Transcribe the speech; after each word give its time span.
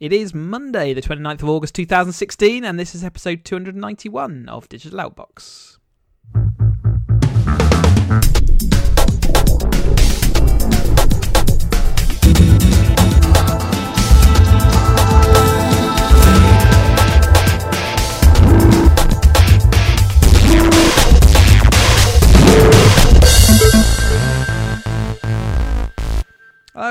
It 0.00 0.12
is 0.12 0.34
Monday, 0.34 0.92
the 0.92 1.00
29th 1.00 1.42
of 1.44 1.48
August 1.48 1.76
2016, 1.76 2.64
and 2.64 2.80
this 2.80 2.96
is 2.96 3.04
episode 3.04 3.44
291 3.44 4.48
of 4.48 4.68
Digital 4.68 4.98
Outbox. 4.98 5.78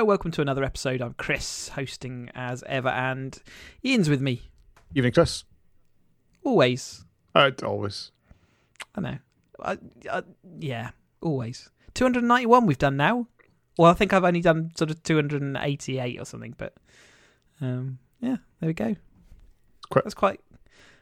Hello, 0.03 0.09
welcome 0.09 0.31
to 0.31 0.41
another 0.41 0.65
episode. 0.65 0.99
I'm 0.99 1.13
Chris, 1.13 1.69
hosting 1.69 2.29
as 2.35 2.61
ever, 2.67 2.89
and 2.89 3.41
Ian's 3.85 4.09
with 4.09 4.19
me. 4.19 4.49
Evening, 4.93 5.13
Chris. 5.13 5.45
Always. 6.43 7.05
Uh, 7.33 7.51
always. 7.63 8.11
I 8.95 8.99
know. 8.99 9.17
I, 9.61 9.77
I, 10.11 10.23
yeah, 10.59 10.89
always. 11.21 11.69
291 11.93 12.65
we've 12.65 12.77
done 12.77 12.97
now. 12.97 13.27
Well, 13.77 13.89
I 13.91 13.93
think 13.93 14.11
I've 14.11 14.25
only 14.25 14.41
done 14.41 14.71
sort 14.75 14.91
of 14.91 15.01
288 15.03 16.19
or 16.19 16.25
something, 16.25 16.53
but 16.57 16.73
um, 17.61 17.97
yeah, 18.19 18.35
there 18.59 18.67
we 18.67 18.73
go. 18.73 18.97
Quite- 19.89 20.03
That's 20.03 20.13
quite 20.13 20.41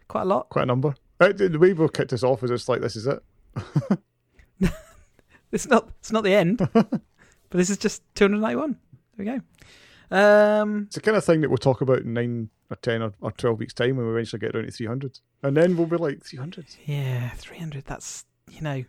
quite 0.10 0.22
a 0.22 0.26
lot. 0.26 0.50
Quite 0.50 0.62
a 0.62 0.68
number. 0.68 0.94
Uh, 1.20 1.32
the 1.34 1.58
way 1.58 1.74
we 1.74 1.88
kicked 1.90 2.14
us 2.14 2.22
off 2.22 2.44
is 2.44 2.52
just 2.52 2.70
like 2.70 2.82
this 2.82 2.96
is 2.96 3.08
it. 3.08 3.24
It's 5.52 5.68
not 5.68 5.90
it's 6.00 6.12
not 6.12 6.24
the 6.24 6.36
end, 6.36 6.58
but 6.74 7.02
this 7.50 7.72
is 7.72 7.78
just 7.80 8.04
291. 8.14 8.78
There 9.18 9.26
we 9.26 9.26
go. 9.26 9.42
Um, 10.16 10.84
It's 10.88 10.96
the 10.96 11.02
kind 11.02 11.18
of 11.18 11.24
thing 11.24 11.42
that 11.42 11.50
we'll 11.50 11.58
talk 11.58 11.82
about 11.82 12.00
in 12.00 12.14
nine 12.14 12.50
or 12.70 12.76
ten 12.78 13.02
or, 13.02 13.14
or 13.22 13.32
twelve 13.32 13.60
weeks 13.60 13.74
time 13.74 13.96
when 13.98 14.06
we 14.06 14.12
eventually 14.12 14.40
get 14.40 14.54
down 14.54 14.64
to 14.66 14.72
three 14.72 14.86
hundred, 14.88 15.20
and 15.44 15.56
then 15.56 15.78
we'll 15.78 15.88
be 15.88 15.98
like 15.98 16.24
three 16.24 16.40
hundred. 16.40 16.66
yeah, 16.86 17.30
300. 17.36 17.86
That's 17.86 18.26
you 18.50 18.62
know, 18.62 18.84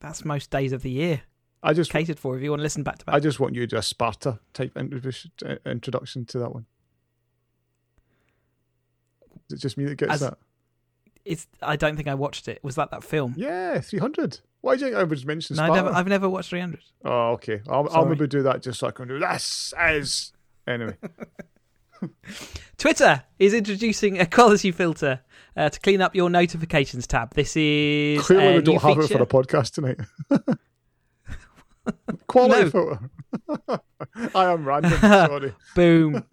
that's 0.00 0.24
most 0.24 0.50
days 0.50 0.72
of 0.72 0.82
the 0.82 0.90
year 0.90 1.22
I 1.62 1.72
just, 1.72 1.90
catered 1.90 2.18
for. 2.18 2.36
If 2.36 2.42
you 2.42 2.50
want 2.50 2.60
to 2.60 2.64
listen 2.64 2.82
back 2.82 2.98
to 2.98 3.04
back. 3.06 3.14
I 3.14 3.20
just 3.20 3.40
want 3.40 3.54
you 3.54 3.62
to 3.62 3.66
do 3.66 3.76
a 3.76 3.82
Sparta 3.82 4.38
type 4.52 4.76
introduction, 4.76 5.30
uh, 5.46 5.56
introduction 5.66 6.24
to 6.26 6.38
that 6.40 6.52
one. 6.52 6.66
Is 9.48 9.54
it 9.56 9.60
just 9.60 9.76
me 9.78 9.84
that 9.86 9.96
gets 9.96 10.12
As- 10.12 10.20
that? 10.20 10.38
It's 11.24 11.46
I 11.62 11.76
don't 11.76 11.96
think 11.96 12.08
I 12.08 12.14
watched 12.14 12.48
it. 12.48 12.62
Was 12.62 12.74
that 12.76 12.90
that 12.90 13.04
film? 13.04 13.34
Yeah, 13.36 13.80
three 13.80 13.98
hundred. 13.98 14.40
Why 14.62 14.76
do 14.76 14.80
you 14.80 14.86
think 14.90 15.00
I 15.00 15.04
was 15.04 15.24
mentioning 15.24 15.64
no, 15.64 15.72
never, 15.72 15.88
I've 15.88 16.06
never 16.06 16.28
watched 16.28 16.50
300. 16.50 16.80
Oh, 17.06 17.30
okay. 17.30 17.62
I'll, 17.66 17.88
I'll 17.92 18.04
maybe 18.04 18.26
do 18.26 18.42
that 18.42 18.62
just 18.62 18.78
so 18.80 18.88
I 18.88 18.90
can 18.90 19.08
do 19.08 19.18
this 19.18 19.72
as 19.78 20.32
anyway. 20.66 20.96
Twitter 22.76 23.22
is 23.38 23.54
introducing 23.54 24.20
a 24.20 24.26
quality 24.26 24.70
filter 24.70 25.20
uh, 25.56 25.70
to 25.70 25.80
clean 25.80 26.02
up 26.02 26.14
your 26.14 26.28
notifications 26.28 27.06
tab. 27.06 27.34
This 27.34 27.56
is 27.56 28.20
Clearly, 28.26 28.56
we 28.56 28.62
don't 28.62 28.82
have 28.82 28.96
feature. 28.96 29.14
it 29.14 29.16
for 29.16 29.22
a 29.22 29.26
podcast 29.26 29.72
tonight. 29.72 29.98
Quality 32.26 32.70
filter. 32.70 33.10
I 34.34 34.52
am 34.52 34.64
random. 34.64 34.92
Sorry. 35.00 35.54
Boom. 35.74 36.24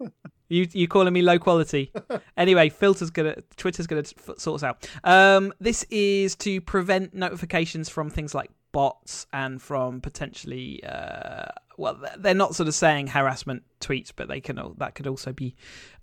You 0.48 0.66
you 0.72 0.88
calling 0.88 1.12
me 1.12 1.22
low 1.22 1.38
quality? 1.38 1.92
Anyway, 2.36 2.68
filters 2.68 3.10
gonna 3.10 3.34
Twitter's 3.56 3.88
gonna 3.88 4.02
f- 4.02 4.38
sort 4.38 4.62
us 4.62 4.62
out. 4.62 4.88
Um, 5.02 5.52
this 5.60 5.84
is 5.90 6.36
to 6.36 6.60
prevent 6.60 7.12
notifications 7.12 7.88
from 7.88 8.10
things 8.10 8.32
like 8.32 8.50
bots 8.70 9.26
and 9.32 9.60
from 9.60 10.00
potentially 10.00 10.82
uh, 10.84 11.46
well, 11.78 11.98
they're 12.18 12.34
not 12.34 12.54
sort 12.54 12.68
of 12.68 12.74
saying 12.74 13.06
harassment 13.06 13.62
tweets, 13.80 14.12
but 14.14 14.28
they 14.28 14.40
can 14.40 14.60
that 14.78 14.94
could 14.94 15.06
also 15.06 15.32
be 15.32 15.54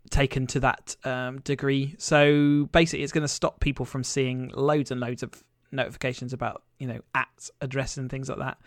taken 0.09 0.47
to 0.47 0.59
that 0.61 0.95
um, 1.03 1.39
degree. 1.41 1.95
So 1.97 2.67
basically, 2.71 3.03
it's 3.03 3.11
going 3.11 3.23
to 3.23 3.27
stop 3.27 3.59
people 3.59 3.85
from 3.85 4.03
seeing 4.03 4.51
loads 4.55 4.89
and 4.89 4.99
loads 4.99 5.21
of 5.21 5.43
notifications 5.71 6.33
about 6.33 6.63
you 6.79 6.87
know 6.87 7.01
at 7.13 7.49
address 7.61 7.97
and 7.97 8.09
things 8.09 8.29
like 8.29 8.39
that. 8.39 8.57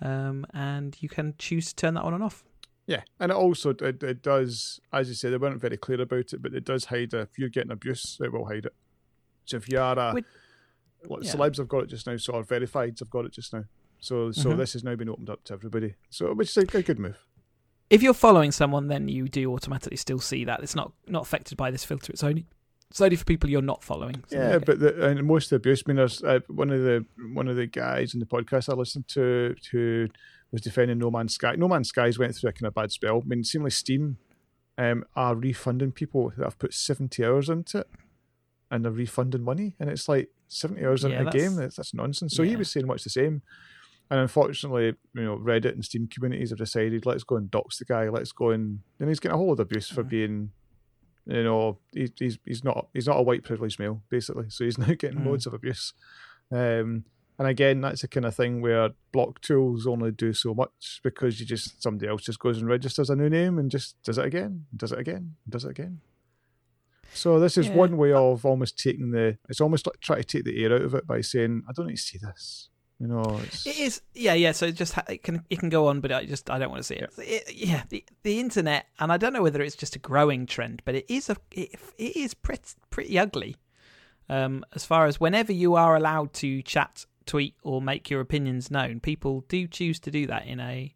Um, 0.00 0.46
and 0.52 0.96
you 1.00 1.08
can 1.08 1.34
choose 1.38 1.68
to 1.68 1.74
turn 1.76 1.94
that 1.94 2.02
on 2.02 2.14
and 2.14 2.22
off. 2.22 2.44
Yeah, 2.88 3.02
and 3.20 3.30
it 3.30 3.36
also 3.36 3.70
it, 3.70 4.02
it 4.02 4.22
does, 4.22 4.80
as 4.92 5.08
you 5.08 5.14
said, 5.14 5.32
they 5.32 5.36
weren't 5.36 5.60
very 5.60 5.76
clear 5.76 6.00
about 6.00 6.32
it, 6.32 6.42
but 6.42 6.54
it 6.54 6.64
does 6.64 6.86
hide 6.86 7.12
if 7.14 7.38
you're 7.38 7.50
getting 7.50 7.70
abuse, 7.70 8.18
it 8.20 8.32
will 8.32 8.46
hide 8.46 8.64
it. 8.66 8.74
So 9.44 9.58
if 9.58 9.68
you 9.70 9.78
are 9.78 9.96
a 9.98 10.12
Would- 10.14 10.24
like, 11.08 11.22
yeah. 11.24 11.32
celebs 11.34 11.58
have 11.58 11.68
got 11.68 11.84
it 11.84 11.90
just 11.90 12.06
now, 12.06 12.16
so 12.16 12.32
our 12.34 12.42
verifieds 12.42 12.98
have 13.00 13.10
got 13.10 13.24
it 13.26 13.32
just 13.32 13.52
now. 13.52 13.64
So 14.00 14.32
so 14.32 14.50
Mhm. 14.50 14.56
this 14.56 14.72
has 14.72 14.82
now 14.84 14.96
been 14.96 15.08
opened 15.10 15.28
up 15.30 15.44
to 15.44 15.52
everybody. 15.52 15.94
So 16.10 16.32
which 16.34 16.48
is 16.48 16.56
a, 16.56 16.78
a 16.78 16.82
good 16.82 16.98
move. 16.98 17.16
if 17.90 18.02
you're 18.02 18.14
following 18.14 18.52
someone, 18.52 18.88
then 18.88 19.08
you 19.08 19.28
do 19.28 19.52
automatically 19.52 19.96
still 19.96 20.18
see 20.20 20.44
that. 20.46 20.62
It's 20.62 20.74
not 20.74 20.92
not 21.06 21.22
affected 21.22 21.56
by 21.58 21.70
this 21.70 21.84
filter. 21.84 22.10
It's 22.12 22.24
only 22.24 22.46
it's 22.90 23.00
only 23.02 23.16
for 23.16 23.24
people 23.26 23.50
you're 23.50 23.60
not 23.60 23.84
following. 23.84 24.24
So 24.28 24.36
Yeah, 24.38 24.52
go. 24.52 24.60
but 24.60 24.78
the, 24.80 25.06
and 25.08 25.22
most 25.26 25.46
of 25.46 25.50
the 25.50 25.56
abuse. 25.56 25.82
I 25.86 25.90
mean, 25.90 25.96
there's 25.96 26.22
uh, 26.22 26.40
one 26.48 26.70
of 26.70 26.80
the 26.80 27.04
one 27.34 27.48
of 27.48 27.56
the 27.56 27.66
guys 27.66 28.14
in 28.14 28.20
the 28.20 28.26
podcast 28.26 28.72
I 28.72 28.74
listened 28.76 29.08
to 29.08 29.54
who 29.72 30.08
was 30.52 30.60
defending 30.62 30.98
No 30.98 31.10
Man's 31.10 31.34
Sky. 31.34 31.54
No 31.56 31.68
Man's 31.68 31.88
Skies 31.88 32.18
went 32.18 32.34
through 32.34 32.50
a 32.50 32.52
kind 32.52 32.66
of 32.68 32.74
bad 32.74 32.90
spell. 32.92 33.22
I 33.24 33.28
mean, 33.28 33.44
seemingly 33.44 33.70
Steam 33.70 34.16
um, 34.78 35.04
are 35.16 35.34
refunding 35.34 35.92
people 35.92 36.32
that 36.36 36.44
have 36.44 36.58
put 36.58 36.72
seventy 36.74 37.24
hours 37.24 37.48
into 37.48 37.78
it, 37.78 37.88
and 38.70 38.84
they're 38.84 38.92
refunding 38.92 39.42
money, 39.42 39.74
and 39.78 39.90
it's 39.90 40.08
like 40.08 40.28
seventy 40.48 40.84
hours 40.84 41.04
Yeah, 41.04 41.10
into 41.20 41.28
a 41.28 41.32
game. 41.32 41.56
That's, 41.56 41.76
that's 41.76 41.94
nonsense. 41.94 42.34
So 42.34 42.42
he 42.42 42.56
was 42.56 42.70
saying 42.70 42.86
much 42.86 43.04
the 43.04 43.10
same. 43.10 43.42
And 44.10 44.20
unfortunately, 44.20 44.94
you 45.14 45.22
know, 45.22 45.36
Reddit 45.36 45.72
and 45.74 45.84
Steam 45.84 46.06
communities 46.06 46.48
have 46.48 46.58
decided 46.58 47.04
let's 47.04 47.24
go 47.24 47.36
and 47.36 47.50
dox 47.50 47.78
the 47.78 47.84
guy. 47.84 48.08
Let's 48.08 48.32
go 48.32 48.50
and 48.50 48.80
and 48.98 49.08
he's 49.10 49.20
getting 49.20 49.34
a 49.34 49.36
whole 49.36 49.48
lot 49.48 49.52
of 49.54 49.60
abuse 49.60 49.88
for 49.90 50.02
being 50.02 50.50
you 51.26 51.42
know, 51.44 51.78
he's 51.92 52.10
he's 52.18 52.38
he's 52.46 52.64
not 52.64 52.88
he's 52.94 53.06
not 53.06 53.18
a 53.18 53.22
white 53.22 53.44
privileged 53.44 53.78
male 53.78 54.00
basically, 54.08 54.48
so 54.48 54.64
he's 54.64 54.78
now 54.78 54.94
getting 54.94 55.18
Mm. 55.18 55.26
loads 55.26 55.46
of 55.46 55.52
abuse. 55.52 55.92
Um, 56.50 57.04
and 57.38 57.46
again, 57.48 57.80
that's 57.80 58.02
the 58.02 58.08
kind 58.08 58.26
of 58.26 58.34
thing 58.34 58.60
where 58.60 58.90
block 59.12 59.40
tools 59.40 59.86
only 59.86 60.10
do 60.10 60.32
so 60.32 60.54
much 60.54 61.00
because 61.02 61.38
you 61.40 61.46
just 61.46 61.82
somebody 61.82 62.08
else 62.08 62.22
just 62.22 62.38
goes 62.40 62.58
and 62.58 62.68
registers 62.68 63.10
a 63.10 63.16
new 63.16 63.28
name 63.30 63.58
and 63.58 63.70
just 63.70 63.96
does 64.02 64.18
it 64.18 64.24
again, 64.26 64.66
does 64.76 64.92
it 64.92 64.98
again, 64.98 65.36
does 65.48 65.64
it 65.64 65.70
again. 65.70 66.00
So 67.14 67.40
this 67.40 67.56
is 67.56 67.68
Yeah. 67.68 67.74
one 67.74 67.96
way 67.96 68.12
of 68.12 68.44
almost 68.44 68.78
taking 68.78 69.10
the. 69.12 69.38
It's 69.48 69.60
almost 69.60 69.86
like 69.86 69.98
trying 70.00 70.20
to 70.20 70.24
take 70.26 70.44
the 70.44 70.62
air 70.62 70.74
out 70.74 70.82
of 70.82 70.94
it 70.94 71.06
by 71.06 71.20
saying, 71.22 71.62
"I 71.68 71.72
don't 71.72 71.86
need 71.86 71.96
to 71.96 72.02
see 72.02 72.18
this." 72.18 72.68
You 73.00 73.06
know, 73.06 73.22
it's, 73.44 73.64
it 73.66 73.78
is. 73.78 74.02
Yeah, 74.14 74.34
yeah. 74.34 74.52
So 74.52 74.66
it 74.66 74.72
just 74.72 74.92
ha- 74.94 75.04
it 75.08 75.22
can 75.22 75.44
it 75.48 75.58
can 75.58 75.68
go 75.68 75.86
on, 75.86 76.00
but 76.00 76.12
I 76.12 76.26
just 76.26 76.50
I 76.50 76.58
don't 76.58 76.68
want 76.70 76.80
to 76.80 76.86
see 76.86 76.96
it. 76.96 77.10
It- 77.18 77.54
yeah, 77.54 77.84
the 77.88 78.04
the 78.24 78.40
internet, 78.40 78.86
and 78.98 79.10
I 79.12 79.16
don't 79.16 79.32
know 79.32 79.42
whether 79.42 79.62
it's 79.62 79.76
just 79.76 79.96
a 79.96 79.98
growing 80.00 80.46
trend, 80.46 80.82
but 80.84 80.94
it 80.96 81.06
is 81.08 81.30
a 81.30 81.36
it, 81.52 81.70
it 81.96 82.16
is 82.16 82.34
pretty 82.34 82.70
pretty 82.90 83.18
ugly. 83.18 83.56
Um, 84.28 84.64
as 84.74 84.84
far 84.84 85.06
as 85.06 85.18
whenever 85.18 85.52
you 85.52 85.74
are 85.76 85.96
allowed 85.96 86.34
to 86.34 86.60
chat, 86.62 87.06
tweet, 87.28 87.54
or 87.62 87.80
make 87.80 88.10
your 88.10 88.20
opinions 88.20 88.70
known, 88.70 88.98
people 88.98 89.44
do 89.48 89.68
choose 89.68 90.00
to 90.00 90.10
do 90.10 90.26
that 90.26 90.46
in 90.46 90.58
a 90.58 90.94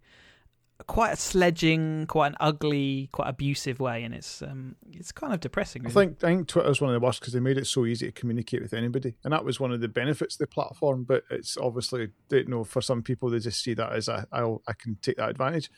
quite 0.86 1.12
a 1.12 1.16
sledging, 1.16 2.06
quite 2.06 2.28
an 2.28 2.36
ugly, 2.40 3.08
quite 3.12 3.28
abusive 3.28 3.80
way, 3.80 4.02
and 4.04 4.14
it's 4.14 4.42
um 4.42 4.76
it's 4.90 5.12
kind 5.12 5.32
of 5.32 5.40
depressing. 5.40 5.86
I 5.86 5.90
think 5.90 6.22
I 6.22 6.28
think 6.28 6.48
Twitter's 6.48 6.80
one 6.80 6.90
of 6.94 7.00
the 7.00 7.04
worst 7.04 7.20
because 7.20 7.32
they 7.32 7.40
made 7.40 7.58
it 7.58 7.66
so 7.66 7.86
easy 7.86 8.06
to 8.06 8.12
communicate 8.12 8.62
with 8.62 8.74
anybody, 8.74 9.14
and 9.24 9.32
that 9.32 9.44
was 9.44 9.60
one 9.60 9.72
of 9.72 9.80
the 9.80 9.88
benefits 9.88 10.34
of 10.34 10.38
the 10.40 10.46
platform. 10.46 11.04
But 11.04 11.24
it's 11.30 11.56
obviously, 11.56 12.08
you 12.30 12.44
know, 12.44 12.64
for 12.64 12.80
some 12.80 13.02
people 13.02 13.30
they 13.30 13.38
just 13.38 13.62
see 13.62 13.74
that 13.74 13.92
as 13.92 14.08
a 14.08 14.26
I'll, 14.32 14.62
I 14.66 14.72
can 14.72 14.96
take 15.02 15.16
that 15.16 15.30
advantage. 15.30 15.70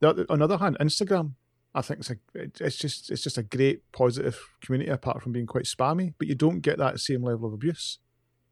The 0.00 0.10
other, 0.10 0.26
on 0.28 0.38
the 0.38 0.44
other 0.44 0.58
hand, 0.58 0.76
Instagram, 0.80 1.32
I 1.74 1.82
think 1.82 2.00
it's 2.00 2.10
a 2.10 2.16
it's 2.34 2.76
just 2.76 3.10
it's 3.10 3.22
just 3.22 3.38
a 3.38 3.42
great 3.42 3.90
positive 3.92 4.38
community 4.60 4.90
apart 4.90 5.22
from 5.22 5.32
being 5.32 5.46
quite 5.46 5.64
spammy. 5.64 6.14
But 6.18 6.28
you 6.28 6.34
don't 6.34 6.60
get 6.60 6.78
that 6.78 7.00
same 7.00 7.22
level 7.22 7.48
of 7.48 7.54
abuse 7.54 7.98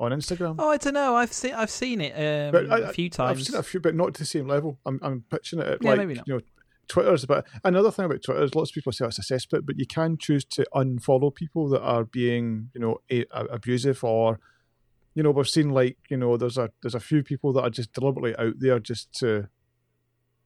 on 0.03 0.13
Instagram. 0.13 0.57
Oh, 0.59 0.69
I 0.71 0.77
don't 0.77 0.95
know. 0.95 1.15
I've 1.17 1.33
seen 1.33 1.55
I've 1.55 1.71
seen 1.71 2.01
it 2.01 2.13
um, 2.13 2.53
But 2.53 2.71
I- 2.71 2.89
a 2.91 2.93
few 2.93 3.09
times. 3.09 3.39
I've 3.41 3.45
seen 3.47 3.57
it 3.57 3.61
a 3.61 3.63
few, 3.63 3.81
but 3.81 3.95
not 3.95 4.15
to 4.15 4.21
the 4.23 4.27
same 4.27 4.47
level. 4.49 4.79
I'm 4.87 4.99
I'm 5.03 5.25
pitching 5.31 5.61
it 5.61 5.67
at 5.67 5.83
Yeah, 5.83 5.91
like 5.91 5.99
maybe 5.99 6.15
not. 6.15 6.27
you 6.29 6.35
know, 6.35 6.41
Twitter's 6.89 7.25
but 7.25 7.47
another 7.65 7.91
thing 7.91 8.05
about 8.07 8.23
Twitter 8.23 8.43
is 8.43 8.55
lots 8.55 8.71
of 8.71 8.75
people 8.75 8.93
say 8.93 9.07
it's 9.07 9.19
a 9.19 9.23
cesspit, 9.35 9.65
but 9.65 9.79
you 9.79 9.87
can 9.87 10.19
choose 10.19 10.45
to 10.47 10.67
unfollow 10.75 11.35
people 11.35 11.69
that 11.71 11.81
are 11.81 12.05
being 12.05 12.71
you 12.75 12.81
know 12.81 13.01
a, 13.11 13.25
a- 13.31 13.45
abusive 13.47 14.03
or 14.05 14.39
you 15.15 15.23
know 15.23 15.31
we've 15.31 15.49
seen 15.49 15.71
like 15.71 15.97
you 16.11 16.17
know 16.17 16.37
there's 16.37 16.59
a 16.59 16.71
there's 16.83 16.95
a 16.95 17.01
few 17.01 17.23
people 17.23 17.53
that 17.53 17.63
are 17.63 17.71
just 17.71 17.93
deliberately 17.93 18.35
out 18.37 18.55
there 18.59 18.79
just 18.81 19.13
to 19.21 19.49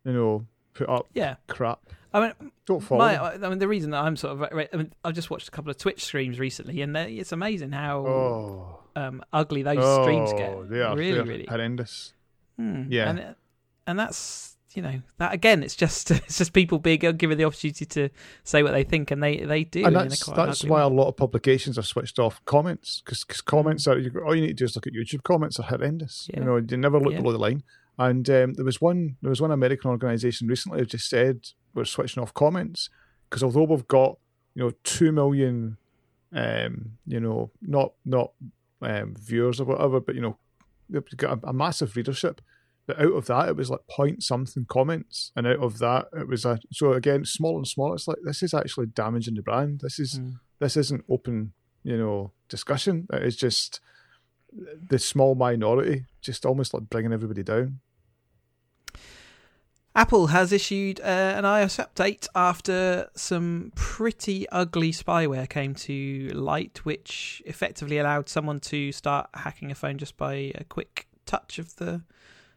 you 0.05 0.13
know 0.13 0.47
put 0.75 0.89
up 0.89 1.07
yeah, 1.15 1.37
crap. 1.49 1.81
I 2.17 2.21
mean. 2.21 2.53
My. 2.91 3.19
I 3.19 3.37
mean, 3.49 3.59
the 3.59 3.69
reason 3.69 3.91
that 3.91 4.03
I'm 4.03 4.17
sort 4.17 4.33
of, 4.33 4.43
I 4.43 4.77
mean, 4.77 4.93
I've 5.05 5.15
just 5.15 5.31
watched 5.31 5.49
a 5.49 5.51
couple 5.51 5.71
of 5.71 5.77
Twitch 5.77 6.03
streams 6.03 6.39
recently, 6.39 6.81
and 6.81 6.97
it's 6.97 7.33
amazing 7.33 7.73
how 7.73 7.99
oh, 8.07 8.81
um, 8.97 9.23
ugly 9.33 9.63
those 9.63 9.79
oh, 9.79 10.03
streams 10.03 10.33
get. 10.33 10.71
They 10.71 10.83
are 10.83 10.97
really, 10.97 11.13
they're 11.13 11.25
really. 11.25 11.47
horrendous. 11.47 12.15
Hmm. 12.57 12.85
Yeah. 12.89 13.11
and 13.11 13.35
and 13.87 13.99
that's 13.99 14.57
you 14.73 14.83
know 14.83 15.01
that 15.19 15.33
again, 15.33 15.63
it's 15.63 15.77
just 15.77 16.11
it's 16.11 16.39
just 16.39 16.53
people 16.53 16.79
being 16.79 16.99
given 16.99 17.37
the 17.39 17.45
opportunity 17.45 17.85
to 17.85 18.09
say 18.45 18.63
what 18.63 18.73
they 18.73 18.85
think, 18.85 19.11
and 19.11 19.23
they 19.23 19.39
they 19.39 19.65
do. 19.65 19.85
and 19.85 19.95
that's 19.95 20.25
that's 20.25 20.65
why 20.65 20.79
way. 20.79 20.85
a 20.85 20.89
lot 20.89 21.09
of 21.09 21.17
publications 21.17 21.77
have 21.77 21.87
switched 21.87 22.19
off 22.19 22.43
comments 22.47 23.03
because 23.05 23.23
comments 23.43 23.87
are 23.87 23.99
you, 23.99 24.11
all 24.25 24.35
you 24.35 24.41
need 24.41 24.49
to 24.49 24.55
do 24.55 24.65
is 24.65 24.75
look 24.75 24.87
at 24.87 24.95
YouTube 24.95 25.23
comments 25.23 25.61
are 25.61 25.65
horrendous. 25.65 26.29
Yeah. 26.33 26.41
You 26.41 26.47
know, 26.47 26.57
you 26.57 26.77
never 26.79 26.99
look 26.99 27.13
Yeah. 27.13 27.21
below 27.21 27.33
the 27.33 27.39
line. 27.39 27.63
And 27.99 28.29
um, 28.29 28.55
there 28.55 28.65
was 28.65 28.81
one 28.81 29.17
there 29.23 29.31
was 29.31 29.41
one 29.41 29.51
American 29.51 29.91
organisation 29.91 30.49
recently 30.49 30.81
who 30.81 30.87
just 30.87 31.09
said 31.09 31.47
we're 31.77 31.85
switching 31.85 32.23
off 32.23 32.35
comments 32.35 32.91
because 33.31 33.43
although 33.45 33.65
we've 33.65 33.87
got 33.87 34.19
you 34.55 34.63
know, 34.65 34.73
two 34.85 35.13
million, 35.13 35.77
um, 36.33 36.93
you 37.07 37.21
know, 37.21 37.51
not 37.61 37.93
not 38.05 38.33
um, 38.83 39.15
viewers 39.21 39.61
or 39.61 39.65
whatever, 39.67 40.01
but 40.01 40.15
you 40.15 40.23
know, 40.23 40.39
they've 40.89 41.05
got 41.17 41.39
a, 41.45 41.49
a 41.49 41.53
massive 41.53 41.95
readership. 41.95 42.41
But 42.87 43.01
out 43.01 43.13
of 43.15 43.27
that, 43.27 43.49
it 43.49 43.57
was 43.57 43.69
like 43.69 43.81
point 43.91 44.23
something 44.23 44.65
comments, 44.69 45.33
and 45.37 45.47
out 45.47 45.59
of 45.59 45.79
that, 45.81 46.07
it 46.19 46.27
was 46.29 46.45
a 46.45 46.59
so 46.73 46.93
again 46.93 47.25
small 47.25 47.57
and 47.57 47.67
small. 47.69 47.93
It's 47.95 48.09
like 48.09 48.19
this 48.25 48.43
is 48.43 48.55
actually 48.55 48.87
damaging 48.87 49.35
the 49.35 49.43
brand. 49.43 49.81
This 49.81 49.99
is 49.99 50.19
Mm. 50.21 50.41
this 50.61 50.77
isn't 50.77 51.05
open, 51.11 51.53
you 51.83 51.99
know, 51.99 52.33
discussion. 52.49 53.07
It 53.13 53.25
is 53.25 53.37
just 53.37 53.81
the 54.89 54.99
small 54.99 55.35
minority, 55.35 56.07
just 56.23 56.47
almost 56.47 56.73
like 56.73 56.89
bringing 56.89 57.13
everybody 57.13 57.43
down. 57.43 57.81
Apple 59.97 60.27
has 60.27 60.53
issued 60.53 61.01
uh, 61.01 61.05
an 61.05 61.45
iOS 61.45 61.83
update 61.83 62.29
after 62.35 63.09
some 63.17 63.73
pretty 63.75 64.47
ugly 64.51 64.93
spyware 64.93 65.49
came 65.49 65.75
to 65.75 66.29
light, 66.35 66.85
which 66.85 67.43
effectively 67.47 67.97
allowed 67.97 68.29
someone 68.29 68.61
to 68.61 68.93
start 68.93 69.31
hacking 69.33 69.71
a 69.71 69.75
phone 69.75 69.97
just 69.97 70.19
by 70.19 70.53
a 70.55 70.65
quick 70.65 71.09
touch 71.25 71.59
of 71.59 71.77
the 71.77 72.03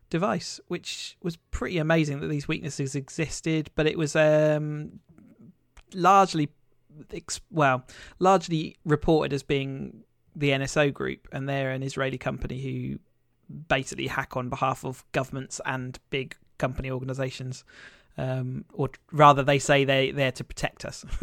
device, 0.09 0.59
which 0.67 1.15
was 1.23 1.37
pretty 1.49 1.77
amazing 1.77 2.19
that 2.19 2.27
these 2.27 2.49
weaknesses 2.49 2.93
existed. 2.93 3.71
But 3.73 3.87
it 3.87 3.97
was 3.97 4.17
um, 4.17 4.99
largely, 5.93 6.49
well, 7.51 7.85
largely 8.19 8.75
reported 8.83 9.31
as 9.31 9.43
being 9.43 10.03
the 10.35 10.49
NSO 10.49 10.93
group, 10.93 11.25
and 11.31 11.47
they're 11.47 11.71
an 11.71 11.83
Israeli 11.83 12.17
company 12.17 12.61
who 12.61 12.99
basically 13.69 14.07
hack 14.07 14.35
on 14.35 14.49
behalf 14.49 14.83
of 14.83 15.05
governments 15.13 15.61
and 15.65 15.97
big 16.09 16.35
company 16.59 16.91
organizations 16.91 17.63
um, 18.17 18.65
or 18.73 18.89
rather 19.11 19.43
they 19.43 19.59
say 19.59 19.85
they 19.85 20.11
they're 20.11 20.31
to 20.33 20.43
protect 20.43 20.85
us. 20.85 21.05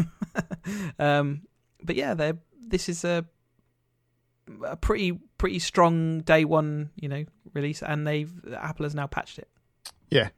Um, 0.99 1.43
but 1.83 1.95
yeah 1.95 2.15
they 2.15 2.33
this 2.67 2.89
is 2.89 3.05
a 3.05 3.25
a 4.65 4.77
pretty 4.77 5.13
pretty 5.39 5.61
strong 5.61 6.21
day 6.21 6.45
one 6.45 6.91
you 6.97 7.09
know 7.09 7.25
release 7.55 7.83
and 7.83 8.07
they've 8.07 8.33
apple 8.53 8.85
has 8.85 8.95
now 8.95 9.07
patched 9.07 9.39
it. 9.39 9.49
Yeah, 10.11 10.31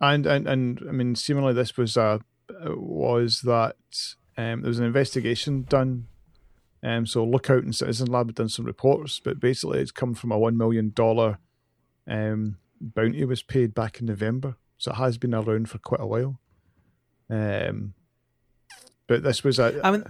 And 0.00 0.26
and 0.26 0.46
and 0.46 0.80
I 0.88 0.92
mean, 0.92 1.14
seemingly 1.14 1.54
this 1.54 1.76
was 1.76 1.96
uh 1.96 2.18
was 2.66 3.40
that 3.42 3.76
um, 4.36 4.62
there 4.62 4.68
was 4.68 4.78
an 4.78 4.84
investigation 4.84 5.62
done. 5.68 6.08
Um, 6.82 7.06
so 7.06 7.24
Lookout 7.24 7.62
and 7.62 7.74
Citizen 7.74 8.08
Lab 8.08 8.26
had 8.26 8.34
done 8.34 8.48
some 8.48 8.64
reports, 8.64 9.20
but 9.20 9.38
basically 9.38 9.78
it's 9.78 9.92
come 9.92 10.14
from 10.14 10.32
a 10.32 10.38
one 10.38 10.56
million 10.56 10.90
dollar 10.94 11.38
um, 12.08 12.58
bounty 12.82 13.24
was 13.24 13.42
paid 13.42 13.74
back 13.74 14.00
in 14.00 14.06
November, 14.06 14.56
so 14.78 14.90
it 14.90 14.96
has 14.96 15.18
been 15.18 15.34
around 15.34 15.70
for 15.70 15.78
quite 15.78 16.00
a 16.00 16.06
while. 16.06 16.38
Um, 17.30 17.94
but 19.06 19.22
this 19.22 19.44
was 19.44 19.58
a 19.58 19.80
I 19.84 19.90
mean, 19.90 20.04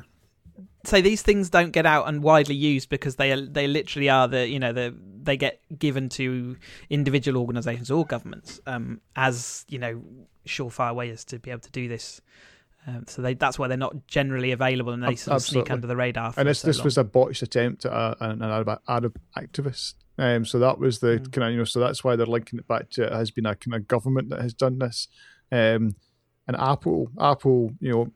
say 0.84 1.00
these 1.00 1.22
things 1.22 1.50
don't 1.50 1.70
get 1.70 1.86
out 1.86 2.08
and 2.08 2.22
widely 2.22 2.54
used 2.54 2.88
because 2.88 3.16
they 3.16 3.32
are, 3.32 3.40
they 3.40 3.66
literally 3.66 4.08
are 4.08 4.28
the 4.28 4.48
you 4.48 4.58
know 4.58 4.72
the 4.72 4.94
they 5.22 5.36
get 5.36 5.60
given 5.78 6.08
to 6.08 6.56
individual 6.90 7.40
organisations 7.40 7.90
or 7.90 8.04
governments 8.04 8.60
um, 8.66 9.00
as 9.14 9.64
you 9.68 9.78
know 9.78 10.02
surefire 10.46 10.94
ways 10.94 11.25
to 11.26 11.38
be 11.38 11.50
able 11.50 11.60
to 11.60 11.70
do 11.70 11.88
this. 11.88 12.20
Um, 12.84 13.04
so 13.06 13.22
they, 13.22 13.34
that's 13.34 13.60
why 13.60 13.68
they're 13.68 13.76
not 13.76 14.08
generally 14.08 14.50
available 14.50 14.92
and 14.92 15.04
they 15.04 15.14
sort 15.14 15.36
of 15.36 15.42
sneak 15.42 15.70
under 15.70 15.86
the 15.86 15.94
radar. 15.94 16.32
For 16.32 16.40
and 16.40 16.48
this 16.48 16.60
so 16.60 16.66
this 16.66 16.78
long. 16.78 16.84
was 16.84 16.98
a 16.98 17.04
botched 17.04 17.42
attempt 17.42 17.84
at 17.86 17.92
a, 17.92 18.16
an 18.30 18.42
Arab, 18.42 18.80
Arab 18.88 19.20
activist. 19.38 19.94
Um, 20.19 20.44
so 20.44 20.59
that 20.59 20.79
was 20.79 20.99
the 20.99 21.19
Mm. 21.19 21.32
kind 21.32 21.44
of 21.47 21.53
you 21.53 21.59
know 21.59 21.64
so 21.64 21.81
that's 21.81 22.05
why 22.05 22.17
they're 22.17 22.26
linking 22.26 22.59
it 22.59 22.69
back 22.69 22.91
to 22.91 23.05
it 23.05 23.12
has 23.12 23.31
been 23.31 23.47
a 23.47 23.55
kind 23.55 23.75
of 23.75 23.88
government 23.88 24.29
that 24.31 24.43
has 24.43 24.53
done 24.55 24.79
this. 24.79 25.09
Um, 25.50 25.97
and 26.47 26.56
Apple 26.56 27.11
Apple 27.20 27.73
you 27.81 27.91
know 27.93 28.12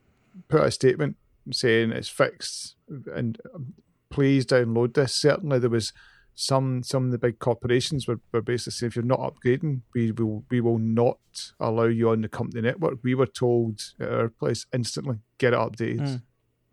put 0.48 0.62
a 0.62 0.70
statement 0.70 1.16
saying 1.52 1.92
it's 1.92 2.08
fixed 2.08 2.76
and 3.14 3.38
um, 3.54 3.74
please 4.10 4.44
download 4.44 4.94
this. 4.94 5.14
Certainly 5.14 5.58
there 5.60 5.70
was 5.70 5.92
some 6.34 6.82
some 6.82 7.06
of 7.06 7.12
the 7.12 7.18
big 7.18 7.38
corporations 7.38 8.06
were, 8.06 8.20
were 8.32 8.42
basically 8.42 8.72
saying 8.72 8.88
if 8.88 8.96
you're 8.96 9.04
not 9.04 9.20
upgrading, 9.20 9.80
we 9.94 10.12
will 10.12 10.44
we 10.50 10.60
will 10.60 10.78
not 10.78 11.18
allow 11.60 11.84
you 11.84 12.10
on 12.10 12.20
the 12.20 12.28
company 12.28 12.60
network. 12.60 12.98
We 13.02 13.14
were 13.14 13.26
told 13.26 13.80
at 13.98 14.12
our 14.12 14.28
place 14.28 14.66
instantly 14.74 15.16
get 15.38 15.54
it 15.54 15.58
updated. 15.58 16.00
Mm. 16.00 16.22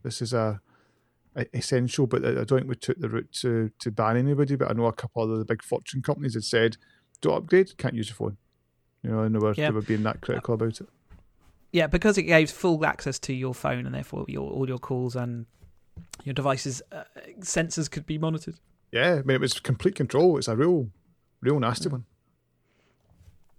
This 0.03 0.21
is 0.21 0.33
a 0.33 0.59
essential, 1.53 2.07
but 2.07 2.25
I 2.25 2.33
don't 2.43 2.47
think 2.59 2.67
we 2.69 2.75
took 2.75 2.99
the 2.99 3.09
route 3.09 3.31
to 3.41 3.71
to 3.79 3.91
ban 3.91 4.17
anybody. 4.17 4.55
But 4.55 4.69
I 4.69 4.73
know 4.73 4.85
a 4.85 4.93
couple 4.93 5.23
of 5.31 5.37
the 5.39 5.45
big 5.45 5.63
fortune 5.63 6.01
companies 6.01 6.33
had 6.35 6.43
said, 6.43 6.77
"Don't 7.21 7.37
upgrade, 7.37 7.77
can't 7.77 7.95
use 7.95 8.09
your 8.09 8.15
phone." 8.15 8.37
You 9.01 9.11
know, 9.11 9.19
and 9.21 9.33
they 9.35 9.39
were 9.39 9.53
Yeah. 9.55 9.69
they 9.69 9.73
were 9.75 9.81
being 9.81 10.03
that 10.03 10.21
critical 10.21 10.53
about 10.53 10.79
it. 10.81 10.87
Yeah, 11.71 11.87
because 11.87 12.17
it 12.17 12.23
gives 12.23 12.51
full 12.51 12.85
access 12.85 13.17
to 13.19 13.33
your 13.33 13.53
phone 13.53 13.85
and 13.85 13.95
therefore 13.95 14.25
your 14.27 14.49
all 14.49 14.67
your 14.67 14.77
calls 14.79 15.15
and 15.15 15.45
your 16.23 16.33
devices 16.33 16.81
uh, 16.91 17.03
sensors 17.39 17.89
could 17.89 18.05
be 18.05 18.17
monitored. 18.17 18.55
Yeah, 18.91 19.13
I 19.15 19.21
mean 19.23 19.35
it 19.35 19.41
was 19.41 19.59
complete 19.59 19.95
control. 19.95 20.37
It's 20.37 20.47
a 20.47 20.55
real, 20.55 20.89
real 21.41 21.59
nasty 21.59 21.89
one. 21.89 22.05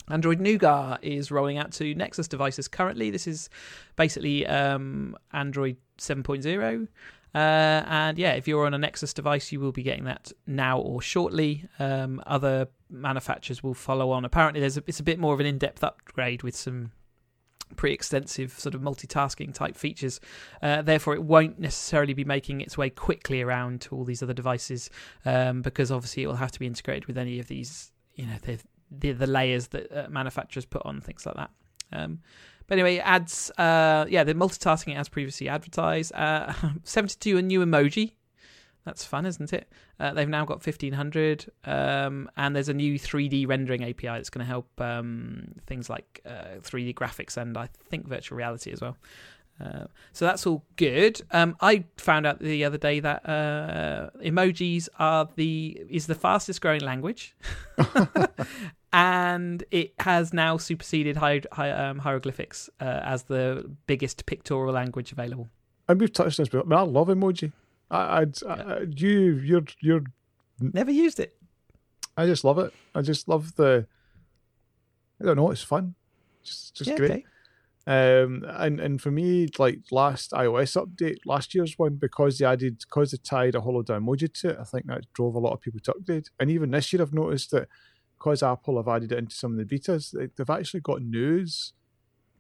Android 0.08 0.38
Nougat 0.38 1.02
is 1.02 1.30
rolling 1.30 1.56
out 1.58 1.72
to 1.72 1.94
Nexus 1.94 2.28
devices 2.28 2.68
currently. 2.68 3.10
This 3.10 3.26
is 3.26 3.48
basically 3.96 4.46
um, 4.46 5.16
Android 5.32 5.76
7.0. 5.98 6.88
Uh, 7.34 7.82
and 7.88 8.18
yeah, 8.18 8.32
if 8.32 8.46
you're 8.46 8.64
on 8.64 8.74
a 8.74 8.78
Nexus 8.78 9.12
device, 9.12 9.50
you 9.50 9.58
will 9.60 9.72
be 9.72 9.82
getting 9.82 10.04
that 10.04 10.30
now 10.46 10.78
or 10.78 11.02
shortly. 11.02 11.68
Um, 11.78 12.22
other 12.26 12.68
manufacturers 12.88 13.62
will 13.62 13.74
follow 13.74 14.10
on. 14.10 14.24
Apparently, 14.24 14.60
there's 14.60 14.76
a, 14.76 14.84
it's 14.86 15.00
a 15.00 15.04
bit 15.04 15.18
more 15.18 15.34
of 15.34 15.40
an 15.40 15.46
in-depth 15.46 15.82
upgrade 15.82 16.42
with 16.42 16.54
some 16.54 16.92
pretty 17.76 17.94
extensive 17.94 18.52
sort 18.58 18.74
of 18.74 18.80
multitasking 18.80 19.52
type 19.52 19.76
features. 19.76 20.20
Uh, 20.62 20.82
therefore, 20.82 21.14
it 21.14 21.24
won't 21.24 21.58
necessarily 21.58 22.14
be 22.14 22.24
making 22.24 22.60
its 22.60 22.78
way 22.78 22.88
quickly 22.88 23.42
around 23.42 23.80
to 23.80 23.96
all 23.96 24.04
these 24.04 24.22
other 24.22 24.34
devices 24.34 24.88
um, 25.24 25.60
because 25.60 25.90
obviously 25.90 26.22
it 26.22 26.26
will 26.26 26.36
have 26.36 26.52
to 26.52 26.60
be 26.60 26.66
integrated 26.66 27.06
with 27.06 27.18
any 27.18 27.40
of 27.40 27.48
these, 27.48 27.90
you 28.14 28.26
know, 28.26 28.36
the 28.42 28.58
the, 28.90 29.10
the 29.10 29.26
layers 29.26 29.68
that 29.68 29.90
uh, 29.90 30.08
manufacturers 30.08 30.64
put 30.64 30.82
on 30.84 31.00
things 31.00 31.26
like 31.26 31.34
that. 31.34 31.50
Um, 31.92 32.20
but 32.66 32.78
anyway, 32.78 32.96
it 32.96 33.02
adds, 33.04 33.50
uh, 33.58 34.06
yeah, 34.08 34.24
the 34.24 34.34
multitasking 34.34 34.96
as 34.96 35.08
previously 35.08 35.48
advertised. 35.48 36.12
Uh, 36.14 36.52
72 36.84 37.38
a 37.38 37.42
new 37.42 37.64
emoji. 37.64 38.12
That's 38.84 39.04
fun, 39.04 39.24
isn't 39.24 39.52
it? 39.52 39.70
Uh, 39.98 40.12
they've 40.12 40.28
now 40.28 40.44
got 40.44 40.64
1500, 40.64 41.50
um, 41.64 42.28
and 42.36 42.54
there's 42.54 42.68
a 42.68 42.74
new 42.74 42.98
3D 42.98 43.48
rendering 43.48 43.82
API 43.82 44.08
that's 44.08 44.28
going 44.28 44.44
to 44.44 44.48
help 44.48 44.68
um, 44.80 45.54
things 45.66 45.88
like 45.88 46.20
uh, 46.26 46.58
3D 46.60 46.94
graphics 46.94 47.36
and 47.38 47.56
I 47.56 47.68
think 47.88 48.06
virtual 48.06 48.36
reality 48.36 48.72
as 48.72 48.82
well. 48.82 48.96
Uh, 49.60 49.84
so 50.12 50.24
that's 50.24 50.46
all 50.46 50.64
good. 50.76 51.20
Um, 51.30 51.56
I 51.60 51.84
found 51.96 52.26
out 52.26 52.40
the 52.40 52.64
other 52.64 52.78
day 52.78 53.00
that 53.00 53.28
uh, 53.28 54.10
emojis 54.20 54.88
are 54.98 55.28
the 55.36 55.80
is 55.88 56.06
the 56.06 56.14
fastest 56.14 56.60
growing 56.60 56.80
language, 56.80 57.36
and 58.92 59.64
it 59.70 59.94
has 60.00 60.32
now 60.32 60.56
superseded 60.56 61.16
hi- 61.16 61.42
hi- 61.52 61.70
um, 61.70 62.00
hieroglyphics 62.00 62.68
uh, 62.80 63.00
as 63.04 63.24
the 63.24 63.70
biggest 63.86 64.26
pictorial 64.26 64.74
language 64.74 65.12
available. 65.12 65.48
And 65.88 66.00
we've 66.00 66.12
touched 66.12 66.40
on 66.40 66.44
this, 66.44 66.48
but 66.48 66.66
I, 66.66 66.68
mean, 66.68 66.78
I 66.78 66.82
love 66.82 67.08
emoji. 67.08 67.52
I, 67.90 68.20
I'd, 68.20 68.42
I, 68.44 68.80
you, 68.96 69.34
you're, 69.44 69.64
you're. 69.80 70.02
Never 70.60 70.90
used 70.90 71.20
it. 71.20 71.36
I 72.16 72.26
just 72.26 72.44
love 72.44 72.58
it. 72.58 72.72
I 72.94 73.02
just 73.02 73.28
love 73.28 73.54
the. 73.56 73.86
I 75.20 75.24
don't 75.26 75.36
know. 75.36 75.50
It's 75.50 75.62
fun. 75.62 75.94
Just, 76.42 76.74
just 76.74 76.90
yeah, 76.90 76.96
great. 76.96 77.10
okay. 77.10 77.24
Um, 77.86 78.44
and 78.48 78.80
and 78.80 79.00
for 79.00 79.10
me, 79.10 79.48
like 79.58 79.80
last 79.90 80.30
iOS 80.32 80.74
update, 80.82 81.18
last 81.26 81.54
year's 81.54 81.78
one, 81.78 81.96
because 81.96 82.38
they 82.38 82.46
added, 82.46 82.78
because 82.78 83.10
they 83.10 83.18
tied 83.18 83.54
a 83.54 83.60
hologram 83.60 84.04
emoji 84.04 84.32
to 84.40 84.50
it, 84.50 84.56
I 84.58 84.64
think 84.64 84.86
that 84.86 85.04
drove 85.12 85.34
a 85.34 85.38
lot 85.38 85.52
of 85.52 85.60
people 85.60 85.80
to 85.80 85.92
upgrade. 85.92 86.28
And 86.40 86.50
even 86.50 86.70
this 86.70 86.92
year, 86.92 87.02
I've 87.02 87.12
noticed 87.12 87.50
that 87.50 87.68
because 88.18 88.42
Apple 88.42 88.78
have 88.78 88.88
added 88.88 89.12
it 89.12 89.18
into 89.18 89.36
some 89.36 89.52
of 89.52 89.58
the 89.58 89.64
betas, 89.78 90.12
they, 90.12 90.28
they've 90.34 90.48
actually 90.48 90.80
got 90.80 91.02
news, 91.02 91.74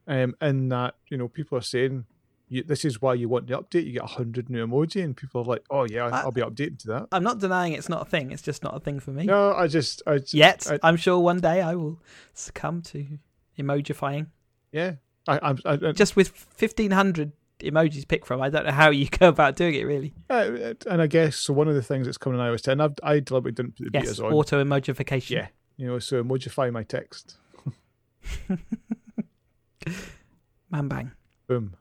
um, 0.06 0.34
in 0.40 0.70
that 0.70 0.94
you 1.08 1.18
know 1.18 1.28
people 1.28 1.58
are 1.58 1.62
saying. 1.62 2.06
You, 2.50 2.62
this 2.62 2.84
is 2.84 3.00
why 3.00 3.14
you 3.14 3.26
want 3.30 3.46
the 3.46 3.58
update. 3.58 3.86
You 3.86 3.92
get 3.92 4.02
hundred 4.02 4.50
new 4.50 4.66
emoji, 4.66 5.02
and 5.02 5.16
people 5.16 5.40
are 5.40 5.44
like, 5.44 5.64
"Oh 5.70 5.84
yeah, 5.84 6.06
I- 6.06 6.20
I'll 6.20 6.30
be 6.30 6.42
updating 6.42 6.78
to 6.80 6.88
that." 6.88 7.08
I'm 7.10 7.22
not 7.24 7.38
denying 7.38 7.72
it's 7.72 7.88
not 7.88 8.02
a 8.02 8.04
thing. 8.04 8.32
It's 8.32 8.42
just 8.42 8.62
not 8.62 8.76
a 8.76 8.80
thing 8.80 9.00
for 9.00 9.12
me. 9.12 9.24
No, 9.24 9.54
I 9.54 9.66
just, 9.66 10.02
I 10.06 10.18
just, 10.18 10.34
Yet, 10.34 10.66
I, 10.70 10.78
I'm 10.82 10.96
sure 10.96 11.18
one 11.18 11.40
day 11.40 11.62
I 11.62 11.74
will 11.74 12.00
succumb 12.34 12.82
to 12.82 13.18
emojifying. 13.58 14.26
yeah, 14.72 14.96
I, 15.26 15.38
I, 15.38 15.50
I, 15.64 15.72
I 15.88 15.92
Just 15.92 16.16
with 16.16 16.28
1500 16.58 17.32
emojis 17.60 18.00
to 18.02 18.06
pick 18.06 18.26
from, 18.26 18.42
I 18.42 18.50
don't 18.50 18.66
know 18.66 18.72
how 18.72 18.90
you 18.90 19.08
go 19.18 19.28
about 19.28 19.56
doing 19.56 19.74
it 19.74 19.84
really. 19.84 20.12
Uh, 20.28 20.74
and 20.88 21.00
I 21.00 21.06
guess 21.06 21.36
so. 21.36 21.52
One 21.52 21.68
of 21.68 21.74
the 21.74 21.82
things 21.82 22.06
that's 22.06 22.18
coming 22.18 22.38
in 22.38 22.44
iOS 22.44 22.62
10, 22.62 22.80
I've, 22.80 22.94
I 23.02 23.20
deliberately 23.20 23.52
didn't 23.62 23.76
put 23.76 23.92
the 23.92 23.98
Yes, 23.98 24.20
betas 24.20 24.24
on. 24.24 24.32
auto 24.32 24.62
emojification. 24.62 25.30
Yeah, 25.30 25.46
you 25.76 25.86
know, 25.86 25.98
so 25.98 26.22
emojify 26.22 26.70
my 26.72 26.82
text. 26.82 27.36
Man 30.70 30.88
bang. 30.88 31.12
Boom. 31.46 31.76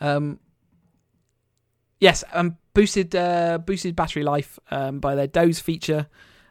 Um, 0.00 0.38
yes, 2.00 2.24
um, 2.32 2.56
boosted 2.72 3.14
uh, 3.16 3.58
boosted 3.58 3.96
battery 3.96 4.22
life 4.22 4.58
um, 4.70 5.00
by 5.00 5.14
their 5.14 5.26
Doze 5.26 5.58
feature. 5.58 6.06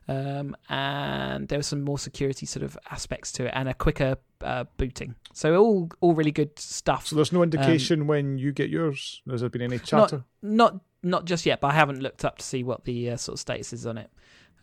Um, 0.08 0.56
and 0.70 1.48
there 1.48 1.60
were 1.60 1.64
some 1.64 1.82
more 1.82 1.98
security 1.98 2.46
sort 2.46 2.64
of 2.64 2.78
aspects 2.92 3.32
to 3.34 3.46
it, 3.46 3.52
and 3.56 3.68
a 3.68 3.74
quicker 3.74 4.18
uh, 4.42 4.66
booting. 4.78 5.16
So 5.34 5.56
all 5.56 5.90
all 6.02 6.14
really 6.14 6.32
good 6.32 6.58
stuff. 6.60 7.08
So 7.08 7.16
there's 7.16 7.32
no 7.32 7.44
indication 7.44 8.02
um, 8.02 8.08
when 8.08 8.38
you 8.38 8.52
get 8.52 8.70
yours. 8.70 9.22
Has 9.30 9.42
there 9.42 9.50
been 9.50 9.62
any 9.62 9.80
chatter? 9.80 10.24
Not 10.42 10.74
not, 10.74 10.82
not 11.04 11.26
just 11.26 11.46
yet, 11.46 11.62
but 11.62 11.70
I 11.70 11.74
haven't 11.74 12.02
looked 12.02 12.24
up 12.24 12.38
to 12.38 12.46
see 12.46 12.64
what 12.64 12.86
the 12.86 13.12
uh, 13.12 13.18
sort 13.18 13.36
of 13.36 13.40
status 13.40 13.74
is 13.74 13.86
on 13.86 13.98
it. 13.98 14.10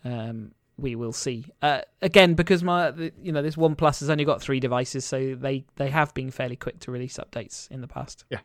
Um, 0.04 0.52
we 0.78 0.94
will 0.94 1.12
see. 1.12 1.46
Uh, 1.61 1.82
again, 2.00 2.34
because 2.34 2.62
my 2.62 2.92
you 3.20 3.32
know 3.32 3.42
this 3.42 3.56
One 3.56 3.75
Plus 3.75 4.00
has 4.00 4.11
only 4.11 4.25
got 4.25 4.40
three 4.40 4.61
devices, 4.61 5.04
so 5.04 5.34
they 5.34 5.64
they 5.76 5.90
have 5.90 6.14
been 6.14 6.30
fairly 6.30 6.56
quick 6.56 6.78
to 6.80 6.90
release 6.90 7.18
updates 7.18 7.70
in 7.70 7.80
the 7.80 7.88
past. 7.88 8.25
Yeah. 8.30 8.40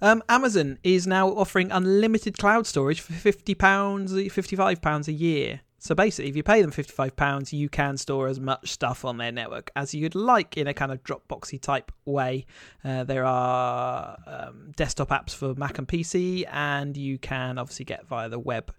Um, 0.00 0.22
Amazon 0.28 0.78
is 0.82 1.06
now 1.06 1.28
offering 1.28 1.72
unlimited 1.72 2.38
cloud 2.38 2.66
storage 2.66 3.00
for 3.00 3.12
fifty 3.12 3.54
pounds, 3.54 4.12
fifty-five 4.32 4.80
pounds 4.80 5.08
a 5.08 5.12
year. 5.12 5.60
So 5.80 5.94
basically, 5.94 6.28
if 6.28 6.36
you 6.36 6.42
pay 6.42 6.60
them 6.62 6.70
fifty-five 6.70 7.16
pounds, 7.16 7.52
you 7.52 7.68
can 7.68 7.96
store 7.96 8.28
as 8.28 8.38
much 8.40 8.70
stuff 8.70 9.04
on 9.04 9.18
their 9.18 9.32
network 9.32 9.70
as 9.76 9.94
you'd 9.94 10.14
like 10.14 10.56
in 10.56 10.66
a 10.66 10.74
kind 10.74 10.92
of 10.92 11.02
Dropboxy 11.02 11.60
type 11.60 11.92
way. 12.04 12.46
Uh, 12.84 13.04
there 13.04 13.24
are 13.24 14.18
um, 14.26 14.72
desktop 14.76 15.10
apps 15.10 15.34
for 15.34 15.54
Mac 15.54 15.78
and 15.78 15.88
PC, 15.88 16.44
and 16.50 16.96
you 16.96 17.18
can 17.18 17.58
obviously 17.58 17.84
get 17.84 18.06
via 18.06 18.28
the 18.28 18.38
web, 18.38 18.72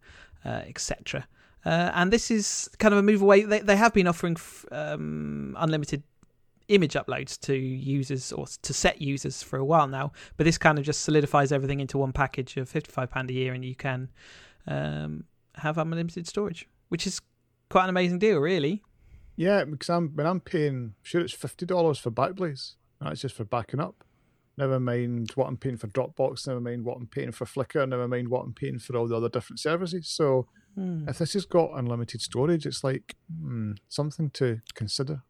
uh, 0.45 0.61
etc. 0.67 1.27
Uh, 1.65 1.91
and 1.93 2.11
this 2.11 2.31
is 2.31 2.69
kind 2.79 2.93
of 2.93 2.99
a 2.99 3.03
move 3.03 3.21
away. 3.21 3.43
They, 3.43 3.59
they 3.59 3.75
have 3.75 3.93
been 3.93 4.07
offering 4.07 4.35
f- 4.35 4.65
um, 4.71 5.55
unlimited 5.59 6.03
image 6.69 6.93
uploads 6.93 7.39
to 7.41 7.55
users 7.55 8.31
or 8.31 8.45
to 8.61 8.73
set 8.73 9.01
users 9.01 9.43
for 9.43 9.57
a 9.57 9.65
while 9.65 9.87
now. 9.87 10.11
But 10.37 10.45
this 10.45 10.57
kind 10.57 10.79
of 10.79 10.85
just 10.85 11.01
solidifies 11.01 11.51
everything 11.51 11.79
into 11.79 11.97
one 11.97 12.13
package 12.13 12.55
of 12.57 12.71
£55 12.71 13.29
a 13.29 13.33
year, 13.33 13.53
and 13.53 13.65
you 13.65 13.75
can 13.75 14.09
um, 14.67 15.25
have 15.55 15.77
unlimited 15.77 16.27
storage, 16.27 16.67
which 16.87 17.05
is 17.05 17.19
quite 17.69 17.83
an 17.83 17.89
amazing 17.89 18.19
deal, 18.19 18.39
really. 18.39 18.83
Yeah, 19.35 19.63
because 19.63 19.89
I'm 19.89 20.09
when 20.15 20.25
I'm 20.25 20.41
paying, 20.41 20.95
sure 21.01 21.21
it's 21.21 21.33
fifty 21.33 21.65
dollars 21.65 21.97
for 21.97 22.11
Backblaze. 22.11 22.75
That's 22.99 23.21
just 23.21 23.35
for 23.35 23.45
backing 23.45 23.79
up. 23.79 24.03
Never 24.57 24.77
mind 24.77 25.31
what 25.35 25.47
I'm 25.47 25.55
paying 25.55 25.77
for 25.77 25.87
Dropbox. 25.87 26.45
Never 26.45 26.59
mind 26.59 26.83
what 26.83 26.97
I'm 26.97 27.07
paying 27.07 27.31
for 27.31 27.45
Flickr. 27.45 27.87
Never 27.87 28.09
mind 28.09 28.27
what 28.27 28.41
I'm 28.41 28.53
paying 28.53 28.79
for 28.79 28.97
all 28.97 29.07
the 29.07 29.15
other 29.15 29.29
different 29.29 29.61
services. 29.61 30.09
So 30.09 30.47
hmm. 30.75 31.07
if 31.07 31.19
this 31.19 31.31
has 31.31 31.45
got 31.45 31.71
unlimited 31.73 32.19
storage, 32.19 32.65
it's 32.65 32.83
like 32.83 33.15
hmm, 33.41 33.73
something 33.87 34.29
to 34.31 34.59
consider. 34.73 35.23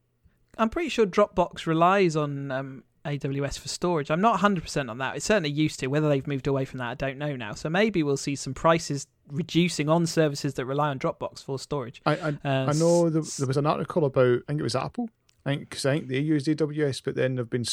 I'm 0.60 0.70
pretty 0.70 0.90
sure 0.90 1.06
Dropbox 1.06 1.66
relies 1.66 2.16
on 2.16 2.52
um, 2.52 2.84
AWS 3.06 3.60
for 3.60 3.68
storage. 3.68 4.12
I'm 4.12 4.22
not 4.22 4.40
100% 4.40 4.90
on 4.90 4.98
that. 4.98 5.16
It 5.16 5.24
certainly 5.24 5.50
used 5.50 5.80
to. 5.80 5.88
Whether 5.88 6.10
they've 6.10 6.28
moved 6.28 6.48
away 6.48 6.66
from 6.66 6.80
that, 6.80 6.90
I 6.90 6.94
don't 6.96 7.18
know 7.18 7.36
now. 7.36 7.54
So 7.54 7.70
maybe 7.70 8.04
we'll 8.04 8.18
see 8.18 8.36
some 8.36 8.54
prices 8.54 9.08
reducing 9.32 9.90
on 9.90 10.06
services 10.06 10.56
that 10.56 10.66
rely 10.66 10.90
on 10.90 11.00
Dropbox 11.00 11.44
for 11.44 11.58
storage. 11.58 12.02
I 12.06 12.16
I, 12.16 12.30
uh, 12.48 12.66
I 12.68 12.74
know 12.74 13.10
there, 13.10 13.24
there 13.38 13.48
was 13.48 13.58
an 13.58 13.66
article 13.66 14.06
about, 14.06 14.40
I 14.44 14.48
think 14.48 14.60
it 14.60 14.64
was 14.64 14.76
Apple. 14.76 15.10
I 15.46 15.52
think 15.52 15.70
because 15.70 15.86
I 15.86 15.94
think 15.94 16.10
they 16.10 16.20
used 16.20 16.48
AWS, 16.48 17.02
but 17.04 17.16
then 17.16 17.36
they've 17.36 17.50
been. 17.50 17.64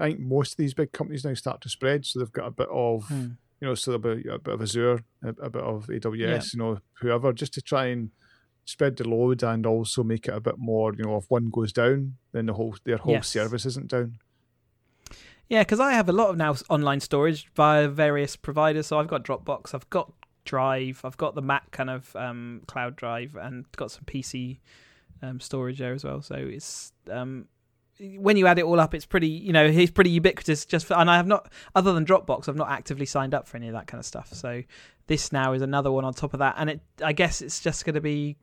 I 0.00 0.08
think 0.08 0.20
most 0.20 0.52
of 0.52 0.56
these 0.56 0.74
big 0.74 0.90
companies 0.90 1.24
now 1.24 1.34
start 1.34 1.60
to 1.60 1.68
spread, 1.68 2.04
so 2.04 2.18
they've 2.18 2.32
got 2.32 2.48
a 2.48 2.50
bit 2.50 2.68
of, 2.70 3.06
hmm. 3.06 3.26
you 3.60 3.68
know, 3.68 3.76
so 3.76 3.92
a 3.92 3.98
bit, 4.00 4.26
a 4.26 4.38
bit 4.40 4.54
of 4.54 4.60
Azure, 4.60 5.04
a, 5.22 5.28
a 5.28 5.50
bit 5.50 5.62
of 5.62 5.86
AWS, 5.86 6.18
yeah. 6.18 6.42
you 6.52 6.58
know, 6.58 6.78
whoever, 6.94 7.32
just 7.32 7.54
to 7.54 7.62
try 7.62 7.86
and 7.86 8.10
spread 8.64 8.96
the 8.96 9.08
load 9.08 9.42
and 9.42 9.66
also 9.66 10.02
make 10.02 10.26
it 10.26 10.34
a 10.34 10.40
bit 10.40 10.58
more, 10.58 10.92
you 10.94 11.04
know, 11.04 11.16
if 11.16 11.24
one 11.28 11.50
goes 11.50 11.72
down, 11.72 12.16
then 12.32 12.46
the 12.46 12.54
whole 12.54 12.76
their 12.84 12.96
whole 12.96 13.14
yes. 13.14 13.28
service 13.28 13.66
isn't 13.66 13.88
down. 13.88 14.18
Yeah, 15.48 15.60
because 15.60 15.80
I 15.80 15.92
have 15.92 16.08
a 16.08 16.12
lot 16.12 16.30
of 16.30 16.36
now 16.36 16.56
online 16.70 17.00
storage 17.00 17.50
via 17.54 17.88
various 17.88 18.36
providers. 18.36 18.86
So 18.86 18.98
I've 18.98 19.08
got 19.08 19.24
Dropbox, 19.24 19.74
I've 19.74 19.88
got 19.90 20.12
Drive, 20.44 21.02
I've 21.04 21.16
got 21.16 21.34
the 21.34 21.42
Mac 21.42 21.70
kind 21.70 21.90
of 21.90 22.14
um, 22.16 22.62
cloud 22.66 22.96
drive, 22.96 23.36
and 23.36 23.70
got 23.76 23.90
some 23.90 24.04
PC 24.04 24.60
um, 25.22 25.40
storage 25.40 25.78
there 25.78 25.92
as 25.92 26.04
well. 26.04 26.22
So 26.22 26.34
it's 26.34 26.92
um, 27.10 27.46
when 27.98 28.36
you 28.36 28.46
add 28.46 28.58
it 28.58 28.64
all 28.64 28.80
up, 28.80 28.94
it's 28.94 29.06
pretty, 29.06 29.28
you 29.28 29.52
know, 29.52 29.64
it's 29.64 29.90
pretty 29.90 30.10
ubiquitous. 30.10 30.64
Just 30.64 30.86
for, 30.86 30.94
and 30.94 31.10
I 31.10 31.16
have 31.16 31.26
not, 31.26 31.50
other 31.74 31.92
than 31.92 32.04
Dropbox, 32.04 32.48
I've 32.48 32.56
not 32.56 32.70
actively 32.70 33.06
signed 33.06 33.34
up 33.34 33.46
for 33.46 33.56
any 33.56 33.68
of 33.68 33.74
that 33.74 33.86
kind 33.86 33.98
of 33.98 34.06
stuff. 34.06 34.32
So 34.32 34.62
this 35.06 35.32
now 35.32 35.52
is 35.52 35.62
another 35.62 35.92
one 35.92 36.04
on 36.04 36.14
top 36.14 36.32
of 36.32 36.38
that, 36.38 36.54
and 36.58 36.70
it, 36.70 36.80
I 37.02 37.12
guess 37.12 37.42
it's 37.42 37.60
just 37.60 37.84
going 37.84 37.94
to 37.94 38.00
be 38.00 38.36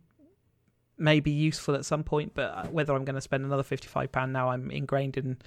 may 1.02 1.20
be 1.20 1.32
useful 1.32 1.76
at 1.76 1.86
some 1.86 2.04
point, 2.04 2.34
but 2.34 2.54
uh, 2.54 2.68
whether 2.68 2.94
I'm 2.94 3.06
going 3.06 3.16
to 3.16 3.22
spend 3.22 3.44
another 3.44 3.64
£55 3.64 4.32
now 4.32 4.50
I'm 4.50 4.72
ingrained 4.72 5.18
in 5.18 5.38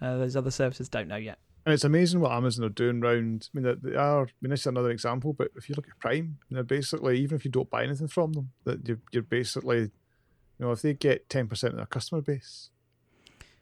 uh, 0.00 0.18
those 0.18 0.36
other 0.36 0.50
services, 0.50 0.88
don't 0.88 1.08
know 1.08 1.16
yet. 1.16 1.38
And 1.66 1.74
it's 1.74 1.84
amazing 1.84 2.20
what 2.20 2.32
Amazon 2.32 2.64
are 2.64 2.70
doing 2.70 3.00
round. 3.00 3.48
I 3.54 3.60
mean, 3.60 3.78
they 3.82 3.94
are. 3.94 4.22
I 4.22 4.30
mean, 4.40 4.50
this 4.50 4.60
is 4.60 4.66
another 4.66 4.90
example, 4.90 5.32
but 5.32 5.48
if 5.56 5.68
you 5.68 5.74
look 5.74 5.88
at 5.88 5.98
Prime, 5.98 6.38
they're 6.50 6.62
basically 6.62 7.18
even 7.18 7.36
if 7.36 7.44
you 7.44 7.50
don't 7.50 7.68
buy 7.68 7.82
anything 7.82 8.08
from 8.08 8.32
them, 8.32 8.52
that 8.64 8.88
you're, 8.88 9.00
you're 9.12 9.22
basically, 9.22 9.80
you 9.80 9.90
know, 10.60 10.70
if 10.72 10.80
they 10.80 10.94
get 10.94 11.28
ten 11.28 11.46
percent 11.46 11.74
of 11.74 11.76
their 11.76 11.86
customer 11.86 12.22
base, 12.22 12.70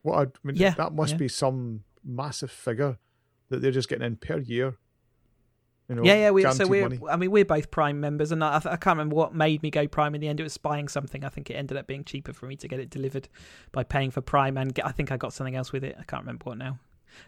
what 0.02 0.18
I 0.20 0.26
mean, 0.44 0.56
yeah, 0.56 0.74
that 0.74 0.92
must 0.92 1.12
yeah. 1.12 1.18
be 1.18 1.28
some 1.28 1.82
massive 2.04 2.50
figure 2.50 2.98
that 3.48 3.60
they're 3.60 3.72
just 3.72 3.88
getting 3.88 4.06
in 4.06 4.16
per 4.16 4.38
year 4.38 4.76
you 5.88 5.94
know, 5.94 6.02
yeah, 6.02 6.14
yeah. 6.14 6.30
We, 6.30 6.42
so 6.50 6.66
we're, 6.66 6.82
money. 6.82 7.00
I 7.08 7.16
mean, 7.16 7.30
we're 7.30 7.44
both 7.44 7.70
Prime 7.70 8.00
members, 8.00 8.32
and 8.32 8.42
I, 8.42 8.56
I, 8.56 8.76
can't 8.76 8.96
remember 8.96 9.14
what 9.14 9.34
made 9.34 9.62
me 9.62 9.70
go 9.70 9.86
Prime 9.86 10.14
in 10.14 10.20
the 10.20 10.28
end. 10.28 10.40
It 10.40 10.42
was 10.42 10.56
buying 10.56 10.88
something. 10.88 11.24
I 11.24 11.28
think 11.28 11.48
it 11.48 11.54
ended 11.54 11.76
up 11.76 11.86
being 11.86 12.02
cheaper 12.02 12.32
for 12.32 12.46
me 12.46 12.56
to 12.56 12.66
get 12.66 12.80
it 12.80 12.90
delivered 12.90 13.28
by 13.70 13.84
paying 13.84 14.10
for 14.10 14.20
Prime, 14.20 14.56
and 14.56 14.74
get, 14.74 14.84
I 14.84 14.90
think 14.90 15.12
I 15.12 15.16
got 15.16 15.32
something 15.32 15.54
else 15.54 15.72
with 15.72 15.84
it. 15.84 15.96
I 15.98 16.02
can't 16.02 16.22
remember 16.22 16.44
what 16.44 16.58
now. 16.58 16.80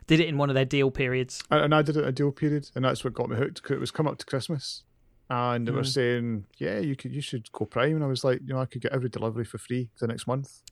Did 0.07 0.21
it 0.21 0.29
in 0.29 0.37
one 0.37 0.51
of 0.51 0.55
their 0.55 0.65
deal 0.65 0.91
periods, 0.91 1.43
and 1.51 1.75
I 1.75 1.83
did 1.83 1.97
it 1.97 2.05
a 2.05 2.13
deal 2.13 2.33
period, 2.33 2.69
and 2.75 2.85
that's 2.85 3.05
what 3.05 3.15
got 3.15 3.31
me 3.31 3.37
hooked. 3.37 3.63
Cause 3.63 3.73
it 3.73 3.81
was 3.81 3.91
coming 3.91 4.13
up 4.13 4.19
to 4.19 4.27
Christmas, 4.27 4.83
and 5.31 5.67
they 5.67 5.73
mm. 5.73 5.77
were 5.77 5.85
saying, 5.85 6.47
"Yeah, 6.59 6.81
you 6.81 6.97
could, 6.97 7.13
you 7.13 7.21
should 7.21 7.51
go 7.53 7.65
Prime," 7.65 7.95
and 7.95 8.05
I 8.05 8.09
was 8.09 8.25
like, 8.25 8.41
"You 8.45 8.55
know, 8.55 8.61
I 8.61 8.67
could 8.67 8.83
get 8.83 8.93
every 8.93 9.09
delivery 9.09 9.45
for 9.45 9.59
free 9.59 9.89
the 10.01 10.09
next 10.09 10.27
month." 10.27 10.63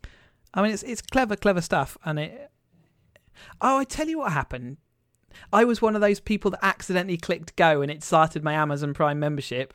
I 0.52 0.62
mean, 0.62 0.72
it's 0.72 0.82
it's 0.82 1.02
clever, 1.02 1.36
clever 1.36 1.60
stuff, 1.60 1.96
and 2.04 2.18
it. 2.18 2.50
Oh, 3.60 3.78
I 3.78 3.84
tell 3.84 4.08
you 4.08 4.18
what 4.18 4.32
happened. 4.32 4.78
I 5.52 5.64
was 5.64 5.82
one 5.82 5.94
of 5.94 6.00
those 6.00 6.20
people 6.20 6.50
that 6.52 6.64
accidentally 6.64 7.16
clicked 7.16 7.56
go 7.56 7.82
and 7.82 7.90
it 7.90 8.02
started 8.02 8.42
my 8.44 8.54
Amazon 8.54 8.94
Prime 8.94 9.18
membership. 9.18 9.74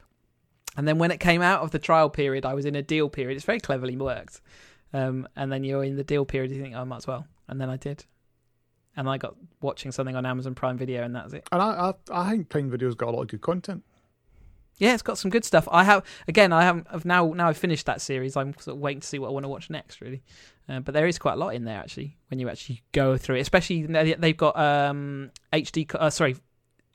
And 0.77 0.87
then 0.87 0.97
when 0.97 1.11
it 1.11 1.19
came 1.19 1.41
out 1.41 1.61
of 1.61 1.71
the 1.71 1.79
trial 1.79 2.09
period, 2.09 2.45
I 2.45 2.53
was 2.53 2.65
in 2.65 2.75
a 2.75 2.81
deal 2.81 3.09
period. 3.09 3.35
It's 3.35 3.45
very 3.45 3.59
cleverly 3.59 3.97
worked. 3.97 4.41
Um, 4.93 5.27
and 5.35 5.51
then 5.51 5.63
you're 5.63 5.83
in 5.83 5.95
the 5.95 6.03
deal 6.03 6.25
period, 6.25 6.51
you 6.51 6.61
think, 6.61 6.75
oh, 6.75 6.81
I 6.81 6.83
might 6.83 6.97
as 6.97 7.07
well. 7.07 7.25
And 7.47 7.59
then 7.59 7.69
I 7.69 7.77
did. 7.77 8.05
And 8.95 9.09
I 9.09 9.17
got 9.17 9.35
watching 9.61 9.91
something 9.91 10.15
on 10.15 10.25
Amazon 10.25 10.53
Prime 10.53 10.77
Video, 10.77 11.03
and 11.03 11.15
that's 11.15 11.33
it. 11.33 11.47
And 11.51 11.61
I, 11.61 11.93
I, 12.11 12.23
I 12.23 12.31
think 12.31 12.49
Prime 12.49 12.69
Video's 12.69 12.95
got 12.95 13.07
a 13.07 13.11
lot 13.11 13.21
of 13.21 13.27
good 13.29 13.41
content. 13.41 13.83
Yeah, 14.77 14.93
it's 14.93 15.03
got 15.03 15.17
some 15.17 15.31
good 15.31 15.45
stuff. 15.45 15.67
I 15.71 15.83
have 15.83 16.03
again. 16.27 16.51
I. 16.51 16.67
I've 16.67 17.05
now 17.05 17.31
now 17.33 17.49
I've 17.49 17.57
finished 17.57 17.85
that 17.85 18.01
series. 18.01 18.35
I'm 18.35 18.53
sort 18.57 18.75
of 18.75 18.81
waiting 18.81 19.01
to 19.01 19.07
see 19.07 19.19
what 19.19 19.27
I 19.27 19.31
want 19.31 19.43
to 19.43 19.49
watch 19.49 19.69
next. 19.69 20.01
Really, 20.01 20.23
uh, 20.69 20.79
but 20.79 20.93
there 20.93 21.07
is 21.07 21.19
quite 21.19 21.33
a 21.33 21.37
lot 21.37 21.55
in 21.55 21.65
there 21.65 21.79
actually 21.79 22.17
when 22.29 22.39
you 22.39 22.49
actually 22.49 22.81
go 22.91 23.17
through 23.17 23.35
it. 23.35 23.41
Especially 23.41 23.85
they've 23.85 24.37
got 24.37 24.57
um, 24.57 25.31
HD. 25.53 25.93
Uh, 25.95 26.09
sorry, 26.09 26.35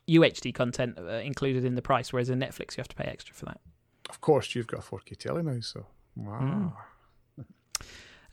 UHD 0.08 0.54
content 0.54 0.98
uh, 0.98 1.14
included 1.14 1.64
in 1.64 1.74
the 1.74 1.82
price, 1.82 2.12
whereas 2.12 2.30
in 2.30 2.38
Netflix 2.38 2.76
you 2.76 2.80
have 2.80 2.88
to 2.88 2.96
pay 2.96 3.04
extra 3.04 3.34
for 3.34 3.46
that. 3.46 3.60
Of 4.08 4.20
course, 4.20 4.54
you've 4.54 4.68
got 4.68 4.82
4K 4.82 5.16
telly 5.16 5.42
now, 5.42 5.60
so 5.60 5.86
wow. 6.14 6.72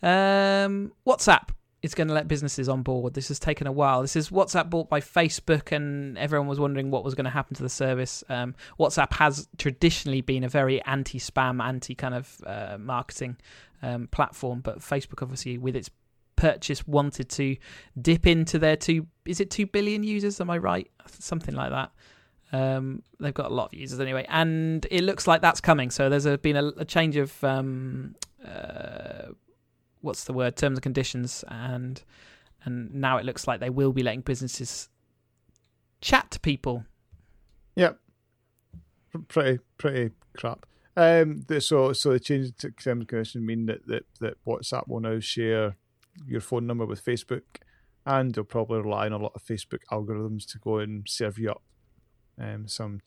Mm. 0.04 0.66
um, 0.66 0.92
WhatsApp 1.08 1.50
is 1.84 1.94
going 1.94 2.08
to 2.08 2.14
let 2.14 2.30
businesses 2.30 2.70
on 2.70 2.82
board. 2.82 3.14
This 3.14 3.28
has 3.28 3.38
taken 3.38 3.68
a 3.68 3.72
while. 3.72 4.02
This 4.02 4.16
is 4.16 4.30
WhatsApp 4.30 4.70
bought 4.70 4.90
by 4.90 5.02
Facebook, 5.02 5.74
and 5.74 6.18
everyone 6.18 6.48
was 6.48 6.60
wondering 6.60 6.90
what 6.90 7.04
was 7.04 7.14
going 7.14 7.26
to 7.26 7.30
happen 7.30 7.56
to 7.58 7.62
the 7.62 7.70
service. 7.70 8.24
Um, 8.30 8.56
WhatsApp 8.80 9.12
has 9.14 9.50
traditionally 9.58 10.22
been 10.22 10.46
a 10.46 10.50
very 10.50 10.82
anti-spam, 10.86 11.62
anti 11.62 11.94
kind 11.94 12.16
of 12.16 12.42
uh, 12.48 12.78
marketing 12.80 13.36
um, 13.82 14.08
platform, 14.08 14.62
but 14.62 14.80
Facebook, 14.80 15.22
obviously, 15.22 15.58
with 15.58 15.76
its 15.76 15.90
purchase, 16.38 16.88
wanted 16.88 17.30
to 17.32 17.58
dip 18.02 18.26
into 18.26 18.58
their 18.58 18.78
two. 18.78 19.06
Is 19.26 19.42
it 19.42 19.52
two 19.52 19.66
billion 19.66 20.04
users? 20.04 20.40
Am 20.40 20.50
I 20.50 20.58
right? 20.60 20.90
Something 21.08 21.54
like 21.54 21.72
that. 21.72 21.92
Um, 22.54 23.02
they've 23.20 23.34
got 23.34 23.52
a 23.52 23.54
lot 23.54 23.74
of 23.74 23.74
users 23.74 24.00
anyway, 24.00 24.26
and 24.30 24.88
it 24.90 25.04
looks 25.04 25.28
like 25.28 25.42
that's 25.42 25.60
coming. 25.60 25.92
So 25.92 26.08
there's 26.08 26.26
a, 26.26 26.38
been 26.38 26.56
a, 26.56 26.68
a 26.78 26.86
change 26.86 27.18
of 27.18 27.44
um, 27.44 28.16
uh, 28.46 29.34
what's 30.04 30.26
the 30.26 30.34
word 30.34 30.56
terms 30.56 30.78
and 30.78 30.84
conditions 30.84 31.44
and 31.48 32.04
and 32.66 32.94
now 32.94 33.18
it 33.18 33.26
looks 33.26 33.48
like 33.48 33.60
they 33.60 33.70
will 33.70 33.92
be 33.92 34.04
letting 34.04 34.22
businesses 34.22 34.90
chat 36.02 36.32
to 36.32 36.40
people. 36.40 36.86
Yep. 37.76 38.00
Pretty 39.30 39.60
pretty 39.78 40.14
crap. 40.38 40.66
Um 40.96 41.46
so 41.60 41.94
so 41.94 42.12
the 42.12 42.20
changes 42.20 42.52
to 42.60 42.72
terms 42.72 43.02
and 43.02 43.08
conditions 43.08 43.44
mean 43.46 43.66
that, 43.68 43.88
that 43.88 44.04
that 44.20 44.34
whatsapp 44.46 44.88
will 44.88 45.00
now 45.00 45.20
share 45.20 45.78
your 46.28 46.42
phone 46.42 46.68
number 46.68 46.86
with 46.86 47.04
facebook 47.04 47.42
and 48.06 48.36
they'll 48.36 48.44
probably 48.44 48.80
rely 48.80 49.08
on 49.08 49.14
a 49.14 49.18
lot 49.18 49.32
of 49.34 49.42
facebook 49.42 49.80
algorithms 49.92 50.46
to 50.52 50.60
go 50.60 50.78
and 50.78 51.08
serve 51.08 51.40
you 51.40 51.50
up 51.50 51.64
um 52.40 52.68
some 52.68 53.00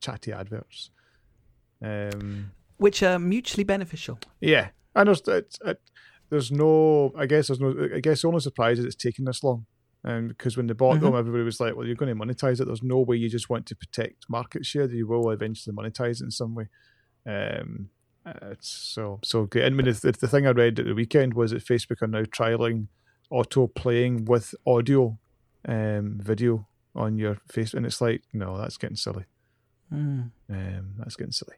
chatty 0.00 0.32
adverts. 0.32 0.90
Um 1.82 2.50
which 2.78 3.02
are 3.02 3.18
mutually 3.18 3.64
beneficial. 3.64 4.18
Yeah. 4.40 4.68
There's 4.94 5.20
it, 5.28 5.58
it, 5.64 5.80
there's 6.30 6.50
no, 6.50 7.12
I 7.16 7.26
guess 7.26 7.48
there's 7.48 7.60
no, 7.60 7.88
I 7.94 8.00
guess 8.00 8.22
the 8.22 8.28
only 8.28 8.40
surprise 8.40 8.78
is 8.78 8.84
it's 8.84 8.94
taken 8.94 9.24
this 9.24 9.42
long. 9.42 9.66
Um, 10.04 10.28
because 10.28 10.56
when 10.56 10.68
they 10.68 10.74
bought 10.74 10.96
mm-hmm. 10.96 11.06
them, 11.06 11.16
everybody 11.16 11.42
was 11.42 11.58
like, 11.58 11.74
"Well, 11.74 11.84
you're 11.84 11.96
going 11.96 12.16
to 12.16 12.24
monetize 12.24 12.60
it." 12.60 12.66
There's 12.66 12.82
no 12.82 13.00
way 13.00 13.16
you 13.16 13.28
just 13.28 13.50
want 13.50 13.66
to 13.66 13.76
protect 13.76 14.26
market 14.28 14.64
share. 14.64 14.88
You 14.88 15.06
will 15.08 15.30
eventually 15.30 15.74
monetize 15.74 16.20
it 16.20 16.24
in 16.24 16.30
some 16.30 16.54
way. 16.54 16.68
Um, 17.26 17.90
it's 18.42 18.68
so 18.68 19.18
so 19.24 19.46
great. 19.46 19.64
I 19.64 19.70
mean, 19.70 19.86
the, 19.86 20.12
the 20.12 20.28
thing 20.28 20.46
I 20.46 20.50
read 20.50 20.78
at 20.78 20.86
the 20.86 20.94
weekend 20.94 21.34
was 21.34 21.50
that 21.50 21.64
Facebook 21.64 22.02
are 22.02 22.06
now 22.06 22.22
trialing 22.22 22.86
auto 23.30 23.66
playing 23.66 24.26
with 24.26 24.54
audio, 24.64 25.18
um, 25.66 26.18
video 26.22 26.68
on 26.94 27.18
your 27.18 27.38
face, 27.48 27.74
and 27.74 27.84
it's 27.84 28.00
like, 28.00 28.22
no, 28.32 28.56
that's 28.58 28.76
getting 28.76 28.96
silly. 28.96 29.24
Mm. 29.92 30.30
Um, 30.48 30.94
that's 30.98 31.16
getting 31.16 31.32
silly. 31.32 31.56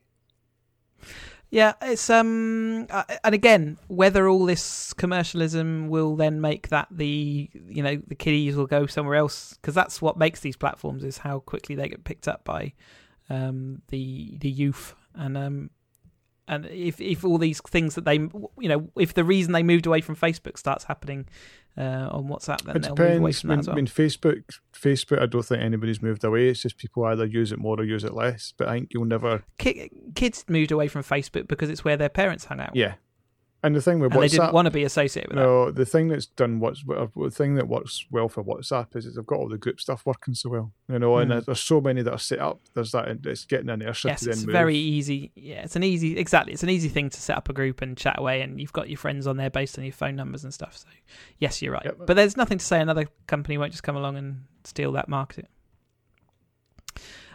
Yeah, 1.50 1.72
it's 1.80 2.10
um, 2.10 2.86
uh, 2.90 3.04
and 3.24 3.34
again, 3.34 3.78
whether 3.88 4.28
all 4.28 4.44
this 4.44 4.92
commercialism 4.92 5.88
will 5.88 6.14
then 6.14 6.42
make 6.42 6.68
that 6.68 6.88
the 6.90 7.48
you 7.52 7.82
know 7.82 7.96
the 8.06 8.14
kiddies 8.14 8.54
will 8.54 8.66
go 8.66 8.86
somewhere 8.86 9.14
else 9.16 9.54
because 9.54 9.74
that's 9.74 10.02
what 10.02 10.18
makes 10.18 10.40
these 10.40 10.56
platforms 10.56 11.04
is 11.04 11.18
how 11.18 11.38
quickly 11.40 11.74
they 11.74 11.88
get 11.88 12.04
picked 12.04 12.28
up 12.28 12.44
by 12.44 12.74
um 13.30 13.80
the 13.88 14.36
the 14.40 14.50
youth. 14.50 14.94
And 15.14 15.38
um 15.38 15.70
and 16.48 16.66
if 16.66 17.00
if 17.00 17.24
all 17.24 17.38
these 17.38 17.60
things 17.60 17.94
that 17.94 18.04
they 18.04 18.14
you 18.16 18.68
know 18.68 18.90
if 18.96 19.14
the 19.14 19.24
reason 19.24 19.52
they 19.52 19.62
moved 19.62 19.86
away 19.86 20.00
from 20.00 20.16
Facebook 20.16 20.58
starts 20.58 20.84
happening 20.84 21.28
uh, 21.76 22.08
on 22.10 22.24
WhatsApp, 22.24 22.62
then 22.62 22.76
It 22.76 22.82
they'll 22.82 22.96
move 22.96 23.20
away 23.20 23.30
depends. 23.32 23.40
from 23.40 23.50
I 23.50 23.54
mean, 23.54 23.58
as 23.60 23.66
well. 23.68 23.74
I 23.74 23.76
mean, 23.76 23.86
Facebook, 23.86 24.42
Facebook. 24.72 25.22
I 25.22 25.26
don't 25.26 25.44
think 25.44 25.62
anybody's 25.62 26.02
moved 26.02 26.24
away. 26.24 26.48
It's 26.48 26.60
just 26.62 26.76
people 26.76 27.04
either 27.04 27.24
use 27.24 27.52
it 27.52 27.58
more 27.60 27.78
or 27.78 27.84
use 27.84 28.02
it 28.02 28.14
less. 28.14 28.52
But 28.56 28.66
I 28.68 28.72
think 28.72 28.88
you'll 28.92 29.04
never. 29.04 29.44
Kids 30.14 30.44
moved 30.48 30.72
away 30.72 30.88
from 30.88 31.02
Facebook 31.04 31.46
because 31.46 31.70
it's 31.70 31.84
where 31.84 31.96
their 31.96 32.08
parents 32.08 32.46
hung 32.46 32.58
out, 32.60 32.74
Yeah. 32.74 32.94
And 33.68 33.76
the 33.76 33.82
thing 33.82 34.00
with 34.00 34.12
and 34.14 34.22
they 34.22 34.26
WhatsApp, 34.26 34.30
didn't 34.30 34.52
want 34.54 34.64
to 34.66 34.70
be 34.70 34.82
associated 34.84 35.28
with 35.30 35.36
that. 35.36 35.42
no, 35.44 35.70
the 35.70 35.84
thing 35.84 36.08
that's 36.08 36.24
done 36.26 36.58
what's 36.58 36.82
the 36.84 37.30
thing 37.30 37.54
that 37.56 37.68
works 37.68 38.06
well 38.10 38.28
for 38.28 38.42
WhatsApp 38.42 38.96
is, 38.96 39.04
is 39.04 39.14
they've 39.16 39.26
got 39.26 39.36
all 39.38 39.48
the 39.48 39.58
group 39.58 39.78
stuff 39.80 40.06
working 40.06 40.32
so 40.34 40.48
well. 40.48 40.72
You 40.88 40.98
know, 40.98 41.18
and 41.18 41.30
Mm. 41.30 41.44
there's 41.44 41.60
so 41.60 41.80
many 41.80 42.00
that 42.02 42.12
are 42.12 42.18
set 42.18 42.38
up. 42.38 42.60
There's 42.74 42.92
that. 42.92 43.08
It's 43.26 43.44
getting 43.44 43.68
inertia 43.68 44.08
Yes, 44.08 44.26
it's 44.26 44.46
move. 44.46 44.52
very 44.52 44.76
easy. 44.76 45.32
Yeah, 45.34 45.62
it's 45.64 45.76
an 45.76 45.84
easy 45.84 46.16
exactly. 46.18 46.54
It's 46.54 46.62
an 46.62 46.70
easy 46.70 46.88
thing 46.88 47.10
to 47.10 47.20
set 47.20 47.36
up 47.36 47.48
a 47.48 47.52
group 47.52 47.82
and 47.82 47.96
chat 47.96 48.18
away, 48.18 48.40
and 48.40 48.58
you've 48.60 48.72
got 48.72 48.88
your 48.88 48.96
friends 48.98 49.26
on 49.26 49.36
there 49.36 49.50
based 49.50 49.76
on 49.78 49.84
your 49.84 49.92
phone 49.92 50.16
numbers 50.16 50.44
and 50.44 50.54
stuff. 50.54 50.78
So, 50.78 50.88
yes, 51.38 51.60
you're 51.60 51.74
right. 51.74 51.84
Yep. 51.84 51.98
But 52.06 52.16
there's 52.16 52.36
nothing 52.38 52.58
to 52.58 52.64
say 52.64 52.80
another 52.80 53.06
company 53.26 53.58
won't 53.58 53.72
just 53.72 53.82
come 53.82 53.96
along 53.96 54.16
and 54.16 54.44
steal 54.64 54.92
that 54.92 55.08
market. 55.10 55.46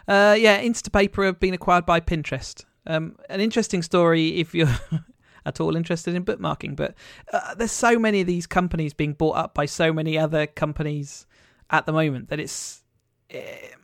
Uh, 0.06 0.36
yeah, 0.38 0.60
Instapaper 0.62 1.24
have 1.24 1.40
been 1.40 1.54
acquired 1.54 1.86
by 1.86 2.00
Pinterest. 2.00 2.64
Um, 2.86 3.16
an 3.30 3.40
interesting 3.40 3.82
story 3.82 4.40
if 4.40 4.54
you're 4.54 4.68
at 5.46 5.60
all 5.60 5.76
interested 5.76 6.14
in 6.14 6.24
bookmarking, 6.24 6.76
but 6.76 6.94
uh, 7.32 7.54
there's 7.54 7.72
so 7.72 7.98
many 7.98 8.20
of 8.20 8.26
these 8.26 8.46
companies 8.46 8.92
being 8.94 9.12
bought 9.12 9.36
up 9.36 9.54
by 9.54 9.66
so 9.66 9.92
many 9.92 10.18
other 10.18 10.46
companies 10.46 11.26
at 11.70 11.86
the 11.86 11.92
moment 11.92 12.28
that 12.28 12.40
it's 12.40 12.82
it, 13.30 13.74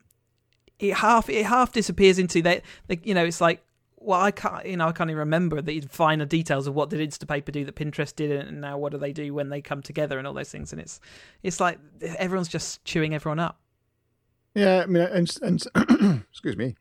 it 0.79 0.95
half 0.95 1.29
it 1.29 1.47
half 1.47 1.73
disappears 1.73 2.19
into 2.19 2.43
that. 2.43 2.63
You 3.03 3.15
know, 3.15 3.25
it's 3.25 3.41
like 3.41 3.63
well, 4.01 4.21
I 4.21 4.31
can't, 4.31 4.65
you 4.65 4.79
know, 4.79 4.89
I 4.89 4.93
can't 4.93 5.11
even 5.11 5.19
remember 5.19 5.61
the 5.61 5.81
finer 5.83 6.25
details 6.25 6.67
of 6.67 6.75
what 6.75 6.89
did 6.89 7.07
Instapaper 7.09 7.53
do 7.53 7.67
that 7.67 7.77
Pinterest 7.77 8.17
did, 8.17 8.31
and 8.31 8.61
now 8.61 8.79
what 8.79 8.93
do 8.93 8.99
they 8.99 9.13
do 9.13 9.35
when 9.35 9.51
they 9.51 9.61
come 9.61 9.83
together 9.83 10.19
and 10.19 10.27
all 10.27 10.33
those 10.33 10.51
things. 10.51 10.73
And 10.73 10.81
it's, 10.81 11.01
it's 11.43 11.61
like 11.61 11.79
everyone's 12.17 12.49
just 12.49 12.83
chewing 12.87 13.15
everyone 13.15 13.39
up. 13.39 13.61
Yeah, 14.55 14.83
I 14.83 14.87
mean, 14.87 15.03
and, 15.03 15.37
and 15.43 16.25
excuse 16.31 16.57
me, 16.57 16.77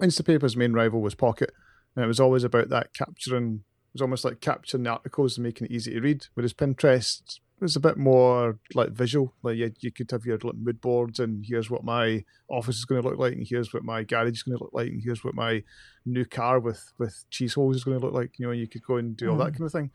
Instapaper's 0.00 0.56
main 0.56 0.72
rival 0.72 1.00
was 1.00 1.14
Pocket, 1.14 1.52
and 1.94 2.04
it 2.04 2.08
was 2.08 2.20
always 2.20 2.42
about 2.42 2.68
that 2.70 2.92
capturing. 2.94 3.62
It 3.90 3.94
was 3.94 4.02
almost 4.02 4.24
like 4.24 4.40
capturing 4.40 4.84
the 4.84 4.90
articles 4.90 5.36
and 5.36 5.44
making 5.44 5.66
it 5.66 5.72
easy 5.72 5.92
to 5.92 6.00
read. 6.00 6.26
Whereas 6.34 6.52
Pinterest 6.54 7.40
was 7.58 7.76
a 7.76 7.80
bit 7.80 7.96
more 7.98 8.58
like 8.74 8.90
visual. 8.90 9.34
Like 9.42 9.56
you, 9.56 9.72
you 9.80 9.90
could 9.92 10.10
have 10.12 10.24
your 10.24 10.38
like, 10.38 10.54
mood 10.54 10.80
boards, 10.80 11.18
and 11.18 11.44
here's 11.46 11.68
what 11.70 11.84
my 11.84 12.24
office 12.48 12.76
is 12.76 12.84
going 12.84 13.02
to 13.02 13.08
look 13.08 13.18
like, 13.18 13.32
and 13.34 13.46
here's 13.46 13.74
what 13.74 13.82
my 13.84 14.02
garage 14.04 14.32
is 14.32 14.42
going 14.44 14.56
to 14.56 14.64
look 14.64 14.72
like, 14.72 14.88
and 14.88 15.02
here's 15.04 15.24
what 15.24 15.34
my 15.34 15.62
new 16.06 16.24
car 16.24 16.58
with 16.60 16.92
with 16.98 17.24
cheese 17.30 17.54
holes 17.54 17.76
is 17.76 17.84
going 17.84 17.98
to 17.98 18.04
look 18.06 18.14
like. 18.14 18.38
You 18.38 18.46
know, 18.46 18.52
you 18.52 18.68
could 18.68 18.82
go 18.82 18.96
and 18.96 19.16
do 19.16 19.28
all 19.30 19.36
that 19.38 19.52
Mm. 19.52 19.58
kind 19.58 19.66
of 19.66 19.72
thing. 19.72 19.90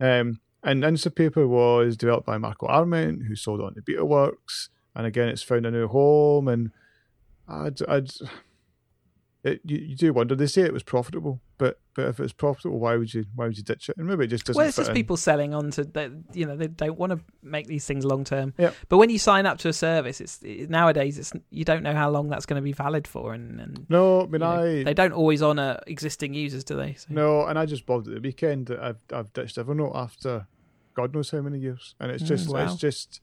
Um, 0.00 0.40
and 0.62 0.82
Instapaper 0.82 1.48
was 1.48 1.96
developed 1.96 2.26
by 2.26 2.38
Marco 2.38 2.66
Arment, 2.66 3.22
who 3.26 3.34
sold 3.36 3.60
on 3.60 3.74
to 3.74 3.82
BetaWorks, 3.82 4.68
and 4.94 5.06
again, 5.06 5.28
it's 5.28 5.42
found 5.42 5.66
a 5.66 5.70
new 5.70 5.88
home. 5.88 6.46
And 6.48 6.70
I'd, 7.48 7.82
I'd 7.88 8.10
it, 9.44 9.60
you, 9.62 9.76
you 9.76 9.94
do 9.94 10.12
wonder. 10.14 10.34
They 10.34 10.46
say 10.46 10.62
it 10.62 10.72
was 10.72 10.82
profitable, 10.82 11.38
but 11.58 11.78
but 11.94 12.06
if 12.08 12.18
it's 12.18 12.32
profitable, 12.32 12.80
why 12.80 12.96
would 12.96 13.12
you 13.12 13.26
why 13.34 13.44
would 13.46 13.58
you 13.58 13.62
ditch 13.62 13.90
it? 13.90 13.96
And 13.98 14.06
maybe 14.08 14.24
it 14.24 14.28
just 14.28 14.46
doesn't. 14.46 14.58
Well, 14.58 14.66
it's 14.66 14.78
just 14.78 14.88
in. 14.88 14.94
people 14.94 15.18
selling 15.18 15.52
on 15.52 15.70
to 15.72 15.84
that. 15.84 16.10
You 16.32 16.46
know, 16.46 16.56
they 16.56 16.66
don't 16.68 16.98
want 16.98 17.12
to 17.12 17.20
make 17.42 17.66
these 17.66 17.86
things 17.86 18.06
long 18.06 18.24
term. 18.24 18.54
Yep. 18.56 18.74
But 18.88 18.96
when 18.96 19.10
you 19.10 19.18
sign 19.18 19.44
up 19.44 19.58
to 19.58 19.68
a 19.68 19.72
service, 19.74 20.22
it's 20.22 20.42
it, 20.42 20.70
nowadays 20.70 21.18
it's 21.18 21.34
you 21.50 21.64
don't 21.64 21.82
know 21.82 21.92
how 21.92 22.08
long 22.08 22.28
that's 22.30 22.46
going 22.46 22.56
to 22.56 22.64
be 22.64 22.72
valid 22.72 23.06
for, 23.06 23.34
and, 23.34 23.60
and 23.60 23.86
No, 23.90 24.22
I 24.22 24.24
mean 24.24 24.32
you 24.32 24.38
know, 24.38 24.46
I 24.46 24.82
they 24.82 24.94
don't 24.94 25.12
always 25.12 25.42
honour 25.42 25.78
existing 25.86 26.32
users, 26.32 26.64
do 26.64 26.76
they? 26.76 26.94
So, 26.94 27.08
no, 27.10 27.44
and 27.44 27.58
I 27.58 27.66
just 27.66 27.86
blogged 27.86 28.08
at 28.08 28.14
the 28.14 28.20
weekend 28.20 28.70
I've 28.70 29.04
I've 29.12 29.30
ditched 29.34 29.56
Evernote 29.58 29.94
after 29.94 30.46
God 30.94 31.14
knows 31.14 31.30
how 31.30 31.42
many 31.42 31.58
years, 31.58 31.94
and 32.00 32.10
it's 32.10 32.24
Mm, 32.24 32.28
just 32.28 32.48
wow. 32.48 32.64
it's 32.64 32.76
just 32.76 33.20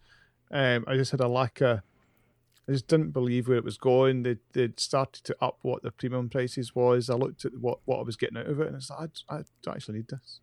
um, 0.51 0.86
I 0.88 0.95
just 0.97 1.10
had 1.10 1.21
a 1.21 1.27
lack 1.27 1.62
of. 1.62 1.81
I 2.69 2.74
just 2.74 2.88
didn't 2.88 3.12
believe 3.12 3.47
where 3.47 3.58
it 3.58 3.63
was 3.63 3.78
going. 3.78 4.24
They 4.24 4.38
they'd 4.54 4.80
started 4.80 5.24
to 5.26 5.36
up 5.41 5.58
what 5.63 5.82
the 5.84 5.91
premium 5.91 6.30
prices 6.30 6.76
was. 6.76 7.10
I 7.10 7.15
looked 7.15 7.43
at 7.45 7.58
what, 7.60 7.80
what 7.86 8.00
I 8.00 8.04
was 8.04 8.15
getting 8.15 8.38
out 8.38 8.47
of 8.47 8.60
it, 8.62 8.67
and 8.67 8.76
it's 8.76 8.89
like 8.89 9.10
I, 9.30 9.36
I 9.36 9.43
don't 9.63 9.76
actually 9.76 9.97
need 9.97 10.08
this. 10.10 10.39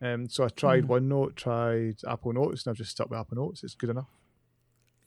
Um, 0.00 0.28
so 0.28 0.44
I 0.44 0.48
tried 0.48 0.84
Mm. 0.84 0.88
OneNote, 0.88 1.34
tried 1.34 1.96
Apple 2.08 2.32
Notes, 2.32 2.64
and 2.64 2.70
I've 2.70 2.76
just 2.78 2.92
stuck 2.92 3.10
with 3.10 3.18
Apple 3.18 3.36
Notes. 3.36 3.64
It's 3.64 3.74
good 3.74 3.90
enough. 3.90 4.06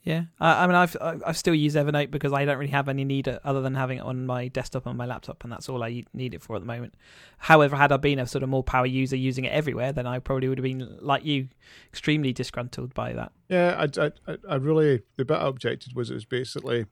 Yeah, 0.04 0.24
I, 0.40 0.64
I 0.64 0.68
mean, 0.68 0.76
I've 0.76 0.98
I- 1.00 1.20
I've 1.28 1.38
still 1.38 1.54
used 1.54 1.76
Evernote 1.76 2.10
because 2.10 2.34
I 2.34 2.44
don't 2.44 2.58
really 2.58 2.72
have 2.72 2.90
any 2.90 3.04
need 3.06 3.28
other 3.44 3.62
than 3.62 3.76
having 3.76 4.00
it 4.00 4.02
on 4.02 4.26
my 4.26 4.48
desktop 4.48 4.88
and 4.88 4.98
my 4.98 5.06
laptop, 5.06 5.44
and 5.44 5.52
that's 5.54 5.70
all 5.70 5.84
I 5.84 6.04
need 6.14 6.34
it 6.34 6.42
for 6.42 6.56
at 6.56 6.60
the 6.64 6.66
moment. 6.66 6.96
However, 7.38 7.76
had 7.76 7.92
I 7.92 7.98
been 7.98 8.18
a 8.18 8.26
sort 8.26 8.42
of 8.44 8.50
more 8.50 8.64
power 8.64 8.88
user 8.88 9.16
using 9.16 9.46
it 9.46 9.52
everywhere, 9.54 9.92
then 9.92 10.08
I 10.08 10.18
probably 10.18 10.48
would 10.50 10.58
have 10.58 10.64
been 10.64 10.98
like 11.02 11.24
you, 11.24 11.50
extremely 11.92 12.34
disgruntled 12.34 12.96
by 12.96 13.14
that. 13.14 13.32
Yeah, 13.48 13.76
I, 13.98 14.02
I, 14.06 14.12
I- 14.28 14.38
I 14.50 14.56
really 14.56 15.04
the 15.18 15.26
bit 15.26 15.38
I 15.38 15.48
objected 15.48 15.96
was 15.96 16.10
it 16.10 16.16
was 16.16 16.26
basically 16.26 16.88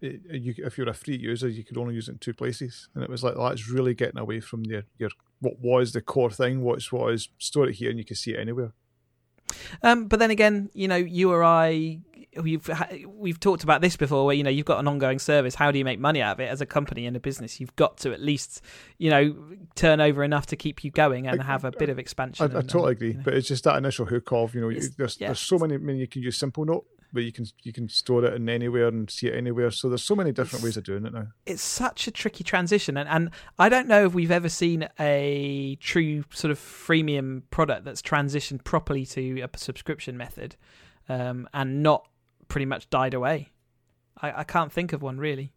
it, 0.00 0.20
you, 0.30 0.54
if 0.58 0.76
you're 0.78 0.88
a 0.88 0.94
free 0.94 1.16
user, 1.16 1.48
you 1.48 1.62
could 1.62 1.78
only 1.78 1.94
use 1.94 2.08
it 2.08 2.12
in 2.12 2.18
two 2.18 2.34
places, 2.34 2.88
and 2.94 3.04
it 3.04 3.10
was 3.10 3.22
like 3.22 3.36
well, 3.36 3.50
that's 3.50 3.68
really 3.70 3.94
getting 3.94 4.18
away 4.18 4.40
from 4.40 4.64
your 4.64 4.82
your 4.98 5.10
what 5.38 5.60
was 5.60 5.92
the 5.92 6.00
core 6.00 6.30
thing. 6.32 6.62
What's 6.62 6.90
what 6.90 7.12
is 7.14 7.28
store 7.38 7.68
it 7.68 7.76
here 7.76 7.90
and 7.90 7.98
you 8.00 8.04
can 8.04 8.16
see 8.16 8.32
it 8.34 8.40
anywhere. 8.40 8.72
Um, 9.82 10.08
but 10.08 10.18
then 10.18 10.30
again, 10.30 10.68
you 10.74 10.88
know, 10.88 10.96
you 10.96 11.30
or 11.32 11.42
I, 11.42 12.00
we've 12.42 12.68
we've 13.06 13.40
talked 13.40 13.64
about 13.64 13.80
this 13.80 13.96
before, 13.96 14.26
where 14.26 14.34
you 14.34 14.42
know 14.42 14.50
you've 14.50 14.66
got 14.66 14.78
an 14.80 14.88
ongoing 14.88 15.18
service. 15.18 15.54
How 15.54 15.70
do 15.70 15.78
you 15.78 15.84
make 15.84 15.98
money 15.98 16.20
out 16.22 16.32
of 16.36 16.40
it 16.40 16.48
as 16.48 16.60
a 16.60 16.66
company 16.66 17.06
and 17.06 17.16
a 17.16 17.20
business? 17.20 17.60
You've 17.60 17.76
got 17.76 17.98
to 17.98 18.12
at 18.12 18.20
least, 18.20 18.62
you 18.98 19.10
know, 19.10 19.36
turn 19.74 20.00
over 20.00 20.22
enough 20.24 20.46
to 20.46 20.56
keep 20.56 20.84
you 20.84 20.90
going 20.90 21.26
and 21.26 21.40
I- 21.40 21.44
have 21.44 21.64
a 21.64 21.70
bit 21.72 21.88
of 21.88 21.98
expansion. 21.98 22.50
I 22.54 22.58
and- 22.60 22.68
totally 22.68 22.92
and, 22.92 22.96
agree, 22.96 23.08
you 23.08 23.14
know. 23.14 23.22
but 23.24 23.34
it's 23.34 23.48
just 23.48 23.64
that 23.64 23.76
initial 23.76 24.06
hook 24.06 24.32
of 24.32 24.54
you 24.54 24.60
know 24.60 24.68
you, 24.68 24.80
there's 24.96 25.20
yeah. 25.20 25.28
there's 25.28 25.40
so 25.40 25.58
many. 25.58 25.74
I 25.74 25.78
mean, 25.78 25.96
you 25.96 26.06
can 26.06 26.22
use 26.22 26.38
Simplenote, 26.38 26.84
but 27.12 27.22
you 27.22 27.32
can 27.32 27.46
you 27.62 27.72
can 27.72 27.88
store 27.88 28.24
it 28.24 28.34
in 28.34 28.48
anywhere 28.48 28.88
and 28.88 29.10
see 29.10 29.28
it 29.28 29.34
anywhere. 29.34 29.70
So 29.70 29.88
there's 29.88 30.02
so 30.04 30.14
many 30.14 30.30
different 30.32 30.62
It's- 30.62 30.64
ways 30.64 30.76
of 30.76 30.84
doing 30.84 31.06
it 31.06 31.12
now. 31.12 31.28
it's 31.46 31.62
such 31.62 32.06
a 32.06 32.10
tricky 32.10 32.44
transition 32.44 32.96
and, 32.96 33.08
and 33.08 33.30
i 33.58 33.68
don't 33.68 33.88
know 33.88 34.04
if 34.06 34.12
we've 34.14 34.30
ever 34.30 34.48
seen 34.48 34.86
a 35.00 35.76
true 35.80 36.24
sort 36.30 36.50
of 36.50 36.58
freemium 36.58 37.42
product 37.50 37.84
that's 37.84 38.02
transitioned 38.02 38.62
properly 38.64 39.06
to 39.06 39.40
a 39.40 39.48
subscription 39.58 40.16
method 40.16 40.56
um, 41.08 41.48
and 41.54 41.82
not 41.82 42.08
pretty 42.48 42.66
much 42.66 42.88
died 42.90 43.14
away 43.14 43.48
I, 44.20 44.40
I 44.40 44.44
can't 44.44 44.72
think 44.72 44.92
of 44.92 45.02
one 45.02 45.18
really 45.18 45.52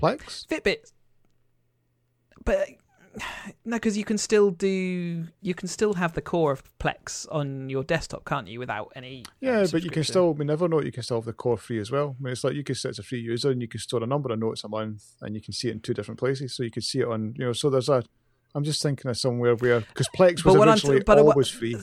Plex. 0.00 0.46
fitbit 0.46 0.92
but 2.44 2.68
no 3.64 3.76
because 3.76 3.98
you 3.98 4.04
can 4.04 4.16
still 4.16 4.50
do 4.50 5.26
you 5.42 5.54
can 5.54 5.68
still 5.68 5.94
have 5.94 6.12
the 6.14 6.22
core 6.22 6.52
of 6.52 6.62
plex 6.78 7.26
on 7.30 7.68
your 7.68 7.82
desktop 7.82 8.24
can't 8.24 8.46
you 8.46 8.58
without 8.58 8.92
any 8.94 9.18
um, 9.18 9.32
Yeah, 9.40 9.66
but 9.70 9.82
you 9.82 9.90
can 9.90 10.04
still. 10.04 10.32
We 10.32 10.44
never 10.44 10.68
know. 10.68 10.80
You 10.80 10.92
can 10.92 11.02
still 11.02 11.16
have 11.18 11.24
the 11.24 11.32
core 11.32 11.58
free 11.58 11.80
as 11.80 11.90
well. 11.90 12.16
I 12.18 12.22
mean, 12.22 12.32
it's 12.32 12.44
like 12.44 12.54
you 12.54 12.62
can 12.62 12.76
set 12.76 12.90
as 12.90 12.98
a 12.98 13.02
free 13.02 13.20
user 13.20 13.50
and 13.50 13.60
you 13.60 13.68
can 13.68 13.80
store 13.80 14.02
a 14.02 14.06
number 14.06 14.32
of 14.32 14.38
notes 14.38 14.62
a 14.64 14.68
month, 14.68 15.04
and 15.22 15.34
you 15.34 15.40
can 15.40 15.52
see 15.52 15.68
it 15.68 15.72
in 15.72 15.80
two 15.80 15.92
different 15.92 16.20
places. 16.20 16.54
So 16.54 16.62
you 16.62 16.70
can 16.70 16.82
see 16.82 17.00
it 17.00 17.08
on, 17.08 17.34
you 17.36 17.46
know. 17.46 17.52
So 17.52 17.68
there's 17.68 17.88
a. 17.88 18.04
I'm 18.54 18.64
just 18.64 18.80
thinking 18.82 19.10
of 19.10 19.18
somewhere 19.18 19.56
where 19.56 19.80
because 19.80 20.08
Plex 20.08 20.44
was 20.44 20.56
what 20.56 20.68
originally 20.68 21.02
what- 21.04 21.18
always 21.18 21.48
free. 21.48 21.76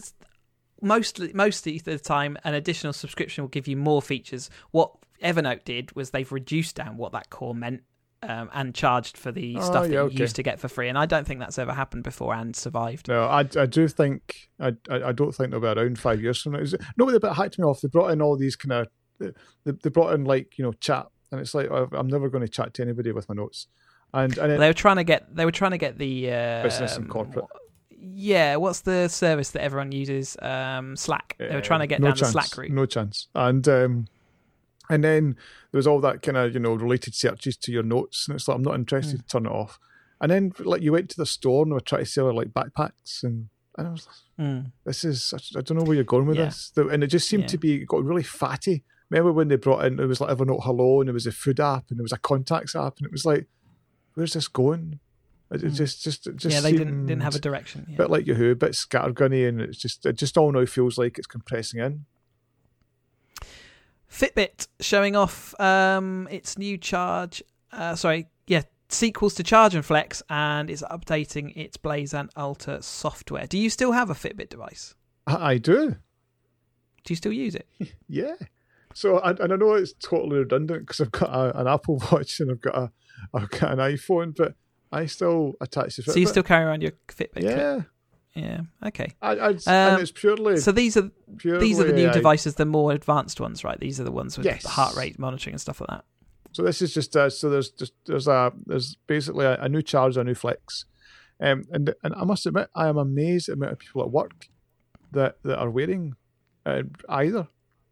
Mostly 0.81 1.31
most 1.33 1.65
of 1.67 1.83
the 1.83 1.99
time 1.99 2.37
an 2.43 2.53
additional 2.53 2.93
subscription 2.93 3.43
will 3.43 3.49
give 3.49 3.67
you 3.67 3.75
more 3.77 4.01
features 4.01 4.49
what 4.71 4.91
evernote 5.23 5.63
did 5.65 5.95
was 5.95 6.11
they've 6.11 6.31
reduced 6.31 6.75
down 6.75 6.97
what 6.97 7.11
that 7.11 7.29
core 7.29 7.55
meant 7.55 7.81
um, 8.23 8.49
and 8.53 8.73
charged 8.73 9.15
for 9.17 9.31
the 9.31 9.55
Oh, 9.57 9.61
stuff 9.61 9.83
that 9.85 9.91
you 9.91 9.99
okay. 9.99 10.15
used 10.17 10.35
to 10.37 10.43
get 10.43 10.59
for 10.59 10.67
free 10.67 10.89
and 10.89 10.97
i 10.97 11.05
don't 11.05 11.25
think 11.27 11.39
that's 11.39 11.57
ever 11.59 11.73
happened 11.73 12.03
before 12.03 12.33
and 12.33 12.55
survived 12.55 13.07
No, 13.07 13.23
I, 13.25 13.39
I 13.57 13.65
do 13.67 13.87
think 13.87 14.49
I, 14.59 14.73
I 14.89 15.09
I 15.09 15.11
don't 15.11 15.33
think 15.33 15.51
they'll 15.51 15.59
be 15.59 15.67
around 15.67 15.99
five 15.99 16.21
years 16.21 16.41
from 16.41 16.53
now. 16.53 16.59
Is 16.59 16.73
it- 16.73 16.81
No, 16.97 17.05
but 17.19 17.33
hacked 17.33 17.57
me 17.59 17.65
off. 17.65 17.81
They 17.81 17.87
brought 17.87 18.11
in 18.11 18.21
all 18.21 18.35
these 18.35 18.55
kind 18.55 18.71
of 18.73 18.87
they, 19.65 19.71
they 19.71 19.89
brought 19.89 20.13
in 20.13 20.25
like 20.25 20.57
you 20.57 20.63
know 20.63 20.73
chat, 20.73 21.07
and 21.31 21.39
it's 21.41 21.53
like 21.53 21.69
oh, 21.71 21.89
I'm 21.93 22.07
never 22.07 22.29
going 22.29 22.43
to 22.43 22.47
chat 22.49 22.73
to 22.75 22.81
anybody 22.83 23.11
with 23.11 23.27
my 23.29 23.35
notes, 23.35 23.67
and 24.13 24.35
and 24.37 24.51
it, 24.53 24.59
they 24.59 24.67
were 24.67 24.73
trying 24.73 24.95
to 24.97 25.03
get 25.03 25.35
they 25.35 25.45
were 25.45 25.51
trying 25.51 25.71
to 25.71 25.77
get 25.77 25.97
the 25.99 26.31
uh, 26.31 26.63
Business 26.63 26.97
and 26.97 27.07
corporate. 27.09 27.45
Yeah 28.13 28.55
what's 28.55 28.81
the 28.81 29.07
service 29.07 29.51
that 29.51 29.61
everyone 29.63 29.91
uses 29.91 30.37
um, 30.41 30.95
slack 30.95 31.35
they 31.39 31.53
were 31.53 31.61
trying 31.61 31.81
to 31.81 31.87
get 31.87 31.99
no 31.99 32.07
down 32.07 32.15
chance, 32.15 32.33
the 32.33 32.41
slack 32.41 32.57
route 32.57 32.71
No 32.71 32.85
chance. 32.85 33.27
And 33.35 33.67
um, 33.67 34.07
and 34.89 35.03
then 35.03 35.35
there 35.71 35.79
was 35.79 35.87
all 35.87 35.99
that 36.01 36.21
kind 36.21 36.37
of 36.37 36.53
you 36.53 36.59
know 36.59 36.73
related 36.73 37.13
searches 37.15 37.57
to 37.57 37.71
your 37.71 37.83
notes, 37.83 38.27
and 38.27 38.35
it's 38.35 38.47
like 38.47 38.55
I'm 38.55 38.63
not 38.63 38.75
interested. 38.75 39.19
Mm. 39.21 39.27
Turn 39.29 39.45
it 39.45 39.51
off. 39.51 39.79
And 40.21 40.31
then 40.31 40.53
like 40.59 40.81
you 40.81 40.91
went 40.93 41.09
to 41.11 41.17
the 41.17 41.25
store 41.25 41.63
and 41.63 41.73
were 41.73 41.79
trying 41.81 42.03
to 42.05 42.09
sell 42.09 42.27
her 42.27 42.33
like 42.33 42.49
backpacks 42.49 43.23
and. 43.23 43.49
And 43.79 43.87
I 43.87 43.91
was 43.91 44.07
like, 44.07 44.15
Mm. 44.47 44.71
this 44.85 45.03
is 45.05 45.33
I 45.55 45.61
don't 45.61 45.77
know 45.77 45.83
where 45.83 45.93
you're 45.93 46.03
going 46.03 46.25
with 46.25 46.37
Yeah. 46.37 46.45
this. 46.45 46.71
And 46.75 47.03
it 47.03 47.07
just 47.07 47.27
seemed 47.29 47.43
Yeah. 47.43 47.47
to 47.49 47.57
be 47.59 47.75
it 47.81 47.87
got 47.87 48.03
really 48.03 48.23
fatty. 48.23 48.83
Remember 49.11 49.31
when 49.31 49.49
they 49.49 49.55
brought 49.55 49.85
in 49.85 49.97
there 49.97 50.07
was 50.07 50.19
like 50.19 50.35
Evernote 50.35 50.63
Hello 50.63 50.99
and 51.01 51.07
there 51.07 51.13
was 51.13 51.27
a 51.27 51.31
food 51.31 51.59
app 51.59 51.85
and 51.91 51.99
there 51.99 52.03
was 52.03 52.11
a 52.11 52.17
contacts 52.17 52.75
app 52.75 52.97
and 52.97 53.05
it 53.05 53.11
was 53.11 53.23
like, 53.23 53.45
where's 54.15 54.33
this 54.33 54.47
going? 54.47 54.99
Mm. 55.51 55.73
just 55.73 56.03
just 56.03 56.23
just 56.35 56.53
yeah, 56.53 56.61
they 56.61 56.73
didn't 56.73 57.05
didn't 57.05 57.21
have 57.21 57.35
a 57.35 57.39
direction. 57.39 57.85
Yeah. 57.89 57.97
bit 57.97 58.09
like 58.09 58.27
Yahoo, 58.27 58.51
a 58.51 58.55
bit 58.55 58.71
scattergunny, 58.71 59.47
and 59.47 59.61
it's 59.61 59.77
just 59.77 60.05
it 60.05 60.17
just 60.17 60.37
all 60.37 60.51
now 60.51 60.65
feels 60.65 60.97
like 60.97 61.17
it's 61.17 61.27
compressing 61.27 61.79
in. 61.79 62.05
Fitbit 64.11 64.67
showing 64.79 65.15
off 65.15 65.59
um, 65.59 66.27
its 66.31 66.57
new 66.57 66.77
charge. 66.77 67.43
Uh, 67.71 67.95
sorry, 67.95 68.27
yeah, 68.47 68.63
sequels 68.89 69.35
to 69.35 69.43
Charge 69.43 69.75
and 69.75 69.85
Flex, 69.85 70.23
and 70.29 70.69
it's 70.69 70.81
updating 70.83 71.55
its 71.55 71.77
Blaze 71.77 72.13
and 72.13 72.29
Alta 72.35 72.81
software. 72.81 73.47
Do 73.47 73.57
you 73.57 73.69
still 73.69 73.91
have 73.91 74.09
a 74.09 74.13
Fitbit 74.13 74.49
device? 74.49 74.95
I, 75.25 75.51
I 75.51 75.57
do, 75.57 75.91
Do 75.91 75.97
you 77.09 77.15
still 77.15 77.33
use 77.33 77.55
it? 77.55 77.67
yeah. 78.07 78.35
So 78.93 79.19
and, 79.19 79.39
and 79.39 79.53
I 79.53 79.55
know 79.57 79.73
it's 79.73 79.93
totally 79.93 80.39
redundant 80.39 80.87
because 80.87 81.01
I've 81.01 81.11
got 81.11 81.29
a, 81.29 81.59
an 81.59 81.67
Apple 81.67 82.01
Watch 82.11 82.39
and 82.39 82.51
I've 82.51 82.61
got 82.61 82.75
a 82.75 82.91
I've 83.33 83.49
got 83.51 83.73
an 83.73 83.79
iPhone, 83.79 84.35
but 84.35 84.55
I 84.91 85.05
still 85.05 85.53
attach 85.61 85.95
the 85.97 86.03
Fitbit. 86.03 86.13
So 86.13 86.19
you 86.19 86.25
still 86.27 86.43
carry 86.43 86.63
around 86.65 86.81
your 86.81 86.91
Fitbit? 87.07 87.33
clip? 87.33 87.45
yeah. 87.57 87.81
Yeah. 88.35 88.61
Okay. 88.85 89.15
I, 89.21 89.31
I, 89.31 89.47
Um, 89.49 89.57
and 89.67 90.01
it's 90.01 90.11
purely 90.11 90.57
So 90.57 90.71
these 90.71 90.95
are 90.95 91.09
these 91.41 91.79
are 91.79 91.85
the 91.85 91.91
new 91.93 92.07
AI. 92.07 92.13
devices, 92.13 92.53
the 92.55 92.65
more 92.67 92.91
advanced 92.91 93.39
ones, 93.41 93.63
right? 93.63 93.79
These 93.79 93.99
are 93.99 94.03
the 94.03 94.11
ones 94.11 94.37
with 94.37 94.45
Yes. 94.45 94.63
heart 94.63 94.95
rate 94.95 95.17
monitoring 95.17 95.55
and 95.55 95.61
stuff 95.61 95.81
like 95.81 95.89
that. 95.89 96.05
So 96.51 96.61
this 96.63 96.81
is 96.81 96.93
just 96.93 97.15
uh, 97.17 97.29
so 97.31 97.49
there's 97.49 97.71
just 97.71 97.93
there's 98.05 98.27
a 98.27 98.53
there's 98.67 98.95
basically 99.07 99.45
a, 99.45 99.55
a 99.61 99.67
new 99.69 99.81
charge, 99.81 100.17
a 100.17 100.23
new 100.23 100.35
flex, 100.35 100.85
um, 101.39 101.63
and 101.71 101.93
and 102.03 102.13
I 102.15 102.23
must 102.25 102.45
admit 102.45 102.69
I 102.75 102.87
am 102.87 102.97
amazed 102.97 103.49
at 103.49 103.53
the 103.57 103.63
amount 103.63 103.73
of 103.73 103.79
people 103.79 104.03
at 104.03 104.11
work 104.11 104.47
that 105.13 105.37
that 105.43 105.57
are 105.57 105.69
wearing 105.71 106.13
uh, 106.65 106.83
either, 107.09 107.47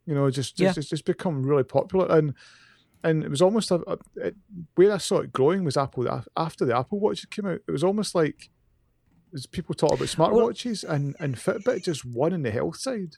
you 0.05 0.13
know, 0.13 0.29
just 0.29 0.59
Yeah. 0.59 0.67
just 0.69 0.77
it's 0.77 0.89
just 0.89 1.05
become 1.05 1.41
really 1.43 1.63
popular 1.63 2.05
and. 2.15 2.33
And 3.05 3.23
it 3.23 3.29
was 3.29 3.41
almost 3.41 3.71
a, 3.71 3.75
a 3.87 3.97
it, 4.27 4.35
where 4.75 4.91
I 4.91 4.97
saw 4.97 5.19
it 5.19 5.31
growing 5.31 5.63
was 5.63 5.77
Apple 5.77 6.07
after 6.35 6.65
the 6.65 6.75
Apple 6.77 6.99
Watch 6.99 7.29
came 7.29 7.45
out. 7.45 7.59
It 7.67 7.71
was 7.71 7.83
almost 7.83 8.15
like 8.15 8.49
as 9.33 9.45
people 9.45 9.75
talk 9.75 9.91
about 9.93 10.07
smartwatches 10.07 10.83
and 10.83 11.15
and 11.19 11.35
Fitbit 11.35 11.83
just 11.83 12.03
won 12.03 12.33
in 12.33 12.41
the 12.41 12.51
health 12.51 12.77
side. 12.77 13.17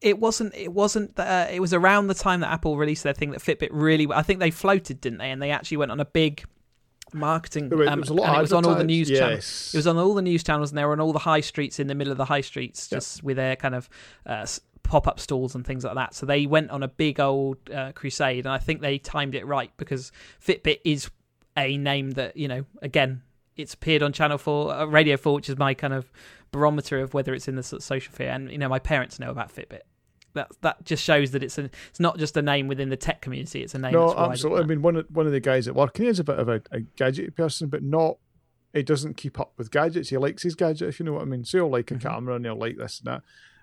It 0.00 0.18
wasn't. 0.18 0.54
It 0.56 0.72
wasn't. 0.72 1.16
Uh, 1.18 1.46
it 1.50 1.60
was 1.60 1.72
around 1.72 2.08
the 2.08 2.14
time 2.14 2.40
that 2.40 2.50
Apple 2.50 2.76
released 2.76 3.04
their 3.04 3.14
thing 3.14 3.30
that 3.30 3.40
Fitbit 3.40 3.68
really. 3.70 4.08
I 4.12 4.22
think 4.22 4.40
they 4.40 4.50
floated, 4.50 5.00
didn't 5.00 5.18
they? 5.20 5.30
And 5.30 5.40
they 5.40 5.52
actually 5.52 5.76
went 5.76 5.92
on 5.92 6.00
a 6.00 6.04
big 6.04 6.42
marketing. 7.12 7.68
There 7.68 7.78
was, 7.78 7.86
um, 7.86 7.92
there 7.92 8.00
was 8.00 8.08
a 8.08 8.14
lot 8.14 8.38
it 8.38 8.40
was 8.40 8.52
on 8.52 8.64
all 8.64 8.74
the 8.74 8.82
news 8.84 9.08
channels. 9.08 9.70
It 9.72 9.78
was 9.78 9.86
on 9.86 9.96
all 9.98 10.14
the 10.14 10.22
news 10.22 10.42
channels, 10.42 10.70
and 10.72 10.78
they 10.78 10.84
were 10.84 10.92
on 10.92 11.00
all 11.00 11.12
the 11.12 11.20
high 11.20 11.40
streets 11.40 11.78
in 11.78 11.86
the 11.86 11.94
middle 11.94 12.10
of 12.10 12.18
the 12.18 12.24
high 12.24 12.40
streets, 12.40 12.88
Yep. 12.90 12.96
just 12.96 13.22
with 13.22 13.36
their 13.36 13.54
kind 13.54 13.74
of 13.76 13.88
uh, 14.26 14.46
pop 14.92 15.08
up 15.08 15.18
stalls 15.18 15.54
and 15.54 15.66
things 15.66 15.84
like 15.84 15.94
that. 15.94 16.14
So 16.14 16.26
they 16.26 16.44
went 16.44 16.70
on 16.70 16.82
a 16.82 16.88
big 16.88 17.18
old 17.18 17.56
uh, 17.70 17.92
crusade, 17.92 18.44
and 18.44 18.52
I 18.52 18.58
think 18.58 18.82
they 18.82 18.98
timed 18.98 19.34
it 19.34 19.46
right 19.46 19.70
because 19.78 20.12
Fitbit 20.46 20.80
is 20.84 21.08
a 21.56 21.78
name 21.78 22.10
that 22.12 22.36
you 22.36 22.46
know. 22.46 22.66
Again, 22.82 23.22
it's 23.56 23.72
appeared 23.72 24.02
on 24.02 24.12
Channel 24.12 24.36
Four, 24.36 24.70
uh, 24.70 24.84
Radio 24.84 25.16
Four, 25.16 25.34
which 25.36 25.48
is 25.48 25.56
my 25.56 25.72
kind 25.72 25.94
of 25.94 26.12
barometer 26.50 27.00
of 27.00 27.14
whether 27.14 27.32
it's 27.32 27.48
in 27.48 27.56
the 27.56 27.62
social 27.62 28.12
sphere. 28.12 28.28
And 28.28 28.50
you 28.52 28.58
know, 28.58 28.68
my 28.68 28.78
parents 28.78 29.18
know 29.18 29.30
about 29.30 29.50
Fitbit. 29.54 29.80
That 30.34 30.50
that 30.60 30.84
just 30.84 31.02
shows 31.02 31.30
that 31.30 31.42
it's 31.42 31.56
a, 31.56 31.70
it's 31.88 32.00
not 32.00 32.18
just 32.18 32.36
a 32.36 32.42
name 32.42 32.68
within 32.68 32.90
the 32.90 32.96
tech 32.98 33.22
community; 33.22 33.62
it's 33.62 33.74
a 33.74 33.78
name. 33.78 33.92
No, 33.94 34.08
that's 34.08 34.14
wider 34.16 34.24
than 34.26 34.32
absolutely. 34.32 34.62
I 34.62 34.66
mean, 34.66 34.82
one 34.82 34.96
of 34.96 35.06
one 35.10 35.24
of 35.24 35.32
the 35.32 35.40
guys 35.40 35.68
at 35.68 35.74
work, 35.74 35.96
he 35.96 36.06
is 36.06 36.20
a 36.20 36.24
bit 36.24 36.38
of 36.38 36.50
a, 36.50 36.60
a 36.70 36.80
gadgety 36.98 37.34
person, 37.34 37.68
but 37.70 37.82
not. 37.82 38.18
He 38.74 38.82
doesn't 38.82 39.16
keep 39.16 39.40
up 39.40 39.52
with 39.56 39.70
gadgets. 39.70 40.10
He 40.10 40.18
likes 40.18 40.42
his 40.42 40.54
gadget, 40.54 40.88
if 40.90 41.00
you 41.00 41.06
know 41.06 41.12
what 41.14 41.22
I 41.22 41.26
mean. 41.26 41.44
So 41.44 41.58
he'll 41.58 41.70
like 41.70 41.90
a 41.90 41.94
Mhm. 41.94 42.02
camera, 42.02 42.34
and 42.36 42.44
he'll 42.44 42.56
like 42.58 42.76
this 42.76 43.00
and 43.00 43.06
that. 43.08 43.22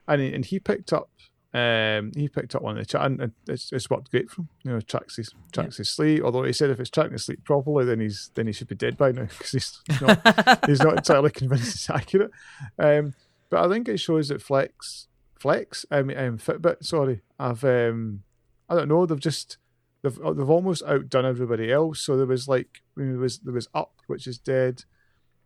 And 0.10 0.22
he, 0.22 0.34
and 0.34 0.44
he 0.44 0.60
picked 0.60 0.92
up, 0.92 1.10
um, 1.54 2.12
he 2.16 2.28
picked 2.28 2.56
up 2.56 2.62
one 2.62 2.78
of 2.78 2.84
the 2.84 2.86
chat, 2.86 3.06
and 3.06 3.32
it's, 3.48 3.72
it's 3.72 3.90
worked 3.90 4.12
great 4.12 4.30
for 4.30 4.42
him. 4.42 4.50
You 4.64 4.72
know, 4.72 4.82
tracks 4.82 5.16
his 5.16 5.34
tracks 5.52 5.78
his 5.78 5.90
sleep. 5.90 6.24
Although 6.24 6.44
he 6.44 6.54
said 6.54 6.70
if 6.70 6.80
it's 6.80 6.90
tracking 6.90 7.14
his 7.14 7.26
sleep 7.26 7.44
properly, 7.44 7.86
then 7.86 8.00
he's 8.00 8.32
then 8.36 8.48
he 8.48 8.54
should 8.54 8.68
be 8.68 8.76
dead 8.76 8.98
by 8.98 9.12
now 9.12 9.24
because 9.38 9.52
he's, 9.52 9.82
he's 9.88 10.02
not 10.02 10.66
he's 10.66 10.82
not 10.82 10.98
entirely 10.98 11.32
convinced 11.32 11.76
it's 11.76 11.90
accurate. 11.90 12.32
Um, 12.78 13.14
but 13.50 13.66
I 13.66 13.70
think 13.70 13.88
it 13.88 14.00
shows 14.00 14.30
that 14.30 14.42
Flex, 14.42 15.08
Flex, 15.40 15.86
um, 15.92 16.10
um 16.10 16.38
Fitbit, 16.38 16.84
sorry, 16.84 17.22
I've 17.40 17.64
um, 17.64 18.24
I 18.68 18.76
don't 18.76 18.90
know, 18.90 19.06
they've 19.06 19.20
just 19.20 19.58
they've 20.02 20.16
they've 20.16 20.50
almost 20.50 20.84
outdone 20.84 21.26
everybody 21.26 21.72
else. 21.72 22.02
So 22.02 22.18
there 22.18 22.26
was 22.26 22.48
like 22.48 22.82
I 22.96 23.02
mean, 23.02 23.12
there 23.12 23.22
was 23.22 23.40
there 23.40 23.54
was 23.54 23.68
Up, 23.74 23.94
which 24.08 24.28
is 24.28 24.38
dead, 24.38 24.84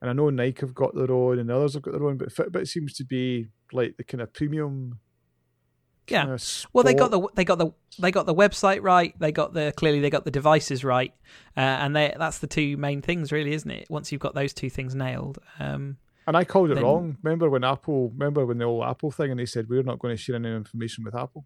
and 0.04 0.10
I 0.10 0.13
know 0.13 0.30
Nike 0.30 0.60
have 0.60 0.76
got 0.76 0.94
their 0.94 1.10
own, 1.10 1.39
and 1.39 1.50
others 1.50 1.76
have 1.76 1.82
got 1.82 1.94
their 1.94 2.04
own, 2.06 2.18
but 2.18 2.28
Fitbit 2.28 2.68
seems 2.68 2.94
to 2.96 3.06
be 3.06 3.48
like 3.72 3.96
the 3.96 4.04
kind 4.04 4.20
of 4.22 4.34
premium. 4.34 5.00
Yeah. 6.10 6.24
kinda 6.24 6.38
Well, 6.74 6.84
they 6.84 6.94
got 6.94 7.12
the 7.12 7.26
they 7.34 7.46
got 7.46 7.58
the 7.60 7.72
they 7.98 8.12
got 8.12 8.26
the 8.26 8.36
website 8.36 8.82
right. 8.84 9.18
They 9.18 9.32
got 9.32 9.54
the 9.54 9.74
clearly 9.78 10.02
they 10.02 10.10
got 10.10 10.26
the 10.26 10.32
devices 10.32 10.84
right, 10.84 11.13
uh, 11.56 11.62
and 11.62 11.96
they 11.96 12.13
that's 12.20 12.39
the 12.39 12.48
two 12.48 12.76
main 12.76 13.02
things, 13.02 13.32
really, 13.32 13.54
isn't 13.54 13.72
it? 13.72 13.88
Once 13.89 14.12
you've 14.12 14.20
got 14.20 14.36
those 14.36 14.54
two 14.54 14.70
things 14.70 14.94
nailed, 14.94 15.39
um, 15.60 15.96
And 16.28 16.36
I 16.36 16.44
called 16.44 16.72
it 16.72 16.76
then- 16.76 16.84
wrong. 16.84 17.18
Remember 17.24 17.50
when 17.50 17.63
Apple? 17.63 18.10
Remember 18.10 18.46
when 18.46 18.58
the 18.58 18.66
old 18.66 18.84
Apple 18.84 19.12
thing, 19.12 19.32
and 19.32 19.39
they 19.39 19.46
said 19.46 19.70
we're 19.70 19.84
not 19.84 20.00
going 20.00 20.13
to 20.13 20.22
share 20.22 20.36
any 20.36 20.54
information 20.54 21.06
with 21.06 21.16
Apple. 21.16 21.46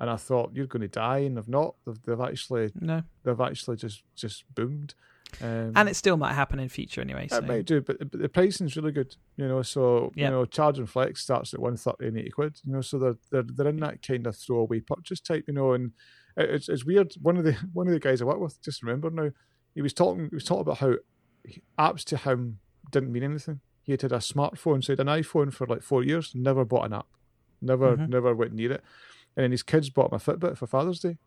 And 0.00 0.10
I 0.10 0.16
thought 0.16 0.50
you're 0.52 0.66
going 0.66 0.82
to 0.82 0.88
die, 0.88 1.18
and 1.20 1.36
they've 1.36 1.48
not. 1.48 1.76
They've, 1.86 2.02
they've 2.02 2.20
actually 2.20 2.72
no, 2.80 3.04
they've 3.22 3.40
actually 3.40 3.76
just 3.76 4.02
just 4.16 4.44
boomed. 4.52 4.94
Um, 5.42 5.72
and 5.76 5.88
it 5.88 5.96
still 5.96 6.16
might 6.16 6.32
happen 6.32 6.58
in 6.58 6.68
future 6.68 7.00
anyway. 7.00 7.28
So 7.28 7.38
it 7.38 7.46
might 7.46 7.64
do, 7.66 7.80
but, 7.80 7.98
but 8.10 8.20
the 8.20 8.28
pricing's 8.28 8.76
really 8.76 8.92
good. 8.92 9.16
You 9.36 9.48
know, 9.48 9.62
so 9.62 10.12
Yeah. 10.14 10.26
you 10.26 10.30
know, 10.30 10.44
charge 10.46 10.78
and 10.78 10.88
flex 10.88 11.22
starts 11.22 11.52
at 11.52 11.60
one 11.60 11.76
thirty 11.76 12.06
and 12.08 12.16
eighty 12.18 12.30
quid. 12.30 12.58
You 12.64 12.72
know, 12.72 12.80
so 12.80 12.98
they're 12.98 13.16
they're 13.30 13.42
they're 13.42 13.68
in 13.68 13.80
that 13.80 14.02
kind 14.06 14.26
of 14.26 14.36
throwaway 14.36 14.80
purchase 14.80 15.20
type. 15.20 15.44
You 15.48 15.54
know, 15.54 15.72
and 15.72 15.92
it's 16.36 16.68
it's 16.68 16.84
weird. 16.84 17.14
One 17.22 17.36
of 17.36 17.44
the 17.44 17.52
one 17.72 17.86
of 17.86 17.92
the 17.92 18.00
guys 18.00 18.22
I 18.22 18.24
work 18.24 18.40
with, 18.40 18.60
just 18.62 18.82
remember 18.82 19.10
now, 19.10 19.30
he 19.74 19.82
was 19.82 19.92
talking 19.92 20.28
he 20.30 20.34
was 20.36 20.44
talking 20.44 20.62
about 20.62 20.78
how 20.78 20.94
apps 21.78 22.04
to 22.04 22.16
him 22.16 22.58
didn't 22.90 23.12
mean 23.12 23.22
anything. 23.22 23.60
He 23.82 23.92
had 23.92 24.02
had 24.02 24.12
a 24.12 24.18
smartphone, 24.18 24.82
so 24.82 24.92
he 24.92 24.92
had 24.92 25.00
an 25.00 25.22
iPhone 25.22 25.52
for 25.52 25.66
like 25.66 25.82
four 25.82 26.02
years, 26.02 26.32
never 26.34 26.64
bought 26.64 26.86
an 26.86 26.92
app, 26.94 27.06
never 27.60 27.96
Mhm. 27.96 28.08
never 28.08 28.34
went 28.34 28.52
near 28.52 28.72
it. 28.72 28.84
And 29.36 29.44
then 29.44 29.50
his 29.50 29.62
kids 29.62 29.90
bought 29.90 30.10
him 30.12 30.16
a 30.16 30.18
Fitbit 30.18 30.56
for 30.56 30.66
Father's 30.66 31.00
Day. 31.00 31.18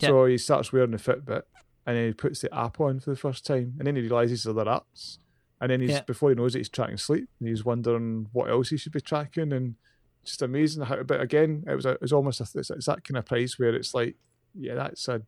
Yeah. 0.00 0.08
So 0.08 0.24
he 0.26 0.38
starts 0.38 0.72
wearing 0.72 0.90
the 0.90 0.96
Fitbit 0.98 1.42
and 1.88 1.96
then 1.96 2.06
he 2.08 2.12
puts 2.12 2.42
the 2.42 2.54
app 2.54 2.78
on 2.80 3.00
for 3.00 3.08
the 3.08 3.16
first 3.16 3.46
time 3.46 3.72
and 3.78 3.86
then 3.86 3.96
he 3.96 4.02
realizes 4.02 4.42
there 4.42 4.54
are 4.54 4.60
other 4.60 4.70
apps. 4.70 5.16
And 5.58 5.70
then 5.70 5.80
he's 5.80 5.90
Yeah. 5.90 6.02
before 6.02 6.28
he 6.28 6.36
knows 6.36 6.54
it, 6.54 6.58
he's 6.58 6.68
tracking 6.68 6.98
sleep 6.98 7.28
and 7.40 7.48
he's 7.48 7.64
wondering 7.64 8.28
what 8.32 8.50
else 8.50 8.68
he 8.68 8.76
should 8.76 8.92
be 8.92 9.00
tracking 9.00 9.52
and 9.54 9.76
just 10.24 10.42
amazing 10.42 10.82
how 10.84 11.02
but 11.02 11.22
again 11.22 11.64
it 11.66 11.74
was 11.74 11.86
a, 11.86 11.92
it 11.92 12.02
was 12.02 12.12
almost 12.12 12.40
a, 12.40 12.58
it's, 12.58 12.68
it's 12.70 12.84
that 12.84 13.02
kind 13.04 13.16
of 13.16 13.24
price 13.24 13.58
where 13.58 13.74
it's 13.74 13.94
like 13.94 14.16
yeah 14.54 14.74
that's 14.74 15.08
a 15.08 15.22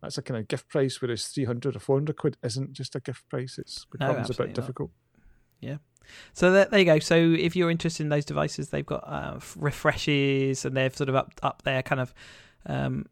that's 0.00 0.18
a 0.18 0.22
kind 0.22 0.38
of 0.38 0.46
gift 0.46 0.68
price 0.68 1.02
whereas 1.02 1.26
300 1.26 1.74
or 1.74 1.80
400 1.80 2.16
quid 2.16 2.36
isn't 2.44 2.72
just 2.72 2.94
a 2.94 3.00
gift 3.00 3.28
price 3.28 3.58
it's 3.58 3.84
No, 3.98 4.06
becomes 4.06 4.16
a 4.16 4.20
absolutely 4.30 4.54
bit 4.54 4.78
not. 4.78 4.90
Yeah. 5.60 5.76
So 6.34 6.52
there, 6.52 6.66
there 6.66 6.78
you 6.78 6.84
go. 6.84 6.98
So 7.00 7.16
if 7.16 7.56
you're 7.56 7.70
interested 7.70 8.04
in 8.04 8.10
those 8.10 8.24
devices, 8.24 8.68
they've 8.70 8.86
got 8.86 9.02
uh, 9.08 9.40
refreshes, 9.56 10.64
and 10.64 10.76
they've 10.76 10.94
sort 10.94 11.08
of 11.08 11.16
up 11.16 11.32
up 11.42 11.62
their 11.62 11.82
kind 11.82 12.00
of 12.00 12.14
um, 12.66 13.06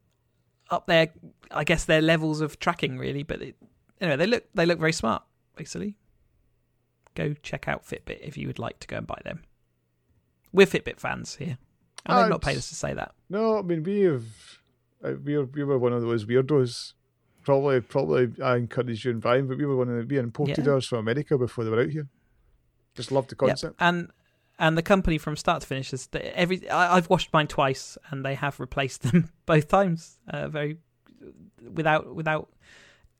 up 0.70 0.86
their, 0.86 1.08
I 1.50 1.64
guess, 1.64 1.84
their 1.84 2.02
levels 2.02 2.40
of 2.40 2.58
tracking 2.58 2.98
really. 2.98 3.22
But 3.22 3.42
it, 3.42 3.56
anyway, 4.00 4.16
they 4.16 4.26
look 4.26 4.44
they 4.54 4.66
look 4.66 4.78
very 4.78 4.92
smart. 4.92 5.22
Basically, 5.56 5.96
go 7.14 7.34
check 7.42 7.68
out 7.68 7.84
Fitbit 7.86 8.20
if 8.20 8.36
you 8.36 8.46
would 8.46 8.58
like 8.58 8.80
to 8.80 8.86
go 8.86 8.96
and 8.96 9.06
buy 9.06 9.20
them. 9.24 9.42
We're 10.52 10.66
Fitbit 10.66 10.98
fans 11.00 11.36
here, 11.36 11.58
and 12.06 12.16
they've 12.18 12.24
Uh, 12.26 12.28
not 12.28 12.42
paid 12.42 12.56
us 12.56 12.68
to 12.68 12.74
say 12.74 12.94
that. 12.94 13.14
No, 13.28 13.58
I 13.58 13.62
mean 13.62 13.82
we 13.82 14.00
have 14.02 14.24
uh, 15.04 15.12
we 15.24 15.36
were 15.36 15.44
we 15.46 15.64
were 15.64 15.78
one 15.78 15.92
of 15.92 16.02
those 16.02 16.24
weirdos. 16.26 16.92
Probably 17.44 17.80
probably 17.80 18.32
I 18.42 18.56
encouraged 18.56 19.04
you 19.04 19.10
in 19.10 19.20
Brian, 19.20 19.46
but 19.46 19.58
we 19.58 19.66
were 19.66 19.76
one 19.76 19.88
of 19.88 19.96
the 20.08 20.14
we 20.14 20.18
imported 20.18 20.64
Yeah. 20.66 20.72
ours 20.72 20.86
from 20.86 20.98
America 21.00 21.36
before 21.36 21.64
they 21.64 21.70
were 21.70 21.80
out 21.82 21.90
here. 21.90 22.08
Just 22.94 23.10
love 23.12 23.26
the 23.26 23.34
concept. 23.34 23.76
and 23.80 24.10
and 24.58 24.78
the 24.78 24.82
company 24.82 25.18
from 25.18 25.36
start 25.36 25.62
to 25.62 25.66
finish 25.66 25.92
is 25.92 26.08
every. 26.14 26.68
I, 26.68 26.96
I've 26.96 27.10
washed 27.10 27.32
mine 27.32 27.46
twice, 27.48 27.98
and 28.10 28.24
they 28.24 28.34
have 28.34 28.60
replaced 28.60 29.02
them 29.02 29.30
both 29.46 29.68
times. 29.68 30.18
Uh, 30.28 30.48
very 30.48 30.78
without 31.72 32.14
without 32.14 32.48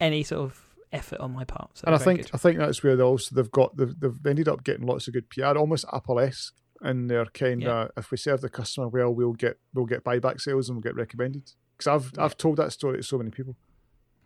any 0.01 0.23
sort 0.23 0.43
of 0.43 0.61
effort 0.93 1.19
on 1.21 1.33
my 1.33 1.45
part. 1.45 1.79
So 1.79 1.85
and 1.87 1.95
I 1.95 1.99
think 1.99 2.23
good. 2.23 2.31
I 2.35 2.39
think 2.39 2.59
that's 2.59 2.83
where 2.83 2.97
they 2.97 3.03
also 3.03 3.35
they've 3.35 3.51
got 3.51 3.77
they've, 3.77 3.99
they've 3.99 4.27
ended 4.27 4.49
up 4.49 4.65
getting 4.65 4.87
lots 4.87 5.09
of 5.09 5.15
good 5.15 5.29
PR, 5.31 5.57
almost 5.57 5.85
Apple 5.93 6.21
esque, 6.21 6.55
and 6.81 7.11
they're 7.11 7.27
kind 7.27 7.65
of 7.67 7.91
if 7.97 8.11
we 8.11 8.17
serve 8.17 8.41
the 8.41 8.49
customer 8.49 8.89
well, 8.89 9.13
we'll 9.13 9.33
get 9.33 9.59
we'll 9.73 9.87
get 9.87 10.05
buyback 10.05 10.41
sales 10.41 10.69
and 10.69 10.77
we'll 10.77 10.83
get 10.83 10.95
recommended. 10.97 11.51
Because 11.77 11.89
I've 11.89 12.13
Yeah. 12.17 12.25
I've 12.25 12.37
told 12.37 12.59
that 12.59 12.73
story 12.73 12.99
to 12.99 13.03
so 13.03 13.19
many 13.19 13.31
people, 13.31 13.57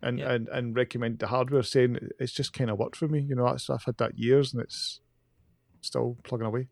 and 0.01 0.19
Yeah. 0.19 0.31
and 0.31 0.47
and 0.49 0.75
recommended 0.75 1.19
the 1.19 1.27
hardware, 1.27 1.63
saying 1.63 1.97
it's 2.19 2.33
just 2.33 2.53
kind 2.53 2.69
of 2.69 2.77
worked 2.77 2.97
for 2.97 3.07
me. 3.07 3.21
You 3.21 3.33
know, 3.35 3.45
that's, 3.45 3.69
I've 3.69 3.83
had 3.85 3.97
that 3.97 4.19
years, 4.19 4.53
and 4.53 4.61
it's 4.61 5.01
still 5.81 6.17
plugging 6.23 6.45
away. 6.45 6.67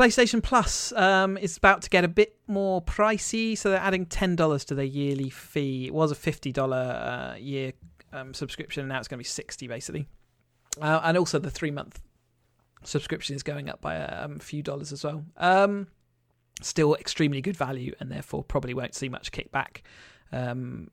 PlayStation 0.00 0.42
Plus 0.42 0.92
um, 0.92 1.36
is 1.36 1.58
about 1.58 1.82
to 1.82 1.90
get 1.90 2.04
a 2.04 2.08
bit 2.08 2.34
more 2.46 2.80
pricey, 2.80 3.54
so 3.54 3.68
they're 3.68 3.78
adding 3.78 4.06
ten 4.06 4.34
dollars 4.34 4.64
to 4.64 4.74
their 4.74 4.82
yearly 4.82 5.28
fee. 5.28 5.88
It 5.88 5.92
was 5.92 6.10
a 6.10 6.14
fifty 6.14 6.52
dollar 6.52 6.78
uh, 6.78 7.36
year 7.36 7.74
um, 8.10 8.32
subscription, 8.32 8.80
and 8.80 8.88
now 8.88 8.98
it's 8.98 9.08
going 9.08 9.18
to 9.18 9.22
be 9.22 9.28
sixty 9.28 9.68
basically. 9.68 10.08
Uh, 10.80 11.02
and 11.04 11.18
also 11.18 11.38
the 11.38 11.50
three 11.50 11.70
month 11.70 12.00
subscription 12.82 13.36
is 13.36 13.42
going 13.42 13.68
up 13.68 13.82
by 13.82 13.96
a 13.96 14.24
um, 14.24 14.38
few 14.38 14.62
dollars 14.62 14.90
as 14.90 15.04
well. 15.04 15.22
Um, 15.36 15.88
still 16.62 16.94
extremely 16.94 17.42
good 17.42 17.58
value, 17.58 17.92
and 18.00 18.10
therefore 18.10 18.42
probably 18.42 18.72
won't 18.72 18.94
see 18.94 19.10
much 19.10 19.32
kickback. 19.32 19.82
Um, 20.32 20.90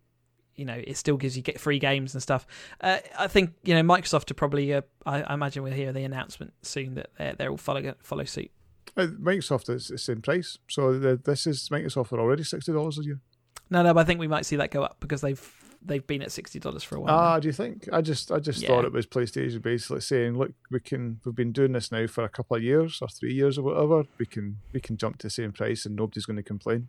you 0.55 0.65
know, 0.65 0.81
it 0.85 0.97
still 0.97 1.15
gives 1.15 1.37
you 1.37 1.43
get 1.43 1.61
free 1.61 1.79
games 1.79 2.13
and 2.13 2.21
stuff. 2.21 2.45
Uh, 2.81 2.97
I 3.17 3.27
think 3.27 3.53
you 3.63 3.73
know 3.73 3.83
Microsoft 3.83 4.31
are 4.31 4.33
probably. 4.33 4.73
Uh, 4.73 4.81
I, 5.05 5.21
I, 5.21 5.33
imagine 5.33 5.63
we'll 5.63 5.71
hear 5.71 5.93
the 5.93 6.03
announcement 6.03 6.51
soon 6.61 6.95
that 6.95 7.11
they're 7.17 7.35
they're 7.35 7.49
all 7.51 7.55
follow 7.55 7.93
follow 8.01 8.25
suit. 8.25 8.51
Uh, 8.97 9.07
Microsoft 9.21 9.69
is 9.69 9.89
the 9.89 9.97
same 9.97 10.21
price, 10.21 10.57
so 10.67 10.97
the, 10.97 11.17
this 11.17 11.45
is 11.45 11.69
Microsoft 11.69 12.11
are 12.11 12.19
already 12.19 12.43
sixty 12.43 12.71
dollars 12.71 12.97
a 12.97 13.03
year. 13.03 13.19
No, 13.69 13.83
no, 13.83 13.93
but 13.93 14.01
I 14.01 14.03
think 14.05 14.19
we 14.19 14.27
might 14.27 14.45
see 14.45 14.55
that 14.55 14.71
go 14.71 14.83
up 14.83 14.97
because 14.99 15.21
they've 15.21 15.53
they've 15.85 16.05
been 16.05 16.23
at 16.23 16.31
sixty 16.31 16.59
dollars 16.59 16.83
for 16.83 16.95
a 16.95 17.01
while. 17.01 17.15
Ah, 17.15 17.39
do 17.39 17.47
you 17.47 17.53
think? 17.53 17.87
I 17.93 18.01
just 18.01 18.31
I 18.31 18.39
just 18.39 18.61
yeah. 18.61 18.69
thought 18.69 18.85
it 18.85 18.91
was 18.91 19.05
PlayStation 19.05 19.61
basically 19.61 20.01
saying, 20.01 20.37
look, 20.37 20.51
we 20.71 20.79
can 20.79 21.19
we've 21.23 21.35
been 21.35 21.51
doing 21.51 21.73
this 21.73 21.91
now 21.91 22.07
for 22.07 22.23
a 22.23 22.29
couple 22.29 22.57
of 22.57 22.63
years 22.63 22.99
or 23.01 23.07
three 23.07 23.33
years 23.33 23.57
or 23.57 23.63
whatever. 23.63 24.05
We 24.17 24.25
can 24.25 24.57
we 24.73 24.81
can 24.81 24.97
jump 24.97 25.19
to 25.19 25.27
the 25.27 25.31
same 25.31 25.51
price 25.51 25.85
and 25.85 25.95
nobody's 25.95 26.25
going 26.25 26.37
to 26.37 26.43
complain. 26.43 26.87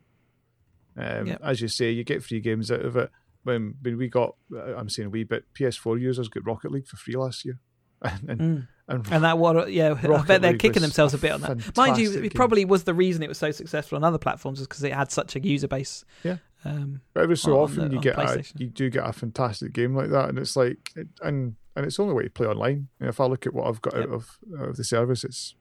Um, 0.96 1.26
yep. 1.26 1.40
As 1.42 1.60
you 1.60 1.68
say, 1.68 1.90
you 1.90 2.04
get 2.04 2.24
free 2.24 2.40
games 2.40 2.70
out 2.70 2.84
of 2.84 2.96
it. 2.96 3.10
When 3.44 3.74
when 3.82 3.98
we 3.98 4.08
got, 4.08 4.34
I'm 4.56 4.88
saying 4.88 5.10
we, 5.10 5.24
but 5.24 5.44
PS4 5.54 6.00
users 6.00 6.28
got 6.28 6.46
Rocket 6.46 6.72
League 6.72 6.86
for 6.86 6.96
free 6.96 7.16
last 7.16 7.44
year. 7.44 7.60
and, 8.02 8.40
mm. 8.40 8.68
And, 8.88 9.06
and, 9.10 9.24
that 9.24 9.38
what 9.38 9.70
yeah 9.70 9.88
Rocket 9.88 10.10
I 10.10 10.22
bet 10.22 10.42
they're 10.42 10.52
League 10.52 10.60
kicking 10.60 10.82
themselves 10.82 11.12
a 11.14 11.18
bit 11.18 11.32
on 11.32 11.40
that. 11.42 11.76
Mind 11.76 11.98
you, 11.98 12.10
it 12.10 12.20
game. 12.20 12.30
probably 12.30 12.64
was 12.64 12.84
the 12.84 12.94
reason 12.94 13.22
it 13.22 13.28
was 13.28 13.38
so 13.38 13.50
successful 13.50 13.96
on 13.96 14.04
other 14.04 14.18
platforms 14.18 14.60
is 14.60 14.66
because 14.66 14.82
it 14.82 14.92
had 14.92 15.12
such 15.12 15.36
a 15.36 15.40
user 15.40 15.68
base. 15.68 16.04
Yeah. 16.24 16.38
Um, 16.64 17.02
but 17.14 17.22
every 17.22 17.36
so 17.36 17.60
often 17.60 17.88
the, 17.88 17.94
you 17.94 18.00
get 18.00 18.18
a, 18.18 18.42
you 18.56 18.66
do 18.68 18.90
get 18.90 19.06
a 19.06 19.12
fantastic 19.12 19.72
game 19.72 19.94
like 19.94 20.10
that, 20.10 20.30
and 20.30 20.38
it's 20.38 20.56
like 20.56 20.92
and 21.22 21.54
and 21.76 21.86
it's 21.86 21.96
the 21.96 22.02
only 22.02 22.14
way 22.14 22.24
to 22.24 22.30
play 22.30 22.46
online. 22.46 22.88
And 22.98 23.08
if 23.08 23.20
I 23.20 23.26
look 23.26 23.46
at 23.46 23.54
what 23.54 23.68
I've 23.68 23.82
got 23.82 23.94
yep. 23.94 24.04
out 24.04 24.10
of 24.10 24.38
out 24.58 24.68
of 24.70 24.76
the 24.76 24.84
service, 24.84 25.22
it's 25.22 25.54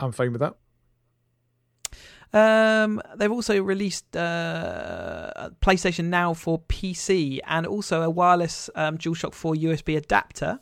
I'm 0.00 0.12
fine 0.12 0.32
with 0.32 0.40
that. 0.40 0.56
Um, 2.30 3.00
they've 3.16 3.32
also 3.32 3.62
released 3.62 4.16
uh, 4.16 5.50
PlayStation 5.62 6.06
Now 6.06 6.34
for 6.34 6.58
PC 6.60 7.40
and 7.46 7.66
also 7.66 8.02
a 8.02 8.10
wireless 8.10 8.68
um, 8.74 8.98
DualShock 8.98 9.32
4 9.32 9.54
USB 9.54 9.96
adapter. 9.96 10.60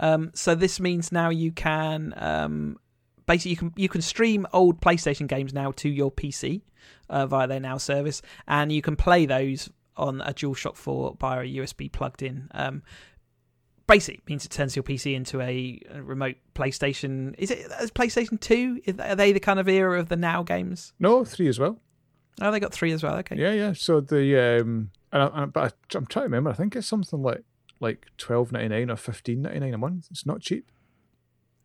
Um, 0.00 0.30
so 0.34 0.54
this 0.54 0.80
means 0.80 1.12
now 1.12 1.30
you 1.30 1.52
can 1.52 2.14
um, 2.16 2.78
basically 3.26 3.52
you 3.52 3.56
can 3.56 3.72
you 3.76 3.88
can 3.88 4.02
stream 4.02 4.46
old 4.52 4.80
PlayStation 4.80 5.26
games 5.26 5.52
now 5.52 5.72
to 5.72 5.88
your 5.88 6.10
PC 6.10 6.62
uh, 7.08 7.26
via 7.26 7.46
their 7.46 7.60
Now 7.60 7.78
service, 7.78 8.22
and 8.46 8.72
you 8.72 8.82
can 8.82 8.96
play 8.96 9.26
those 9.26 9.70
on 9.96 10.20
a 10.22 10.34
DualShock 10.34 10.76
4 10.76 11.16
via 11.20 11.40
a 11.40 11.44
USB 11.44 11.90
plugged 11.90 12.22
in. 12.22 12.48
Um, 12.52 12.82
basically 13.86 14.20
means 14.28 14.44
it 14.44 14.50
turns 14.50 14.74
your 14.74 14.82
PC 14.82 15.14
into 15.14 15.40
a, 15.40 15.80
remote 16.00 16.36
PlayStation. 16.54 17.34
Is 17.38 17.50
it 17.50 17.70
is 17.80 17.90
PlayStation 17.90 18.40
Two? 18.40 18.80
Are 18.98 19.16
they 19.16 19.32
the 19.32 19.40
kind 19.40 19.60
of 19.60 19.68
era 19.68 19.98
of 19.98 20.08
the 20.08 20.16
Now 20.16 20.42
games? 20.42 20.92
No, 20.98 21.24
three 21.24 21.48
as 21.48 21.58
well. 21.58 21.78
Oh, 22.40 22.50
they 22.50 22.58
got 22.58 22.72
three 22.72 22.92
as 22.92 23.02
well. 23.02 23.16
Okay. 23.18 23.36
Yeah, 23.36 23.52
yeah. 23.52 23.72
So 23.74 24.00
the 24.00 24.60
um, 24.60 24.90
and 25.12 25.22
I, 25.22 25.44
but 25.46 25.72
I, 25.72 25.96
I'm 25.96 26.06
trying 26.06 26.24
to 26.24 26.28
remember. 26.28 26.50
I 26.50 26.54
think 26.54 26.74
it's 26.74 26.86
something 26.86 27.22
like 27.22 27.44
like 27.80 28.06
twelve 28.18 28.52
ninety 28.52 28.68
nine 28.68 28.90
or 28.90 28.96
fifteen 28.96 29.42
ninety 29.42 29.60
nine 29.60 29.74
a 29.74 29.78
month. 29.78 30.08
It's 30.10 30.26
not 30.26 30.40
cheap. 30.40 30.70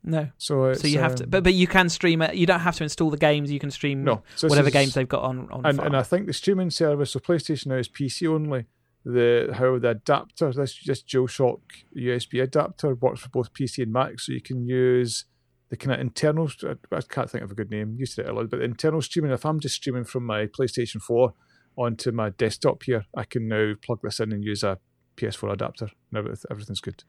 No. 0.02 0.28
So 0.38 0.72
so 0.72 0.86
you 0.86 0.98
have 0.98 1.12
um, 1.12 1.16
to, 1.18 1.26
but 1.26 1.44
but 1.44 1.54
you 1.54 1.66
can 1.66 1.88
stream 1.88 2.22
it. 2.22 2.34
You 2.34 2.46
don't 2.46 2.60
have 2.60 2.76
to 2.76 2.84
install 2.84 3.10
the 3.10 3.18
games. 3.18 3.50
You 3.50 3.60
can 3.60 3.70
stream 3.70 4.04
no, 4.04 4.22
so 4.34 4.48
whatever 4.48 4.68
is, 4.68 4.72
games 4.72 4.94
they've 4.94 5.08
got 5.08 5.22
on 5.22 5.48
on. 5.50 5.66
And, 5.66 5.78
and 5.78 5.96
I 5.96 6.02
think 6.02 6.26
the 6.26 6.32
streaming 6.32 6.70
service, 6.70 7.12
so 7.12 7.20
PlayStation 7.20 7.66
now 7.66 7.76
is 7.76 7.88
PC 7.88 8.28
only. 8.28 8.66
The 9.04 9.50
how 9.54 9.78
the 9.78 9.90
adapter, 9.90 10.52
this 10.52 10.78
this 10.84 11.02
DualShock 11.02 11.60
USB 11.96 12.42
adapter 12.42 12.94
works 12.94 13.20
for 13.20 13.30
both 13.30 13.52
PC 13.52 13.82
and 13.82 13.92
Mac, 13.92 14.20
so 14.20 14.32
you 14.32 14.42
can 14.42 14.66
use 14.66 15.24
the 15.70 15.76
kind 15.76 15.94
of 15.94 16.00
internal. 16.00 16.50
I 16.92 17.00
can't 17.00 17.30
think 17.30 17.44
of 17.44 17.50
a 17.50 17.54
good 17.54 17.70
name. 17.70 17.96
Used 17.98 18.18
it 18.18 18.28
a 18.28 18.32
lot, 18.32 18.50
but 18.50 18.60
internal 18.60 19.00
streaming. 19.00 19.32
If 19.32 19.46
I'm 19.46 19.60
just 19.60 19.76
streaming 19.76 20.04
from 20.04 20.26
my 20.26 20.46
PlayStation 20.46 21.00
Four 21.00 21.34
onto 21.76 22.10
my 22.10 22.30
desktop 22.30 22.82
here, 22.82 23.06
I 23.14 23.24
can 23.24 23.48
now 23.48 23.72
plug 23.82 24.00
this 24.02 24.20
in 24.20 24.32
and 24.32 24.44
use 24.44 24.62
a 24.62 24.78
PS4 25.20 25.52
adapter. 25.52 25.88
Now 26.12 26.20
everything's 26.50 26.80
good 26.80 27.04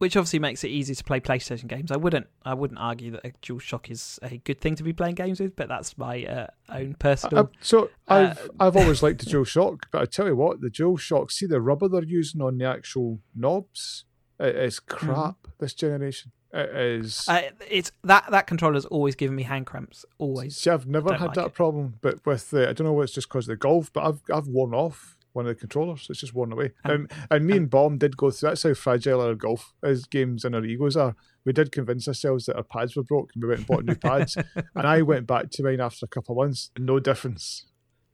which 0.00 0.16
obviously 0.16 0.38
makes 0.38 0.64
it 0.64 0.68
easy 0.68 0.94
to 0.94 1.04
play 1.04 1.20
PlayStation 1.20 1.66
games. 1.66 1.92
I 1.92 1.98
wouldn't 1.98 2.26
I 2.42 2.54
wouldn't 2.54 2.80
argue 2.80 3.10
that 3.10 3.20
a 3.22 3.30
DualShock 3.42 3.90
is 3.90 4.18
a 4.22 4.38
good 4.38 4.58
thing 4.58 4.74
to 4.76 4.82
be 4.82 4.94
playing 4.94 5.14
games 5.14 5.40
with, 5.40 5.54
but 5.54 5.68
that's 5.68 5.98
my 5.98 6.24
uh, 6.24 6.46
own 6.70 6.94
personal. 6.94 7.44
Uh, 7.44 7.46
so 7.60 7.90
I've 8.08 8.38
uh, 8.38 8.48
I've 8.60 8.76
always 8.78 9.02
liked 9.02 9.22
the 9.22 9.30
DualShock, 9.30 9.82
but 9.92 10.00
I 10.00 10.06
tell 10.06 10.26
you 10.26 10.36
what, 10.36 10.62
the 10.62 10.70
DualShock, 10.70 11.30
see 11.30 11.44
the 11.44 11.60
rubber 11.60 11.86
they're 11.86 12.02
using 12.02 12.40
on 12.40 12.56
the 12.56 12.64
actual 12.64 13.20
knobs, 13.34 14.06
it 14.38 14.56
is 14.56 14.80
mm-hmm. 14.80 15.06
crap 15.06 15.42
mm. 15.42 15.50
this 15.58 15.74
generation. 15.74 16.32
It 16.50 16.74
is. 16.74 17.28
Uh, 17.28 17.42
it's 17.68 17.92
that 18.02 18.30
that 18.30 18.46
controller's 18.46 18.86
always 18.86 19.14
given 19.14 19.36
me 19.36 19.42
hand 19.42 19.66
cramps. 19.66 20.06
Always. 20.16 20.56
See, 20.56 20.70
I've 20.70 20.86
never 20.86 21.12
had 21.12 21.26
like 21.26 21.34
that 21.34 21.46
it. 21.48 21.54
problem, 21.54 21.98
but 22.00 22.24
with 22.24 22.48
the 22.48 22.70
I 22.70 22.72
don't 22.72 22.86
know 22.86 23.00
it's 23.02 23.12
just 23.12 23.28
because 23.28 23.44
of 23.44 23.52
the 23.52 23.56
golf, 23.56 23.92
but 23.92 24.04
I've 24.04 24.22
I've 24.32 24.48
worn 24.48 24.72
off 24.72 25.18
one 25.32 25.46
of 25.46 25.48
the 25.48 25.60
controllers. 25.60 26.06
It's 26.10 26.20
just 26.20 26.34
worn 26.34 26.52
away. 26.52 26.72
And, 26.84 26.92
um, 26.92 27.08
and 27.30 27.46
me 27.46 27.52
and, 27.52 27.62
and 27.62 27.70
Bomb 27.70 27.98
did 27.98 28.16
go 28.16 28.30
through. 28.30 28.50
That's 28.50 28.62
how 28.62 28.74
fragile 28.74 29.20
our 29.20 29.34
golf 29.34 29.72
as 29.82 30.04
games 30.04 30.44
and 30.44 30.54
our 30.54 30.64
egos 30.64 30.96
are. 30.96 31.14
We 31.44 31.52
did 31.52 31.72
convince 31.72 32.06
ourselves 32.08 32.46
that 32.46 32.56
our 32.56 32.62
pads 32.62 32.96
were 32.96 33.02
broken. 33.02 33.40
We 33.40 33.48
went 33.48 33.60
and 33.60 33.66
bought 33.66 33.84
new 33.84 33.94
pads, 33.94 34.36
and 34.74 34.86
I 34.86 35.02
went 35.02 35.26
back 35.26 35.50
to 35.50 35.62
mine 35.62 35.80
after 35.80 36.04
a 36.04 36.08
couple 36.08 36.38
of 36.38 36.46
months. 36.46 36.70
No 36.78 37.00
difference. 37.00 37.66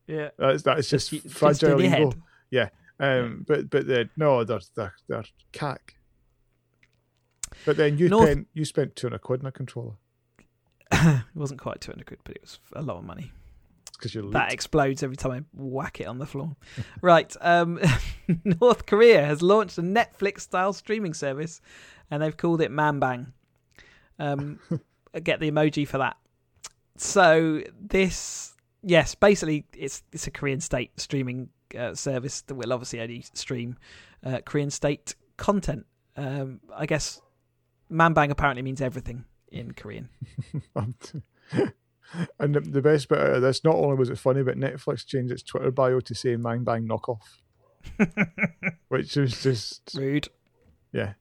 Yeah, 0.06 0.28
that's 0.38 0.62
that's 0.62 0.88
just, 0.88 1.10
just 1.10 1.28
fragile 1.30 1.82
ego. 1.82 2.10
Head. 2.10 2.22
Yeah, 2.50 2.68
um, 3.00 3.44
but 3.48 3.68
but 3.68 3.88
the, 3.88 4.08
no, 4.16 4.44
they're 4.44 4.60
they're 4.76 4.94
they're 5.08 5.24
cack. 5.52 5.94
But 7.64 7.76
then 7.76 7.98
you 7.98 8.08
North... 8.08 8.26
spent 8.30 8.48
you 8.54 8.64
spent 8.64 8.94
two 8.94 9.08
hundred 9.08 9.22
quid 9.22 9.40
on 9.40 9.46
a 9.46 9.52
controller. 9.52 9.94
it 10.92 11.24
wasn't 11.34 11.60
quite 11.60 11.80
two 11.80 11.90
hundred 11.90 12.06
quid, 12.06 12.20
but 12.22 12.36
it 12.36 12.42
was 12.42 12.60
a 12.74 12.82
lot 12.82 12.98
of 12.98 13.04
money 13.04 13.32
because 13.96 14.14
you're 14.14 14.30
that 14.30 14.52
explodes 14.52 15.02
every 15.02 15.16
time 15.16 15.32
I 15.32 15.40
whack 15.54 16.00
it 16.00 16.06
on 16.06 16.18
the 16.18 16.26
floor. 16.26 16.56
right, 17.00 17.34
um, 17.40 17.80
North 18.44 18.86
Korea 18.86 19.24
has 19.24 19.42
launched 19.42 19.78
a 19.78 19.82
Netflix-style 19.82 20.72
streaming 20.72 21.14
service, 21.14 21.60
and 22.10 22.22
they've 22.22 22.36
called 22.36 22.60
it 22.60 22.70
Manbang. 22.70 23.32
Um, 24.18 24.60
get 25.22 25.40
the 25.40 25.50
emoji 25.50 25.86
for 25.86 25.98
that. 25.98 26.16
So 26.96 27.62
this, 27.80 28.54
yes, 28.82 29.14
basically 29.14 29.66
it's 29.74 30.02
it's 30.12 30.26
a 30.26 30.30
Korean 30.30 30.60
state 30.60 30.98
streaming 30.98 31.50
uh, 31.78 31.94
service 31.94 32.42
that 32.42 32.54
will 32.54 32.72
obviously 32.72 33.00
only 33.00 33.24
stream 33.34 33.76
uh, 34.24 34.40
Korean 34.44 34.70
state 34.70 35.14
content. 35.36 35.86
Um, 36.16 36.60
I 36.74 36.86
guess 36.86 37.20
Manbang 37.90 38.30
apparently 38.30 38.62
means 38.62 38.80
everything 38.80 39.24
in 39.50 39.72
Korean. 39.72 40.08
And 42.38 42.54
the, 42.54 42.60
the, 42.60 42.82
best 42.82 43.08
bit 43.08 43.18
out 43.18 43.34
of 43.34 43.42
this, 43.42 43.64
not 43.64 43.74
only 43.74 43.96
was 43.96 44.10
it 44.10 44.18
funny, 44.18 44.42
but 44.42 44.56
Netflix 44.56 45.04
changed 45.04 45.32
its 45.32 45.42
Twitter 45.42 45.70
bio 45.70 46.00
to 46.00 46.14
say 46.14 46.36
"Mang 46.36 46.64
Bang 46.64 46.88
Knockoff," 46.88 47.20
which 48.88 49.16
is 49.16 49.42
just 49.42 49.82
rude. 49.94 50.28
Yeah. 50.92 51.14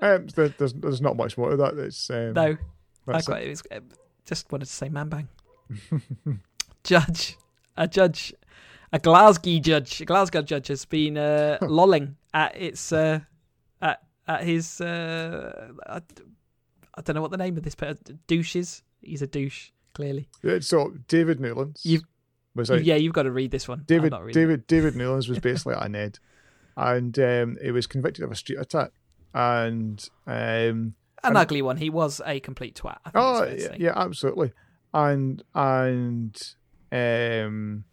Um, 0.00 0.26
there, 0.28 0.48
there's 0.48 0.74
there's 0.74 1.00
not 1.00 1.16
much 1.16 1.38
more 1.38 1.50
to 1.50 1.56
that. 1.56 1.78
It's 1.78 2.10
um, 2.10 2.34
no. 2.34 2.56
I 3.08 3.22
quite, 3.22 3.46
it. 3.46 3.50
was, 3.50 3.62
uh, 3.70 3.80
just 4.26 4.50
wanted 4.52 4.66
to 4.66 4.72
say 4.72 4.88
"Man 4.88 5.08
Bang." 5.08 5.28
judge, 6.84 7.38
a 7.76 7.88
judge, 7.88 8.34
a 8.92 8.98
Glasgow 8.98 9.58
judge, 9.58 10.00
a 10.00 10.04
Glasgow 10.04 10.42
judge 10.42 10.68
has 10.68 10.84
been 10.84 11.16
uh, 11.16 11.58
lolling 11.62 12.16
at 12.34 12.56
its 12.56 12.92
uh, 12.92 13.20
at 13.80 14.02
at 14.28 14.44
his. 14.44 14.80
Uh, 14.80 15.72
I, 15.86 16.00
I 16.94 17.00
don't 17.00 17.16
know 17.16 17.22
what 17.22 17.30
the 17.30 17.38
name 17.38 17.56
of 17.56 17.62
this, 17.62 17.74
but 17.74 17.98
douches 18.26 18.82
he's 19.02 19.22
a 19.22 19.26
douche. 19.26 19.70
Clearly. 19.94 20.26
So 20.60 20.94
David 21.06 21.38
Newlands. 21.38 21.84
You've 21.84 22.04
was 22.54 22.70
like, 22.70 22.84
yeah, 22.84 22.96
you've 22.96 23.12
got 23.12 23.22
to 23.22 23.30
read 23.30 23.50
this 23.50 23.68
one. 23.68 23.84
David 23.86 24.12
David 24.32 24.66
David 24.66 24.96
Newlands 24.96 25.28
was 25.28 25.38
basically 25.40 25.74
a 25.78 25.88
Ned, 25.88 26.18
and 26.76 27.18
um, 27.18 27.56
he 27.62 27.70
was 27.70 27.86
convicted 27.86 28.24
of 28.24 28.30
a 28.30 28.34
street 28.34 28.58
attack, 28.58 28.92
and 29.34 30.08
um, 30.26 30.32
an 30.32 30.94
and, 31.24 31.38
ugly 31.38 31.62
one. 31.62 31.76
He 31.78 31.90
was 31.90 32.20
a 32.26 32.40
complete 32.40 32.74
twat. 32.74 32.98
oh 33.14 33.44
yeah, 33.44 33.74
yeah, 33.78 33.92
absolutely, 33.96 34.52
and 34.92 35.42
and 35.54 36.54
um, 36.90 37.84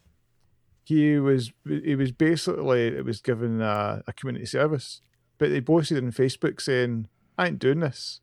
he 0.83 1.17
was 1.19 1.51
he 1.65 1.95
was 1.95 2.11
basically 2.11 2.87
it 2.87 3.05
was 3.05 3.21
given 3.21 3.61
a, 3.61 4.03
a 4.07 4.13
community 4.13 4.45
service, 4.45 5.01
but 5.37 5.49
they 5.49 5.61
posted 5.61 6.03
on 6.03 6.11
Facebook 6.11 6.59
saying, 6.59 7.07
"I 7.37 7.47
ain't 7.47 7.59
doing 7.59 7.79
this." 7.79 8.21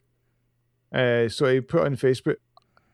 Uh, 0.92 1.28
so 1.28 1.46
he 1.46 1.60
put 1.60 1.84
on 1.84 1.96
Facebook, 1.96 2.36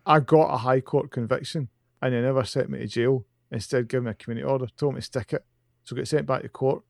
I 0.04 0.20
got 0.20 0.52
a 0.52 0.58
High 0.58 0.80
Court 0.80 1.10
conviction 1.10 1.68
and 2.00 2.12
they 2.12 2.20
never 2.20 2.44
sent 2.44 2.70
me 2.70 2.80
to 2.80 2.86
jail. 2.86 3.24
Instead, 3.50 3.88
gave 3.88 4.02
me 4.02 4.10
a 4.10 4.14
community 4.14 4.44
order, 4.44 4.66
told 4.76 4.94
me 4.94 5.00
to 5.00 5.06
stick 5.06 5.32
it. 5.32 5.44
So 5.84 5.94
I 5.94 5.98
got 5.98 6.08
sent 6.08 6.26
back 6.26 6.42
to 6.42 6.48
court. 6.48 6.82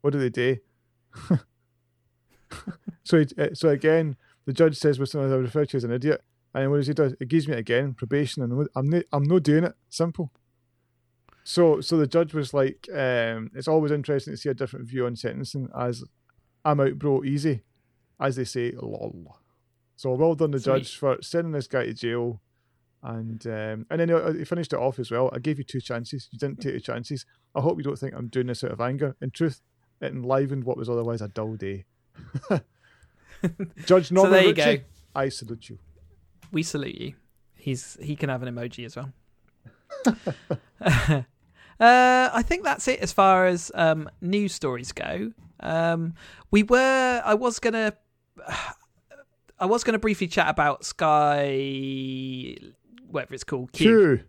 What 0.00 0.12
do 0.12 0.18
they 0.18 0.30
do? 0.30 0.56
so, 3.04 3.18
he, 3.18 3.26
uh, 3.38 3.54
so 3.54 3.68
again, 3.68 4.16
the 4.46 4.52
judge 4.52 4.76
says, 4.76 4.98
"Listen, 4.98 5.20
I 5.20 5.34
refer 5.34 5.64
to 5.66 5.76
as 5.76 5.84
an 5.84 5.92
idiot." 5.92 6.22
And 6.52 6.70
what 6.70 6.78
does 6.78 6.88
he 6.88 6.94
do? 6.94 7.14
He 7.18 7.26
gives 7.26 7.46
me 7.46 7.54
again, 7.54 7.94
probation, 7.94 8.42
and 8.42 8.68
I'm 8.74 8.90
not, 8.90 9.04
I'm 9.12 9.22
not 9.22 9.42
doing 9.42 9.64
it. 9.64 9.74
Simple. 9.88 10.32
So, 11.44 11.80
so 11.80 11.96
the 11.96 12.06
judge 12.06 12.34
was 12.34 12.52
like, 12.52 12.88
um, 12.92 13.50
"It's 13.54 13.68
always 13.68 13.92
interesting 13.92 14.32
to 14.32 14.36
see 14.36 14.48
a 14.48 14.54
different 14.54 14.88
view 14.88 15.06
on 15.06 15.16
sentencing." 15.16 15.68
As 15.78 16.02
I'm 16.64 16.80
out, 16.80 16.98
bro, 16.98 17.22
easy, 17.22 17.62
as 18.18 18.36
they 18.36 18.44
say, 18.44 18.72
lol. 18.72 19.39
So 20.00 20.14
well 20.14 20.34
done, 20.34 20.50
the 20.50 20.58
Sweet. 20.58 20.78
judge, 20.78 20.96
for 20.96 21.18
sending 21.20 21.52
this 21.52 21.66
guy 21.66 21.84
to 21.84 21.92
jail, 21.92 22.40
and 23.02 23.46
um, 23.46 23.84
and 23.90 24.00
then 24.00 24.34
he 24.34 24.46
finished 24.46 24.72
it 24.72 24.78
off 24.78 24.98
as 24.98 25.10
well. 25.10 25.28
I 25.30 25.40
gave 25.40 25.58
you 25.58 25.64
two 25.64 25.82
chances. 25.82 26.26
You 26.32 26.38
didn't 26.38 26.62
take 26.62 26.72
the 26.72 26.80
chances. 26.80 27.26
I 27.54 27.60
hope 27.60 27.76
you 27.76 27.84
don't 27.84 27.98
think 27.98 28.14
I'm 28.16 28.28
doing 28.28 28.46
this 28.46 28.64
out 28.64 28.70
of 28.70 28.80
anger. 28.80 29.14
In 29.20 29.30
truth, 29.30 29.60
it 30.00 30.10
enlivened 30.10 30.64
what 30.64 30.78
was 30.78 30.88
otherwise 30.88 31.20
a 31.20 31.28
dull 31.28 31.54
day. 31.56 31.84
Judge 33.84 34.10
Norman 34.10 34.32
there 34.32 34.42
you 34.44 34.54
Ritchie, 34.54 34.78
go. 34.78 34.84
I 35.14 35.28
salute 35.28 35.68
you. 35.68 35.78
We 36.50 36.62
salute 36.62 36.94
you. 36.94 37.14
He's 37.56 37.98
he 38.00 38.16
can 38.16 38.30
have 38.30 38.42
an 38.42 38.54
emoji 38.54 38.86
as 38.86 38.96
well. 38.96 39.12
uh, 40.80 41.22
I 41.78 42.42
think 42.42 42.64
that's 42.64 42.88
it 42.88 43.00
as 43.00 43.12
far 43.12 43.44
as 43.44 43.70
um, 43.74 44.08
news 44.22 44.54
stories 44.54 44.92
go. 44.92 45.32
Um, 45.60 46.14
we 46.50 46.62
were. 46.62 47.20
I 47.22 47.34
was 47.34 47.58
gonna. 47.58 47.92
I 49.60 49.66
was 49.66 49.84
gonna 49.84 49.98
briefly 49.98 50.26
chat 50.26 50.48
about 50.48 50.84
Sky, 50.84 52.56
whatever 53.08 53.34
it's 53.34 53.44
called, 53.44 53.72
Q. 53.72 53.86
Q. 54.16 54.24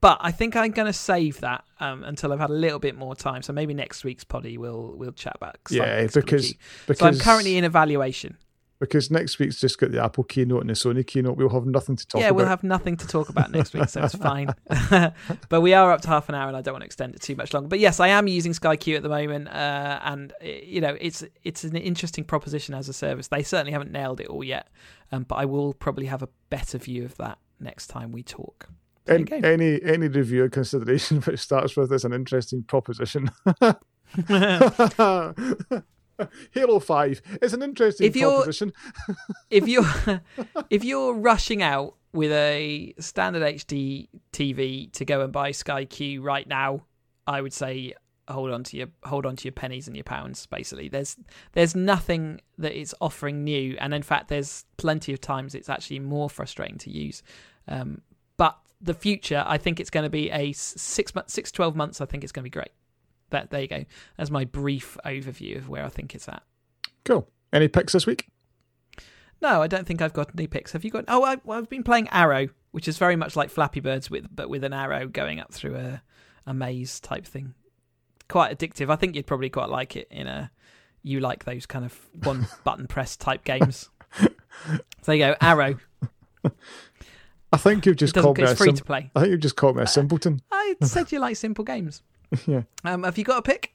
But 0.00 0.18
I 0.20 0.30
think 0.30 0.54
I'm 0.54 0.70
gonna 0.70 0.92
save 0.92 1.40
that 1.40 1.64
um, 1.80 2.04
until 2.04 2.32
I've 2.32 2.38
had 2.38 2.50
a 2.50 2.54
little 2.54 2.78
bit 2.78 2.96
more 2.96 3.16
time. 3.16 3.42
So 3.42 3.52
maybe 3.52 3.74
next 3.74 4.04
week's 4.04 4.22
poddy 4.24 4.56
we'll 4.56 4.94
we'll 4.96 5.12
chat 5.12 5.34
about. 5.34 5.56
Sky- 5.66 5.76
Yeah, 5.76 6.06
because 6.06 6.54
because 6.86 6.98
so 7.00 7.06
I'm 7.06 7.18
currently 7.18 7.56
in 7.56 7.64
evaluation. 7.64 8.36
Because 8.80 9.10
next 9.10 9.38
week's 9.38 9.58
just 9.58 9.78
got 9.78 9.90
the 9.90 10.02
Apple 10.02 10.24
keynote 10.24 10.60
and 10.60 10.70
the 10.70 10.74
Sony 10.74 11.06
keynote. 11.06 11.36
We'll 11.36 11.48
have 11.48 11.66
nothing 11.66 11.96
to 11.96 12.06
talk 12.06 12.20
yeah, 12.20 12.28
about. 12.28 12.36
we'll 12.36 12.46
have 12.46 12.62
nothing 12.62 12.96
to 12.98 13.06
talk 13.06 13.28
about 13.28 13.50
next 13.50 13.74
week, 13.74 13.88
so 13.88 14.02
it's 14.02 14.14
fine. 14.30 14.54
but 15.48 15.60
we 15.60 15.74
are 15.74 15.90
up 15.92 16.00
to 16.02 16.08
half 16.08 16.28
an 16.28 16.34
hour, 16.34 16.48
and 16.48 16.56
I 16.56 16.62
don't 16.62 16.74
want 16.74 16.82
to 16.82 16.86
extend 16.86 17.14
it 17.14 17.20
too 17.20 17.34
much 17.36 17.52
longer. 17.52 17.68
But 17.68 17.80
yes, 17.80 18.00
I 18.00 18.08
am 18.08 18.28
using 18.28 18.52
SkyQ 18.52 18.96
at 18.96 19.02
the 19.02 19.08
moment, 19.08 19.48
uh, 19.48 20.00
and 20.04 20.32
you 20.42 20.80
know, 20.80 20.96
it's 21.00 21.24
it's 21.42 21.64
an 21.64 21.76
interesting 21.76 22.24
proposition 22.24 22.74
as 22.74 22.88
a 22.88 22.92
service. 22.92 23.28
They 23.28 23.42
certainly 23.42 23.72
haven't 23.72 23.90
nailed 23.90 24.20
it 24.20 24.28
all 24.28 24.44
yet, 24.44 24.68
um, 25.10 25.24
but 25.24 25.36
I 25.36 25.44
will 25.44 25.74
probably 25.74 26.06
have 26.06 26.22
a 26.22 26.28
better 26.50 26.78
view 26.78 27.04
of 27.04 27.16
that 27.16 27.38
next 27.60 27.88
time 27.88 28.12
we 28.12 28.22
talk. 28.22 28.68
There 29.06 29.18
you 29.18 29.26
An- 29.32 29.40
go. 29.40 29.48
any 29.48 29.82
any 29.82 30.08
review 30.08 30.44
or 30.44 30.48
consideration 30.48 31.20
which 31.22 31.40
starts 31.40 31.76
with 31.76 31.92
is 31.92 32.04
an 32.04 32.12
interesting 32.12 32.62
proposition. 32.62 33.30
Halo 36.52 36.78
Five 36.80 37.22
is 37.42 37.52
an 37.54 37.62
interesting 37.62 38.06
If 38.06 38.16
you're- 38.16 38.34
proposition. 38.36 38.72
if 39.50 39.68
you're 39.68 39.84
if 40.70 40.84
you're 40.84 41.14
rushing 41.14 41.62
out 41.62 41.94
with 42.12 42.32
a 42.32 42.94
standard 42.98 43.42
HD 43.42 44.08
TV 44.32 44.90
to 44.92 45.04
go 45.04 45.20
and 45.22 45.32
buy 45.32 45.50
Sky 45.50 45.84
Q 45.84 46.22
right 46.22 46.46
now, 46.46 46.84
I 47.26 47.40
would 47.40 47.52
say 47.52 47.94
hold 48.28 48.50
on 48.50 48.62
to 48.62 48.76
your 48.76 48.88
hold 49.04 49.24
on 49.26 49.36
to 49.36 49.44
your 49.44 49.52
pennies 49.52 49.86
and 49.86 49.96
your 49.96 50.04
pounds. 50.04 50.46
Basically, 50.46 50.88
there's 50.88 51.16
there's 51.52 51.74
nothing 51.74 52.40
that 52.58 52.78
it's 52.78 52.94
offering 53.00 53.44
new, 53.44 53.76
and 53.80 53.92
in 53.94 54.02
fact, 54.02 54.28
there's 54.28 54.64
plenty 54.76 55.12
of 55.12 55.20
times 55.20 55.54
it's 55.54 55.68
actually 55.68 56.00
more 56.00 56.28
frustrating 56.30 56.78
to 56.78 56.90
use. 56.90 57.22
Um, 57.68 58.00
but 58.36 58.56
the 58.80 58.94
future, 58.94 59.44
I 59.46 59.58
think 59.58 59.80
it's 59.80 59.90
going 59.90 60.04
to 60.04 60.10
be 60.10 60.30
a 60.30 60.52
six 60.52 61.12
six 61.26 61.52
twelve 61.52 61.76
months. 61.76 62.00
I 62.00 62.06
think 62.06 62.22
it's 62.24 62.32
going 62.32 62.42
to 62.42 62.50
be 62.50 62.50
great. 62.50 62.70
That 63.30 63.50
there 63.50 63.62
you 63.62 63.68
go. 63.68 63.84
That's 64.16 64.30
my 64.30 64.44
brief 64.44 64.96
overview 65.04 65.58
of 65.58 65.68
where 65.68 65.84
I 65.84 65.88
think 65.88 66.14
it's 66.14 66.28
at. 66.28 66.42
Cool. 67.04 67.28
Any 67.52 67.68
picks 67.68 67.92
this 67.92 68.06
week? 68.06 68.28
No, 69.40 69.62
I 69.62 69.66
don't 69.66 69.86
think 69.86 70.02
I've 70.02 70.12
got 70.12 70.30
any 70.36 70.46
picks. 70.46 70.72
Have 70.72 70.84
you 70.84 70.90
got? 70.90 71.04
Oh, 71.08 71.22
I, 71.22 71.36
well, 71.44 71.58
I've 71.58 71.68
been 71.68 71.84
playing 71.84 72.08
Arrow, 72.08 72.48
which 72.72 72.88
is 72.88 72.98
very 72.98 73.16
much 73.16 73.36
like 73.36 73.50
Flappy 73.50 73.80
Birds, 73.80 74.10
with 74.10 74.26
but 74.34 74.48
with 74.48 74.64
an 74.64 74.72
arrow 74.72 75.06
going 75.06 75.40
up 75.40 75.52
through 75.52 75.76
a 75.76 76.02
a 76.46 76.54
maze 76.54 76.98
type 76.98 77.26
thing. 77.26 77.54
Quite 78.28 78.58
addictive. 78.58 78.90
I 78.90 78.96
think 78.96 79.14
you'd 79.14 79.26
probably 79.26 79.50
quite 79.50 79.68
like 79.68 79.96
it 79.96 80.08
in 80.10 80.26
a. 80.26 80.50
You 81.02 81.20
like 81.20 81.44
those 81.44 81.66
kind 81.66 81.84
of 81.84 81.96
one 82.24 82.48
button 82.64 82.86
press 82.86 83.16
type 83.16 83.44
games. 83.44 83.88
so 84.20 84.28
there 85.04 85.14
you 85.14 85.24
go, 85.24 85.36
Arrow. 85.40 85.78
I 87.52 87.56
think 87.56 87.86
you've 87.86 87.96
just 87.96 88.14
called 88.14 88.36
me 88.36 88.44
it's 88.44 88.58
free 88.58 88.68
sim- 88.68 88.76
to 88.76 88.84
play. 88.84 89.10
I 89.14 89.20
think 89.20 89.30
you've 89.30 89.40
just 89.40 89.56
called 89.56 89.76
me 89.76 89.80
a 89.80 89.84
uh, 89.84 89.86
simpleton. 89.86 90.42
I 90.52 90.74
said 90.82 91.10
you 91.12 91.20
like 91.20 91.36
simple 91.36 91.64
games. 91.64 92.02
yeah. 92.46 92.62
Um, 92.84 93.04
have 93.04 93.18
you 93.18 93.24
got 93.24 93.38
a 93.38 93.42
pick? 93.42 93.74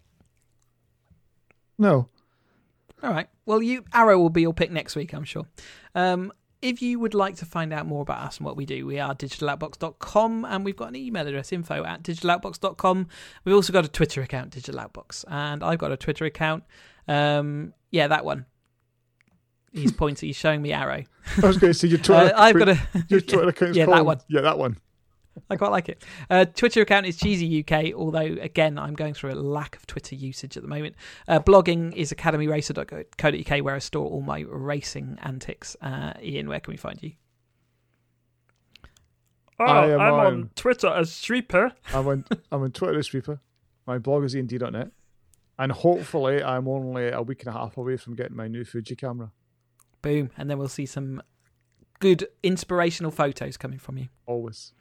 No. 1.78 2.10
All 3.02 3.12
right. 3.12 3.28
Well, 3.46 3.62
you 3.62 3.84
Arrow 3.94 4.18
will 4.18 4.30
be 4.30 4.42
your 4.42 4.54
pick 4.54 4.72
next 4.72 4.96
week, 4.96 5.14
I'm 5.14 5.26
sure. 5.26 5.46
Um, 5.96 6.32
if 6.62 6.82
you 6.82 6.98
would 6.98 7.14
like 7.14 7.36
to 7.36 7.46
find 7.46 7.74
out 7.74 7.86
more 7.86 8.02
about 8.02 8.20
us 8.20 8.38
and 8.38 8.46
what 8.46 8.56
we 8.56 8.66
do, 8.66 8.86
we 8.86 8.98
are 8.98 9.14
digitaloutbox.com 9.14 10.46
and 10.46 10.64
we've 10.64 10.78
got 10.78 10.88
an 10.88 10.96
email 10.96 11.28
address 11.28 11.52
info 11.52 11.84
at 11.84 12.04
digitaloutbox.com. 12.04 13.08
We've 13.44 13.56
also 13.56 13.74
got 13.74 13.84
a 13.84 13.90
Twitter 13.90 14.22
account, 14.22 14.56
digitaloutbox, 14.56 15.26
and 15.28 15.62
I've 15.62 15.80
got 15.80 15.92
a 15.92 15.98
Twitter 15.98 16.24
account. 16.24 16.64
Um, 17.06 17.74
yeah, 17.92 18.08
that 18.08 18.24
one. 18.24 18.46
He's 19.74 19.92
pointing, 19.92 20.28
he's 20.28 20.38
showing 20.38 20.62
me 20.62 20.72
Arrow. 20.72 21.04
I 21.42 21.46
was 21.46 21.58
going 21.58 21.74
to 21.74 21.78
say 21.78 21.90
your 21.90 21.98
Twitter. 21.98 22.34
Uh, 22.34 22.42
I've 22.42 22.58
got 22.58 22.70
a. 22.70 22.80
your 23.10 23.20
Twitter 23.20 23.50
account's 23.50 23.78
yeah, 23.78 23.86
that 23.88 24.06
one. 24.06 24.22
Yeah, 24.30 24.42
that 24.42 24.58
one. 24.58 24.78
I 25.50 25.56
quite 25.56 25.72
like 25.72 25.90
it. 25.90 26.04
Uh, 26.30 26.46
Twitter 26.46 26.82
account 26.82 27.06
is 27.06 27.18
Cheesy 27.18 27.64
UK, 27.68 27.94
although 27.96 28.20
again 28.20 28.78
I'm 28.78 28.94
going 28.94 29.14
through 29.14 29.32
a 29.34 29.36
lack 29.36 29.76
of 29.76 29.88
Twitter 29.88 30.16
usage 30.16 30.56
at 30.58 30.64
the 30.64 30.70
moment. 30.70 30.96
Uh, 31.28 31.40
blogging 31.40 31.94
is 31.96 32.12
academyracer.co.uk, 32.14 33.64
where 33.66 33.76
I 33.76 33.80
store 33.80 34.10
all 34.10 34.22
my 34.22 34.42
racing 34.48 35.18
antics. 35.22 35.76
Uh, 35.82 36.14
Ian, 36.22 36.48
where 36.50 36.60
can 36.60 36.72
we 36.72 36.78
find 36.78 37.02
you? 37.02 37.14
Oh, 39.60 39.66
I 39.66 39.88
am 39.90 40.00
I'm 40.02 40.14
on- 40.14 40.26
on 40.26 40.50
Twitter 40.56 40.88
as 40.88 41.10
Streeper. 41.12 41.72
I'm 41.94 42.08
on 42.08 42.26
I'm 42.52 42.62
on 42.64 42.72
Twitter 42.72 43.00
as 43.00 43.08
Sweeper. 43.08 43.40
My 43.86 43.98
blog 43.98 44.24
is 44.24 44.34
ind.net. 44.36 44.92
And 45.60 45.72
hopefully 45.72 46.42
I'm 46.42 46.68
only 46.68 47.10
a 47.10 47.22
week 47.22 47.42
and 47.46 47.50
a 47.56 47.58
half 47.58 47.78
away 47.78 47.96
from 47.98 48.16
getting 48.16 48.36
my 48.36 48.48
new 48.48 48.66
Fuji 48.66 48.96
camera. 48.96 49.32
Boom, 50.02 50.32
and 50.36 50.50
then 50.50 50.58
we'll 50.58 50.68
see 50.68 50.86
some 50.88 51.22
good 52.00 52.28
inspirational 52.42 53.12
photos 53.12 53.56
coming 53.56 53.78
from 53.78 53.98
you. 53.98 54.08
Always. 54.26 54.74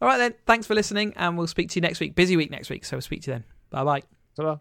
All 0.00 0.08
right, 0.08 0.18
then. 0.18 0.34
Thanks 0.46 0.66
for 0.66 0.74
listening, 0.74 1.12
and 1.16 1.38
we'll 1.38 1.46
speak 1.46 1.70
to 1.70 1.76
you 1.76 1.82
next 1.82 2.00
week. 2.00 2.14
Busy 2.14 2.36
week 2.36 2.50
next 2.50 2.70
week, 2.70 2.84
so 2.84 2.96
we'll 2.96 3.02
speak 3.02 3.22
to 3.22 3.30
you 3.30 3.34
then. 3.34 3.44
Bye 3.70 3.84
bye. 3.84 4.02
Ta-da. 4.36 4.58